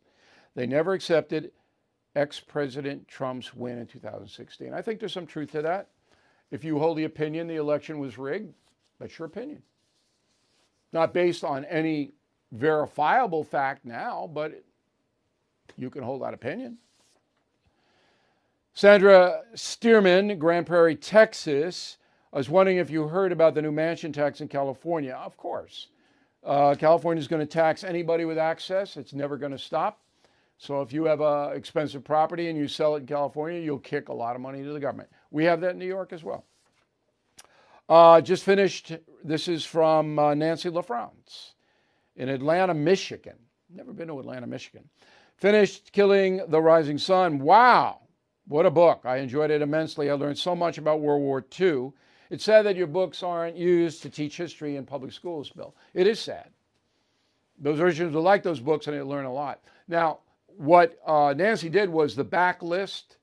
They 0.55 0.65
never 0.65 0.93
accepted 0.93 1.51
ex 2.15 2.39
President 2.39 3.07
Trump's 3.07 3.53
win 3.53 3.77
in 3.77 3.87
2016. 3.87 4.73
I 4.73 4.81
think 4.81 4.99
there's 4.99 5.13
some 5.13 5.27
truth 5.27 5.51
to 5.51 5.61
that. 5.61 5.87
If 6.51 6.63
you 6.63 6.79
hold 6.79 6.97
the 6.97 7.05
opinion 7.05 7.47
the 7.47 7.55
election 7.55 7.99
was 7.99 8.17
rigged, 8.17 8.53
that's 8.99 9.17
your 9.17 9.25
opinion. 9.25 9.61
Not 10.93 11.13
based 11.13 11.43
on 11.43 11.63
any 11.65 12.11
verifiable 12.51 13.43
fact 13.43 13.85
now, 13.85 14.29
but 14.33 14.61
you 15.77 15.89
can 15.89 16.03
hold 16.03 16.21
that 16.21 16.33
opinion. 16.33 16.77
Sandra 18.73 19.41
Stearman, 19.53 20.37
Grand 20.37 20.65
Prairie, 20.65 20.95
Texas. 20.95 21.97
I 22.33 22.37
was 22.37 22.49
wondering 22.49 22.77
if 22.77 22.89
you 22.89 23.07
heard 23.07 23.31
about 23.31 23.53
the 23.53 23.61
new 23.61 23.71
mansion 23.71 24.13
tax 24.13 24.41
in 24.41 24.47
California. 24.47 25.13
Of 25.13 25.35
course. 25.37 25.87
Uh, 26.43 26.75
California 26.75 27.19
is 27.19 27.27
going 27.27 27.41
to 27.41 27.45
tax 27.45 27.83
anybody 27.83 28.25
with 28.25 28.37
access. 28.37 28.97
It's 28.97 29.13
never 29.13 29.37
going 29.37 29.51
to 29.51 29.57
stop. 29.57 29.99
So 30.61 30.83
if 30.83 30.93
you 30.93 31.05
have 31.05 31.21
a 31.21 31.53
expensive 31.55 32.03
property 32.03 32.47
and 32.47 32.55
you 32.55 32.67
sell 32.67 32.93
it 32.93 32.99
in 32.99 33.07
California, 33.07 33.59
you'll 33.59 33.79
kick 33.79 34.09
a 34.09 34.13
lot 34.13 34.35
of 34.35 34.43
money 34.43 34.61
to 34.61 34.71
the 34.71 34.79
government. 34.79 35.09
We 35.31 35.43
have 35.45 35.59
that 35.61 35.71
in 35.71 35.79
New 35.79 35.87
York 35.87 36.13
as 36.13 36.23
well. 36.23 36.45
Uh, 37.89 38.21
just 38.21 38.43
finished. 38.43 38.95
This 39.23 39.47
is 39.47 39.65
from 39.65 40.19
uh, 40.19 40.35
Nancy 40.35 40.69
LaFrance 40.69 41.53
in 42.15 42.29
Atlanta, 42.29 42.75
Michigan. 42.75 43.37
Never 43.73 43.91
been 43.91 44.07
to 44.09 44.19
Atlanta, 44.19 44.45
Michigan. 44.45 44.87
Finished 45.35 45.93
Killing 45.93 46.41
the 46.49 46.61
Rising 46.61 46.99
Sun. 46.99 47.39
Wow, 47.39 48.01
what 48.47 48.67
a 48.67 48.71
book. 48.71 49.01
I 49.03 49.17
enjoyed 49.17 49.49
it 49.49 49.63
immensely. 49.63 50.11
I 50.11 50.13
learned 50.13 50.37
so 50.37 50.55
much 50.55 50.77
about 50.77 51.01
World 51.01 51.23
War 51.23 51.43
II. 51.59 51.91
It's 52.29 52.43
sad 52.43 52.67
that 52.67 52.75
your 52.75 52.85
books 52.85 53.23
aren't 53.23 53.57
used 53.57 54.03
to 54.03 54.11
teach 54.11 54.37
history 54.37 54.75
in 54.75 54.85
public 54.85 55.11
schools, 55.11 55.49
Bill. 55.49 55.73
It 55.95 56.05
is 56.05 56.19
sad. 56.19 56.51
Those 57.57 57.81
Urchins 57.81 58.13
will 58.13 58.21
like 58.21 58.43
those 58.43 58.59
books 58.59 58.85
and 58.85 58.95
they 58.95 59.01
learn 59.01 59.25
a 59.25 59.33
lot. 59.33 59.63
Now, 59.87 60.19
what 60.61 60.95
uh, 61.07 61.33
Nancy 61.35 61.69
did 61.69 61.89
was 61.89 62.15
the 62.15 62.23
back 62.23 62.61
list. 62.61 63.17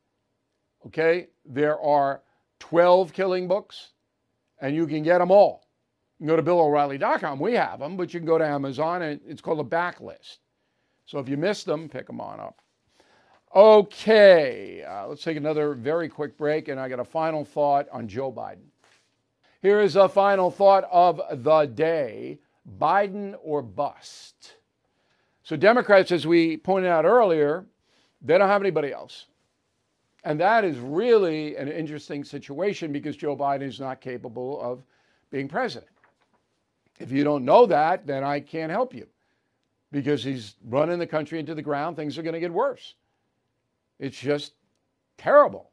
Okay, 0.86 1.28
there 1.44 1.78
are 1.80 2.22
12 2.58 3.12
killing 3.12 3.46
books, 3.46 3.90
and 4.60 4.74
you 4.74 4.88
can 4.88 5.04
get 5.04 5.18
them 5.18 5.30
all. 5.30 5.68
You 6.18 6.26
can 6.26 6.34
go 6.34 6.36
to 6.36 6.42
BillO'Reilly.com. 6.42 7.38
We 7.38 7.54
have 7.54 7.78
them, 7.78 7.96
but 7.96 8.12
you 8.12 8.18
can 8.18 8.26
go 8.26 8.38
to 8.38 8.46
Amazon, 8.46 9.02
and 9.02 9.20
it's 9.24 9.40
called 9.40 9.60
a 9.60 9.68
backlist. 9.68 10.38
So 11.06 11.20
if 11.20 11.28
you 11.28 11.36
missed 11.36 11.64
them, 11.64 11.88
pick 11.88 12.08
them 12.08 12.20
on 12.20 12.40
up. 12.40 12.60
Okay, 13.54 14.82
uh, 14.82 15.06
let's 15.06 15.22
take 15.22 15.36
another 15.36 15.74
very 15.74 16.08
quick 16.08 16.36
break, 16.36 16.66
and 16.66 16.80
I 16.80 16.88
got 16.88 16.98
a 16.98 17.04
final 17.04 17.44
thought 17.44 17.88
on 17.92 18.08
Joe 18.08 18.32
Biden. 18.32 18.66
Here 19.62 19.80
is 19.80 19.94
a 19.94 20.08
final 20.08 20.50
thought 20.50 20.88
of 20.90 21.20
the 21.30 21.66
day 21.66 22.40
Biden 22.78 23.36
or 23.42 23.62
bust. 23.62 24.54
So, 25.48 25.56
Democrats, 25.56 26.12
as 26.12 26.26
we 26.26 26.58
pointed 26.58 26.90
out 26.90 27.06
earlier, 27.06 27.64
they 28.20 28.36
don't 28.36 28.50
have 28.50 28.60
anybody 28.60 28.92
else. 28.92 29.28
And 30.24 30.38
that 30.40 30.62
is 30.62 30.76
really 30.76 31.56
an 31.56 31.68
interesting 31.68 32.22
situation 32.22 32.92
because 32.92 33.16
Joe 33.16 33.34
Biden 33.34 33.62
is 33.62 33.80
not 33.80 34.02
capable 34.02 34.60
of 34.60 34.82
being 35.30 35.48
president. 35.48 35.90
If 36.98 37.10
you 37.10 37.24
don't 37.24 37.46
know 37.46 37.64
that, 37.64 38.06
then 38.06 38.24
I 38.24 38.40
can't 38.40 38.70
help 38.70 38.92
you 38.92 39.06
because 39.90 40.22
he's 40.22 40.56
running 40.66 40.98
the 40.98 41.06
country 41.06 41.38
into 41.38 41.54
the 41.54 41.62
ground. 41.62 41.96
Things 41.96 42.18
are 42.18 42.22
going 42.22 42.34
to 42.34 42.40
get 42.40 42.52
worse. 42.52 42.96
It's 43.98 44.20
just 44.20 44.52
terrible. 45.16 45.70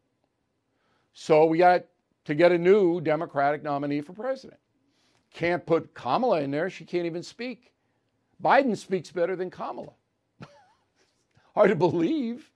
So 1.11 1.47
we 1.47 1.57
got 1.57 1.83
to 2.23 2.33
get 2.33 2.53
a 2.53 2.57
new 2.57 3.01
Democratic 3.01 3.61
nominee 3.61 3.99
for 3.99 4.13
president. 4.13 4.61
Can't 5.33 5.65
put 5.65 5.93
Kamala 5.93 6.39
in 6.39 6.51
there. 6.51 6.69
She 6.69 6.85
can't 6.85 7.05
even 7.05 7.23
speak. 7.23 7.73
Biden 8.43 8.77
speaks 8.77 9.11
better 9.11 9.35
than 9.35 9.49
Kamala. 9.49 9.93
Hard 11.55 11.69
to 11.69 11.75
believe, 11.75 12.49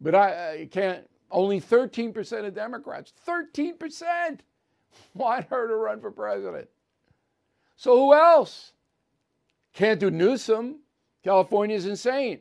but 0.00 0.14
I, 0.14 0.52
I 0.52 0.68
can't. 0.70 1.08
Only 1.30 1.62
13% 1.62 2.46
of 2.46 2.54
Democrats, 2.54 3.14
13% 3.26 4.40
want 5.14 5.46
her 5.48 5.66
to 5.66 5.76
run 5.76 6.00
for 6.00 6.10
president. 6.10 6.68
So 7.76 7.96
who 7.96 8.14
else? 8.14 8.72
Can't 9.72 9.98
do 9.98 10.10
Newsom. 10.10 10.80
California's 11.24 11.86
insane. 11.86 12.40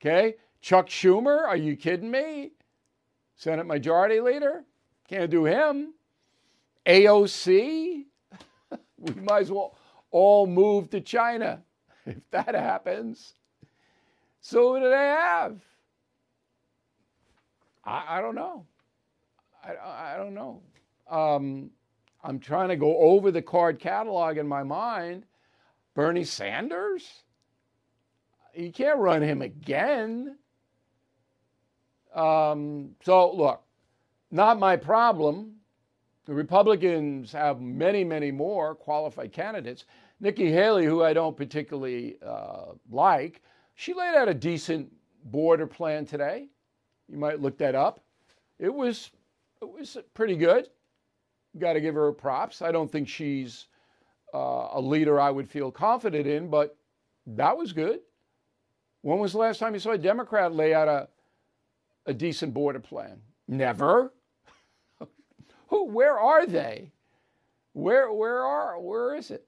Okay? 0.00 0.36
Chuck 0.60 0.86
Schumer, 0.86 1.44
are 1.44 1.56
you 1.56 1.76
kidding 1.76 2.10
me? 2.10 2.52
Senate 3.36 3.66
Majority 3.66 4.20
Leader? 4.20 4.64
Can't 5.08 5.30
do 5.30 5.44
him. 5.44 5.94
AOC? 6.86 8.04
we 8.98 9.14
might 9.14 9.42
as 9.42 9.50
well 9.50 9.76
all 10.12 10.46
move 10.46 10.90
to 10.90 11.00
China 11.00 11.60
if 12.06 12.30
that 12.30 12.54
happens. 12.54 13.34
So 14.40 14.74
who 14.74 14.80
do 14.80 14.90
they 14.90 14.96
have? 14.96 15.60
I, 17.84 18.18
I 18.18 18.20
don't 18.20 18.34
know. 18.34 18.66
I, 19.64 20.14
I 20.14 20.16
don't 20.16 20.34
know. 20.34 20.62
Um, 21.10 21.70
I'm 22.24 22.38
trying 22.38 22.68
to 22.68 22.76
go 22.76 22.96
over 22.98 23.30
the 23.30 23.42
card 23.42 23.78
catalog 23.78 24.38
in 24.38 24.46
my 24.46 24.62
mind. 24.62 25.24
Bernie 25.94 26.24
Sanders? 26.24 27.08
You 28.54 28.72
can't 28.72 28.98
run 28.98 29.22
him 29.22 29.42
again. 29.42 30.36
Um, 32.14 32.90
so, 33.02 33.32
look, 33.32 33.62
not 34.30 34.58
my 34.58 34.76
problem. 34.76 35.54
The 36.26 36.34
Republicans 36.34 37.32
have 37.32 37.60
many, 37.60 38.04
many 38.04 38.30
more 38.30 38.74
qualified 38.74 39.32
candidates. 39.32 39.84
Nikki 40.22 40.52
Haley, 40.52 40.86
who 40.86 41.02
I 41.02 41.12
don't 41.12 41.36
particularly 41.36 42.16
uh, 42.24 42.74
like, 42.88 43.42
she 43.74 43.92
laid 43.92 44.14
out 44.14 44.28
a 44.28 44.34
decent 44.34 44.90
border 45.24 45.66
plan 45.66 46.06
today. 46.06 46.46
You 47.08 47.18
might 47.18 47.40
look 47.40 47.58
that 47.58 47.74
up. 47.74 48.04
It 48.60 48.72
was, 48.72 49.10
it 49.60 49.68
was 49.68 49.98
pretty 50.14 50.36
good. 50.36 50.68
Got 51.58 51.72
to 51.72 51.80
give 51.80 51.96
her 51.96 52.12
props. 52.12 52.62
I 52.62 52.70
don't 52.70 52.90
think 52.90 53.08
she's 53.08 53.66
uh, 54.32 54.68
a 54.72 54.80
leader 54.80 55.20
I 55.20 55.32
would 55.32 55.50
feel 55.50 55.72
confident 55.72 56.28
in, 56.28 56.48
but 56.48 56.76
that 57.26 57.56
was 57.56 57.72
good. 57.72 57.98
When 59.00 59.18
was 59.18 59.32
the 59.32 59.38
last 59.38 59.58
time 59.58 59.74
you 59.74 59.80
saw 59.80 59.90
a 59.90 59.98
Democrat 59.98 60.54
lay 60.54 60.72
out 60.72 60.86
a, 60.86 61.08
a 62.06 62.14
decent 62.14 62.54
border 62.54 62.78
plan? 62.78 63.20
Never. 63.48 64.12
Who? 65.66 65.86
Where 65.86 66.16
are 66.16 66.46
they? 66.46 66.92
Where? 67.72 68.12
Where 68.12 68.44
are? 68.44 68.80
Where 68.80 69.16
is 69.16 69.32
it? 69.32 69.44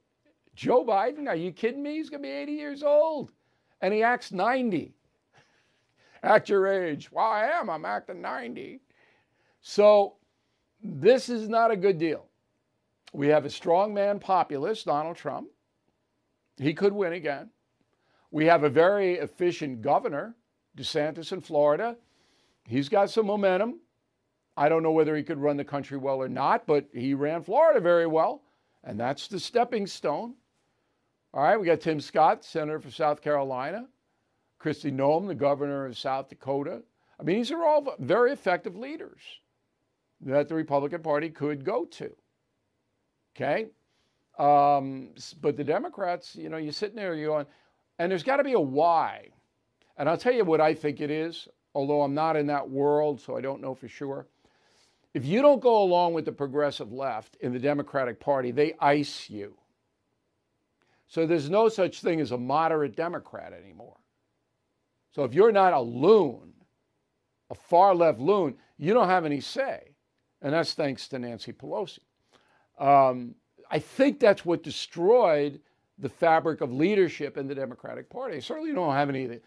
Joe 0.55 0.85
Biden? 0.85 1.29
Are 1.29 1.37
you 1.37 1.53
kidding 1.53 1.83
me? 1.83 1.97
He's 1.97 2.11
going 2.11 2.23
to 2.23 2.29
be 2.29 2.33
80 2.33 2.53
years 2.53 2.83
old, 2.83 3.33
and 3.81 3.93
he 3.93 4.03
acts 4.03 4.33
90. 4.33 4.95
Act 6.23 6.49
your 6.49 6.67
age, 6.67 7.13
well, 7.13 7.27
I 7.27 7.45
am. 7.45 7.69
I'm 7.69 7.85
acting 7.85 8.23
90. 8.23 8.81
So 9.61 10.15
this 10.83 11.29
is 11.29 11.49
not 11.49 11.71
a 11.71 11.77
good 11.77 11.99
deal. 11.99 12.27
We 13.13 13.29
have 13.29 13.45
a 13.45 13.49
strongman 13.49 14.21
populist, 14.21 14.87
Donald 14.87 15.17
Trump. 15.17 15.49
He 16.57 16.73
could 16.73 16.93
win 16.93 17.13
again. 17.13 17.51
We 18.31 18.47
have 18.47 18.65
a 18.65 18.71
very 18.71 19.15
efficient 19.15 19.83
governor, 19.83 20.35
DeSantis 20.77 21.33
in 21.33 21.41
Florida. 21.41 21.97
He's 22.67 22.89
got 22.89 23.11
some 23.11 23.27
momentum. 23.27 23.81
I 24.57 24.69
don't 24.69 24.83
know 24.83 24.93
whether 24.93 25.17
he 25.17 25.23
could 25.23 25.39
run 25.39 25.57
the 25.57 25.65
country 25.65 25.99
well 25.99 26.17
or 26.17 26.29
not, 26.29 26.67
but 26.67 26.87
he 26.93 27.15
ran 27.15 27.43
Florida 27.43 27.81
very 27.81 28.07
well, 28.07 28.43
and 28.83 28.99
that's 28.99 29.29
the 29.29 29.39
stepping 29.41 29.87
stone. 29.87 30.35
All 31.35 31.43
right, 31.43 31.59
we 31.59 31.67
got 31.67 31.81
Tim 31.81 32.01
Scott, 32.01 32.45
Senator 32.45 32.79
for 32.79 32.93
South 32.93 33.21
Carolina. 33.21 33.89
Kristi 34.63 34.95
Noem, 34.95 35.27
the 35.27 35.35
governor 35.35 35.85
of 35.85 35.99
South 35.99 36.29
Dakota. 36.29 36.83
I 37.19 37.25
mean, 37.25 37.39
these 37.39 37.51
are 37.51 37.65
all 37.65 37.97
very 37.99 38.31
effective 38.31 38.77
leaders 38.77 39.19
that 40.21 40.49
the 40.49 40.55
Republican 40.55 41.03
Party 41.03 41.31
could 41.31 41.65
go 41.65 41.87
to. 41.87 42.15
Okay? 43.35 43.67
Um, 44.39 45.11
but 45.41 45.57
the 45.57 45.65
Democrats, 45.65 46.37
you 46.37 46.49
know, 46.49 46.57
you're 46.57 46.73
sitting 46.73 46.95
there, 46.95 47.17
you're 47.17 47.31
going, 47.31 47.47
and 47.99 48.13
there's 48.13 48.23
got 48.23 48.37
to 48.37 48.45
be 48.45 48.53
a 48.53 48.61
why. 48.61 49.31
And 49.97 50.09
I'll 50.09 50.17
tell 50.17 50.33
you 50.33 50.45
what 50.45 50.61
I 50.61 50.73
think 50.73 51.01
it 51.01 51.11
is, 51.11 51.49
although 51.75 52.03
I'm 52.03 52.15
not 52.15 52.37
in 52.37 52.47
that 52.47 52.71
world, 52.71 53.21
so 53.21 53.37
I 53.37 53.41
don't 53.41 53.61
know 53.61 53.75
for 53.75 53.89
sure. 53.89 54.29
If 55.15 55.25
you 55.25 55.43
don't 55.43 55.61
go 55.61 55.83
along 55.83 56.15
with 56.15 56.27
the 56.27 56.33
progressive 56.33 56.93
left 56.93 57.37
in 57.41 57.53
the 57.53 57.59
Democratic 57.59 58.21
Party, 58.21 58.53
they 58.53 58.75
ice 58.79 59.29
you. 59.29 59.57
So 61.15 61.27
there's 61.27 61.49
no 61.49 61.69
such 61.69 62.01
thing 62.01 62.21
as 62.21 62.33
a 62.33 62.37
moderate 62.37 62.97
Democrat 62.97 63.53
anymore. 63.53 63.99
So 65.13 65.23
if 65.23 65.33
you're 65.33 65.53
not 65.53 65.73
a 65.73 65.81
loon, 65.81 66.53
a 67.51 67.55
far 67.55 67.95
left 67.95 68.19
loon, 68.19 68.57
you 68.79 68.93
don't 68.93 69.09
have 69.09 69.25
any 69.25 69.41
say. 69.41 69.95
And 70.43 70.53
that's 70.53 70.75
thanks 70.75 71.07
to 71.09 71.21
Nancy 71.21 71.53
Pelosi. 71.53 72.01
Um, 72.81 73.37
I 73.71 73.79
think 73.79 74.19
that's 74.19 74.45
what 74.45 74.65
destroyed 74.65 75.61
the 76.01 76.09
fabric 76.09 76.63
of 76.63 76.73
leadership 76.73 77.37
in 77.37 77.47
the 77.47 77.55
Democratic 77.55 78.11
Party. 78.11 78.41
Certainly 78.41 78.73
don't 78.73 78.93
have 78.93 79.09
any, 79.09 79.39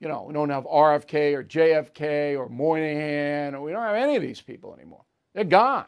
you 0.00 0.08
know, 0.08 0.24
we 0.24 0.34
don't 0.34 0.50
have 0.50 0.64
RFK 0.64 1.34
or 1.34 1.44
JFK 1.44 2.36
or 2.36 2.48
Moynihan, 2.48 3.54
or 3.54 3.62
we 3.62 3.70
don't 3.70 3.84
have 3.84 3.94
any 3.94 4.16
of 4.16 4.22
these 4.22 4.40
people 4.40 4.74
anymore. 4.74 5.04
They're 5.34 5.44
gone. 5.44 5.86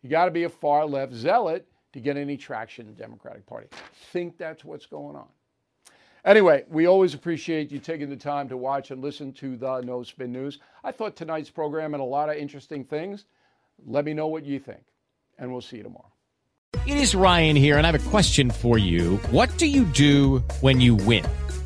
You 0.00 0.08
got 0.08 0.24
to 0.24 0.30
be 0.30 0.44
a 0.44 0.48
far 0.48 0.86
left 0.86 1.12
zealot 1.12 1.69
to 1.92 2.00
get 2.00 2.16
any 2.16 2.36
traction 2.36 2.86
in 2.86 2.94
the 2.94 3.00
Democratic 3.00 3.46
Party. 3.46 3.68
Think 4.12 4.38
that's 4.38 4.64
what's 4.64 4.86
going 4.86 5.16
on. 5.16 5.26
Anyway, 6.24 6.64
we 6.68 6.86
always 6.86 7.14
appreciate 7.14 7.70
you 7.70 7.78
taking 7.78 8.10
the 8.10 8.16
time 8.16 8.48
to 8.48 8.56
watch 8.56 8.90
and 8.90 9.00
listen 9.02 9.32
to 9.32 9.56
the 9.56 9.80
No 9.80 10.02
Spin 10.02 10.32
News. 10.32 10.58
I 10.84 10.92
thought 10.92 11.16
tonight's 11.16 11.50
program 11.50 11.92
had 11.92 12.00
a 12.00 12.04
lot 12.04 12.28
of 12.28 12.36
interesting 12.36 12.84
things. 12.84 13.24
Let 13.86 14.04
me 14.04 14.12
know 14.12 14.26
what 14.26 14.44
you 14.44 14.58
think, 14.58 14.82
and 15.38 15.50
we'll 15.50 15.62
see 15.62 15.78
you 15.78 15.82
tomorrow. 15.82 16.12
It 16.86 16.96
is 16.96 17.14
Ryan 17.14 17.56
here, 17.56 17.78
and 17.78 17.86
I 17.86 17.90
have 17.90 18.06
a 18.06 18.10
question 18.10 18.50
for 18.50 18.76
you. 18.78 19.16
What 19.30 19.56
do 19.56 19.66
you 19.66 19.84
do 19.84 20.38
when 20.60 20.80
you 20.80 20.94
win? 20.94 21.24